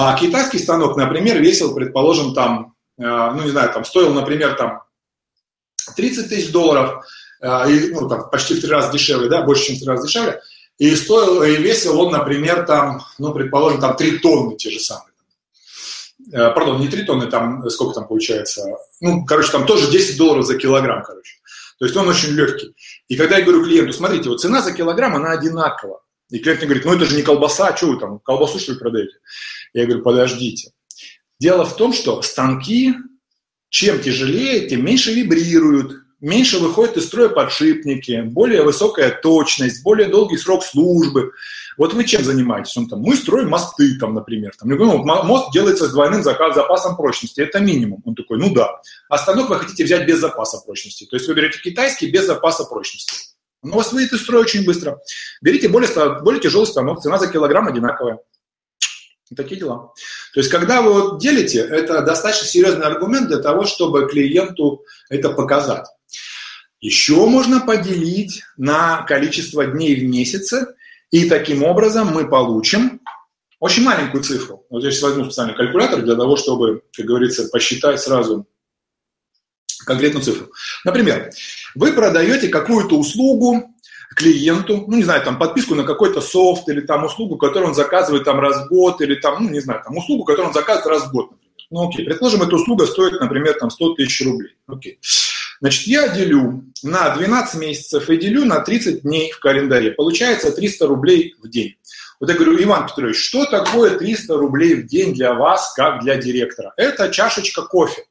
А 0.00 0.16
китайский 0.16 0.60
станок, 0.60 0.96
например, 0.96 1.42
весил, 1.42 1.74
предположим, 1.74 2.32
там, 2.32 2.74
э, 2.98 3.02
ну 3.02 3.42
не 3.42 3.50
знаю, 3.50 3.72
там 3.72 3.84
стоил, 3.84 4.14
например, 4.14 4.54
там 4.54 4.82
30 5.96 6.28
тысяч 6.28 6.52
долларов, 6.52 7.04
э, 7.40 7.72
и, 7.72 7.90
ну, 7.90 8.08
там, 8.08 8.30
почти 8.30 8.54
в 8.54 8.60
три 8.60 8.70
раза 8.70 8.92
дешевле, 8.92 9.28
да, 9.28 9.42
больше, 9.42 9.64
чем 9.64 9.74
в 9.74 9.78
три 9.80 9.88
раза 9.88 10.06
дешевле, 10.06 10.40
и 10.78 10.94
стоил, 10.94 11.42
и 11.42 11.56
весил 11.56 12.00
он, 12.00 12.12
например, 12.12 12.64
там, 12.64 13.00
ну, 13.18 13.32
предположим, 13.34 13.80
там 13.80 13.96
3 13.96 14.18
тонны 14.18 14.56
те 14.56 14.70
же 14.70 14.78
самые. 14.78 15.14
Э, 16.32 16.52
пардон, 16.52 16.78
не 16.78 16.86
3 16.86 17.02
тонны, 17.02 17.26
там, 17.26 17.68
сколько 17.68 17.94
там 17.94 18.06
получается, 18.06 18.62
ну, 19.00 19.24
короче, 19.24 19.50
там 19.50 19.66
тоже 19.66 19.90
10 19.90 20.16
долларов 20.16 20.46
за 20.46 20.56
килограмм, 20.56 21.02
короче. 21.02 21.38
То 21.80 21.86
есть 21.86 21.96
он 21.96 22.06
очень 22.06 22.34
легкий. 22.34 22.72
И 23.08 23.16
когда 23.16 23.38
я 23.38 23.44
говорю 23.44 23.64
клиенту, 23.64 23.92
смотрите, 23.92 24.28
вот 24.28 24.40
цена 24.40 24.62
за 24.62 24.72
килограмм, 24.72 25.16
она 25.16 25.32
одинакова. 25.32 26.02
И 26.30 26.38
клиент 26.38 26.60
мне 26.60 26.68
говорит, 26.68 26.84
ну 26.84 26.94
это 26.94 27.04
же 27.04 27.16
не 27.16 27.22
колбаса, 27.22 27.68
а 27.68 27.76
что 27.76 27.86
вы 27.86 27.98
там, 27.98 28.18
колбасу 28.20 28.58
что 28.58 28.72
ли 28.72 28.78
продаете? 28.78 29.14
Я 29.72 29.86
говорю, 29.86 30.02
подождите. 30.02 30.72
Дело 31.38 31.64
в 31.64 31.76
том, 31.76 31.92
что 31.92 32.20
станки 32.22 32.94
чем 33.70 34.00
тяжелее, 34.00 34.66
тем 34.66 34.84
меньше 34.84 35.12
вибрируют, 35.12 36.02
меньше 36.20 36.58
выходят 36.58 36.96
из 36.96 37.06
строя 37.06 37.28
подшипники, 37.28 38.22
более 38.22 38.62
высокая 38.62 39.10
точность, 39.10 39.82
более 39.82 40.08
долгий 40.08 40.38
срок 40.38 40.64
службы. 40.64 41.32
Вот 41.76 41.92
вы 41.92 42.04
чем 42.04 42.24
занимаетесь? 42.24 42.76
Он 42.76 42.88
там, 42.88 43.00
мы 43.00 43.14
строим 43.14 43.50
мосты, 43.50 43.98
там, 43.98 44.14
например. 44.14 44.52
Там, 44.58 44.70
я 44.70 44.76
говорю, 44.76 45.04
ну, 45.04 45.24
мост 45.24 45.52
делается 45.52 45.86
с 45.86 45.92
двойным 45.92 46.22
запасом 46.22 46.96
прочности, 46.96 47.40
это 47.40 47.60
минимум. 47.60 48.02
Он 48.04 48.14
такой, 48.14 48.38
ну 48.38 48.52
да. 48.52 48.80
А 49.08 49.18
станок 49.18 49.48
вы 49.48 49.56
хотите 49.56 49.84
взять 49.84 50.06
без 50.06 50.18
запаса 50.18 50.58
прочности. 50.64 51.04
То 51.04 51.16
есть 51.16 51.28
вы 51.28 51.34
берете 51.34 51.60
китайский 51.60 52.10
без 52.10 52.26
запаса 52.26 52.64
прочности. 52.64 53.27
Но 53.62 53.74
у 53.74 53.76
вас 53.78 53.92
выйдет 53.92 54.12
из 54.12 54.22
строя 54.22 54.42
очень 54.42 54.64
быстро. 54.64 55.00
Берите 55.42 55.68
более, 55.68 55.88
более 56.22 56.40
тяжелый 56.40 56.66
станок, 56.66 57.00
цена 57.00 57.18
за 57.18 57.28
килограмм 57.28 57.68
одинаковая. 57.68 58.18
Такие 59.36 59.60
дела. 59.60 59.92
То 60.32 60.40
есть, 60.40 60.50
когда 60.50 60.80
вы 60.80 60.92
вот 60.92 61.20
делите, 61.20 61.60
это 61.60 62.00
достаточно 62.02 62.46
серьезный 62.46 62.86
аргумент 62.86 63.28
для 63.28 63.38
того, 63.38 63.66
чтобы 63.66 64.08
клиенту 64.08 64.84
это 65.10 65.30
показать. 65.30 65.86
Еще 66.80 67.14
можно 67.26 67.60
поделить 67.60 68.42
на 68.56 69.02
количество 69.02 69.66
дней 69.66 69.96
в 69.96 70.04
месяце, 70.04 70.74
и 71.10 71.28
таким 71.28 71.64
образом 71.64 72.08
мы 72.08 72.28
получим 72.28 73.00
очень 73.60 73.82
маленькую 73.82 74.22
цифру. 74.22 74.64
Вот 74.70 74.84
я 74.84 74.90
сейчас 74.90 75.02
возьму 75.02 75.24
специальный 75.24 75.56
калькулятор 75.56 76.02
для 76.02 76.14
того, 76.14 76.36
чтобы, 76.36 76.82
как 76.96 77.04
говорится, 77.04 77.48
посчитать 77.48 78.00
сразу 78.00 78.46
конкретную 79.88 80.22
цифру. 80.22 80.52
Например, 80.84 81.30
вы 81.74 81.92
продаете 81.92 82.48
какую-то 82.48 82.96
услугу 82.96 83.74
клиенту, 84.14 84.84
ну, 84.86 84.96
не 84.96 85.02
знаю, 85.02 85.22
там, 85.22 85.38
подписку 85.38 85.74
на 85.74 85.84
какой-то 85.84 86.20
софт 86.20 86.68
или 86.68 86.80
там 86.80 87.04
услугу, 87.04 87.36
которую 87.36 87.68
он 87.68 87.74
заказывает 87.74 88.24
там 88.24 88.40
раз 88.40 88.64
в 88.64 88.68
год, 88.68 89.00
или 89.00 89.14
там, 89.14 89.42
ну, 89.42 89.50
не 89.50 89.60
знаю, 89.60 89.82
там, 89.84 89.96
услугу, 89.96 90.24
которую 90.24 90.48
он 90.48 90.54
заказывает 90.54 90.86
раз 90.86 91.08
в 91.08 91.12
год. 91.12 91.30
Ну, 91.70 91.88
окей, 91.88 92.04
предположим, 92.04 92.42
эта 92.42 92.56
услуга 92.56 92.86
стоит, 92.86 93.20
например, 93.20 93.54
там, 93.58 93.70
100 93.70 93.94
тысяч 93.94 94.24
рублей. 94.24 94.56
Окей. 94.66 94.98
Значит, 95.60 95.86
я 95.86 96.08
делю 96.08 96.64
на 96.82 97.14
12 97.14 97.60
месяцев 97.60 98.08
и 98.08 98.16
делю 98.16 98.44
на 98.44 98.60
30 98.60 99.02
дней 99.02 99.32
в 99.32 99.40
календаре. 99.40 99.90
Получается 99.90 100.52
300 100.52 100.86
рублей 100.86 101.34
в 101.42 101.48
день. 101.48 101.74
Вот 102.20 102.30
я 102.30 102.36
говорю, 102.36 102.60
Иван 102.62 102.86
Петрович, 102.86 103.16
что 103.16 103.44
такое 103.44 103.98
300 103.98 104.36
рублей 104.36 104.74
в 104.74 104.86
день 104.86 105.14
для 105.14 105.34
вас, 105.34 105.72
как 105.74 106.02
для 106.02 106.16
директора? 106.16 106.72
Это 106.76 107.10
чашечка 107.10 107.62
кофе. 107.62 108.04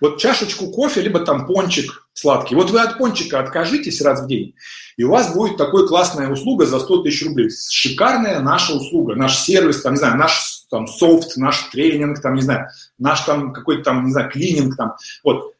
Вот 0.00 0.18
чашечку 0.18 0.70
кофе, 0.70 1.00
либо 1.00 1.20
там 1.20 1.46
пончик 1.46 2.08
сладкий. 2.12 2.54
Вот 2.54 2.70
вы 2.70 2.80
от 2.80 2.98
пончика 2.98 3.40
откажитесь 3.40 4.00
раз 4.00 4.22
в 4.22 4.26
день, 4.26 4.54
и 4.96 5.04
у 5.04 5.10
вас 5.10 5.34
будет 5.34 5.56
такой 5.56 5.86
классная 5.86 6.30
услуга 6.30 6.66
за 6.66 6.80
100 6.80 7.02
тысяч 7.02 7.24
рублей. 7.26 7.50
Шикарная 7.50 8.40
наша 8.40 8.74
услуга, 8.74 9.14
наш 9.14 9.38
сервис, 9.38 9.82
там, 9.82 9.94
не 9.94 9.98
знаю, 9.98 10.16
наш 10.16 10.64
там 10.70 10.86
софт, 10.86 11.36
наш 11.36 11.62
тренинг, 11.72 12.20
там, 12.20 12.34
не 12.34 12.42
знаю, 12.42 12.68
наш 12.98 13.20
там 13.20 13.52
какой-то 13.52 13.84
там, 13.84 14.04
не 14.04 14.12
знаю, 14.12 14.30
клининг 14.30 14.76
там. 14.76 14.94
Вот. 15.22 15.54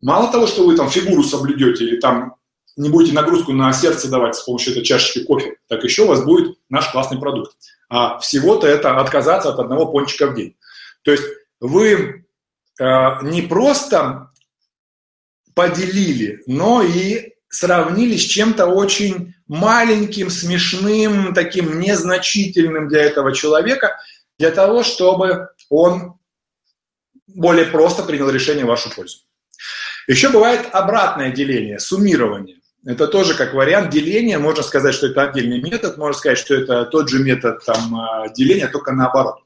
Мало 0.00 0.32
того, 0.32 0.46
что 0.46 0.64
вы 0.64 0.76
там 0.76 0.88
фигуру 0.88 1.22
соблюдете 1.22 1.84
или 1.84 2.00
там 2.00 2.34
не 2.76 2.88
будете 2.88 3.14
нагрузку 3.14 3.52
на 3.52 3.72
сердце 3.72 4.08
давать 4.08 4.36
с 4.36 4.42
помощью 4.42 4.72
этой 4.72 4.82
чашечки 4.82 5.24
кофе, 5.24 5.56
так 5.68 5.84
еще 5.84 6.04
у 6.04 6.08
вас 6.08 6.24
будет 6.24 6.56
наш 6.70 6.88
классный 6.90 7.18
продукт. 7.18 7.54
А 7.88 8.18
всего-то 8.18 8.66
это 8.66 8.96
отказаться 8.98 9.50
от 9.50 9.58
одного 9.58 9.86
пончика 9.86 10.28
в 10.28 10.34
день. 10.34 10.56
То 11.02 11.10
есть 11.10 11.24
вы 11.60 12.24
не 12.78 13.42
просто 13.42 14.30
поделили, 15.54 16.42
но 16.46 16.82
и 16.82 17.34
сравнили 17.48 18.16
с 18.16 18.22
чем-то 18.22 18.66
очень 18.66 19.34
маленьким, 19.48 20.30
смешным, 20.30 21.34
таким 21.34 21.80
незначительным 21.80 22.88
для 22.88 23.02
этого 23.02 23.34
человека, 23.34 23.98
для 24.38 24.52
того, 24.52 24.82
чтобы 24.82 25.48
он 25.68 26.14
более 27.26 27.66
просто 27.66 28.02
принял 28.04 28.30
решение 28.30 28.64
в 28.64 28.68
вашу 28.68 28.94
пользу. 28.94 29.18
Еще 30.06 30.30
бывает 30.30 30.68
обратное 30.72 31.30
деление, 31.30 31.78
суммирование. 31.78 32.56
Это 32.86 33.06
тоже 33.06 33.34
как 33.34 33.52
вариант 33.52 33.90
деления. 33.90 34.38
Можно 34.38 34.62
сказать, 34.62 34.94
что 34.94 35.08
это 35.08 35.22
отдельный 35.22 35.60
метод, 35.60 35.98
можно 35.98 36.18
сказать, 36.18 36.38
что 36.38 36.54
это 36.54 36.86
тот 36.86 37.10
же 37.10 37.22
метод 37.22 37.62
там, 37.64 37.94
э, 37.94 38.32
деления, 38.34 38.68
только 38.68 38.92
наоборот. 38.92 39.36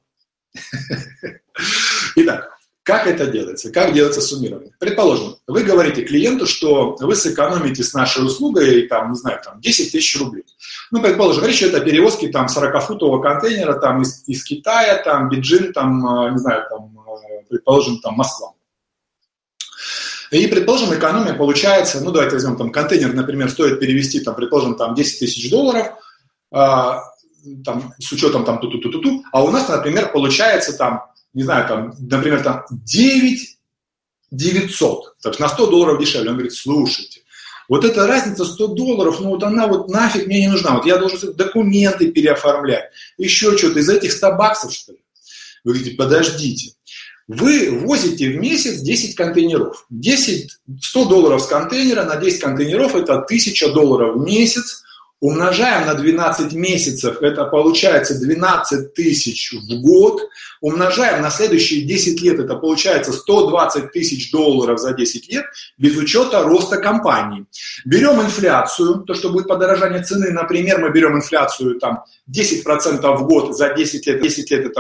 Итак, 2.17 2.54
как 2.85 3.07
это 3.07 3.27
делается? 3.27 3.73
Как 3.73 3.95
делается 3.95 4.21
суммирование? 4.21 4.73
Предположим, 4.79 5.37
вы 5.47 5.63
говорите 5.63 6.03
клиенту, 6.03 6.47
что 6.47 6.97
вы 7.01 7.17
сэкономите 7.17 7.83
с 7.83 7.95
нашей 7.95 8.27
услугой, 8.27 8.87
там, 8.89 9.13
не 9.13 9.17
знаю, 9.17 9.41
там, 9.43 9.59
10 9.59 9.91
тысяч 9.91 10.21
рублей. 10.21 10.45
Ну, 10.91 11.01
предположим, 11.01 11.47
речь 11.47 11.63
идет 11.63 11.75
о 11.77 11.81
перевозке 11.81 12.29
там 12.29 12.45
40-футового 12.47 13.23
контейнера 13.23 13.81
там, 13.81 14.03
из, 14.03 14.23
из 14.29 14.45
Китая, 14.45 15.03
там, 15.03 15.31
Биджин, 15.31 15.73
там, 15.73 16.27
э, 16.27 16.33
не 16.33 16.39
знаю, 16.39 16.67
там, 16.69 16.99
э, 16.99 17.45
предположим, 17.49 18.01
там, 18.01 18.17
Москва. 18.17 18.53
И, 20.31 20.47
предположим, 20.47 20.93
экономия 20.93 21.33
получается, 21.33 22.03
ну, 22.05 22.11
давайте 22.11 22.35
возьмем 22.35 22.57
там 22.57 22.71
контейнер, 22.71 23.15
например, 23.15 23.49
стоит 23.49 23.81
перевести, 23.81 24.21
там, 24.21 24.35
предположим, 24.35 24.77
там 24.77 24.95
10 24.95 25.21
тысяч 25.21 25.51
долларов, 25.51 25.87
а, 26.53 27.03
там, 27.65 27.95
с 27.99 28.13
учетом 28.13 28.45
там 28.45 28.59
ту-ту-ту-ту-ту, 28.59 29.25
а 29.33 29.43
у 29.43 29.51
нас, 29.51 29.69
например, 29.69 30.13
получается 30.13 30.77
там 30.77 31.14
не 31.35 31.43
знаю, 31.43 31.69
там, 31.69 31.95
например, 31.99 32.43
там 32.43 32.65
9 32.71 33.59
900, 34.31 35.17
то 35.23 35.29
есть 35.29 35.41
на 35.41 35.49
100 35.49 35.67
долларов 35.71 36.01
дешевле. 36.01 36.31
Он 36.31 36.37
говорит, 36.37 36.55
слушайте, 36.55 37.23
вот 37.69 37.85
эта 37.85 38.07
разница 38.07 38.45
100 38.45 38.69
долларов, 38.69 39.21
ну 39.21 39.31
вот 39.31 39.43
она 39.43 39.67
вот 39.67 39.89
нафиг 39.89 40.27
мне 40.27 40.41
не 40.41 40.49
нужна. 40.49 40.75
Вот 40.77 40.87
я 40.87 40.99
должен 40.99 41.35
документы 41.35 42.11
переоформлять, 42.13 42.91
еще 43.17 43.57
что-то. 43.57 43.79
Из 43.81 43.89
этих 43.89 44.13
100 44.13 44.33
баксов, 44.33 44.73
что 44.73 44.93
ли? 44.93 44.99
Вы 45.65 45.73
говорите, 45.73 45.97
подождите. 45.97 46.73
Вы 47.27 47.81
возите 47.87 48.31
в 48.31 48.37
месяц 48.37 48.81
10 48.81 49.15
контейнеров. 49.15 49.87
10, 49.89 50.59
100 50.83 51.05
долларов 51.07 51.43
с 51.43 51.47
контейнера 51.47 52.05
на 52.05 52.17
10 52.17 52.41
контейнеров– 52.41 52.95
это 52.97 53.15
1000 53.15 53.73
долларов 53.73 54.17
в 54.17 54.25
месяц. 54.25 54.84
Умножаем 55.25 55.87
на 55.87 55.95
12 55.95 56.53
месяцев, 56.53 57.23
это 57.23 57.47
получается 57.47 58.21
12 58.21 58.93
тысяч 58.93 59.55
в 59.55 59.81
год, 59.81 60.21
умножаем 60.61 61.23
на 61.23 61.31
следующие 61.31 61.87
10 61.87 62.21
лет, 62.21 62.41
это 62.41 62.57
получается 62.57 63.11
120 63.11 63.91
тысяч 63.91 64.31
долларов 64.31 64.79
за 64.79 64.93
10 64.93 65.33
лет, 65.33 65.47
без 65.79 65.97
учета 65.97 66.43
роста 66.43 66.77
компании. 66.77 67.47
Берем 67.87 68.21
инфляцию, 68.21 68.97
то, 69.07 69.15
что 69.15 69.31
будет 69.31 69.49
подорожание 69.49 70.03
цены, 70.03 70.31
например, 70.31 70.79
мы 70.81 70.91
берем 70.91 71.17
инфляцию 71.17 71.81
там 71.81 72.05
10% 72.31 73.17
в 73.17 73.27
год 73.27 73.57
за 73.57 73.73
10 73.73 74.07
лет, 74.07 74.21
10 74.21 74.51
лет 74.51 74.67
это 74.67 74.71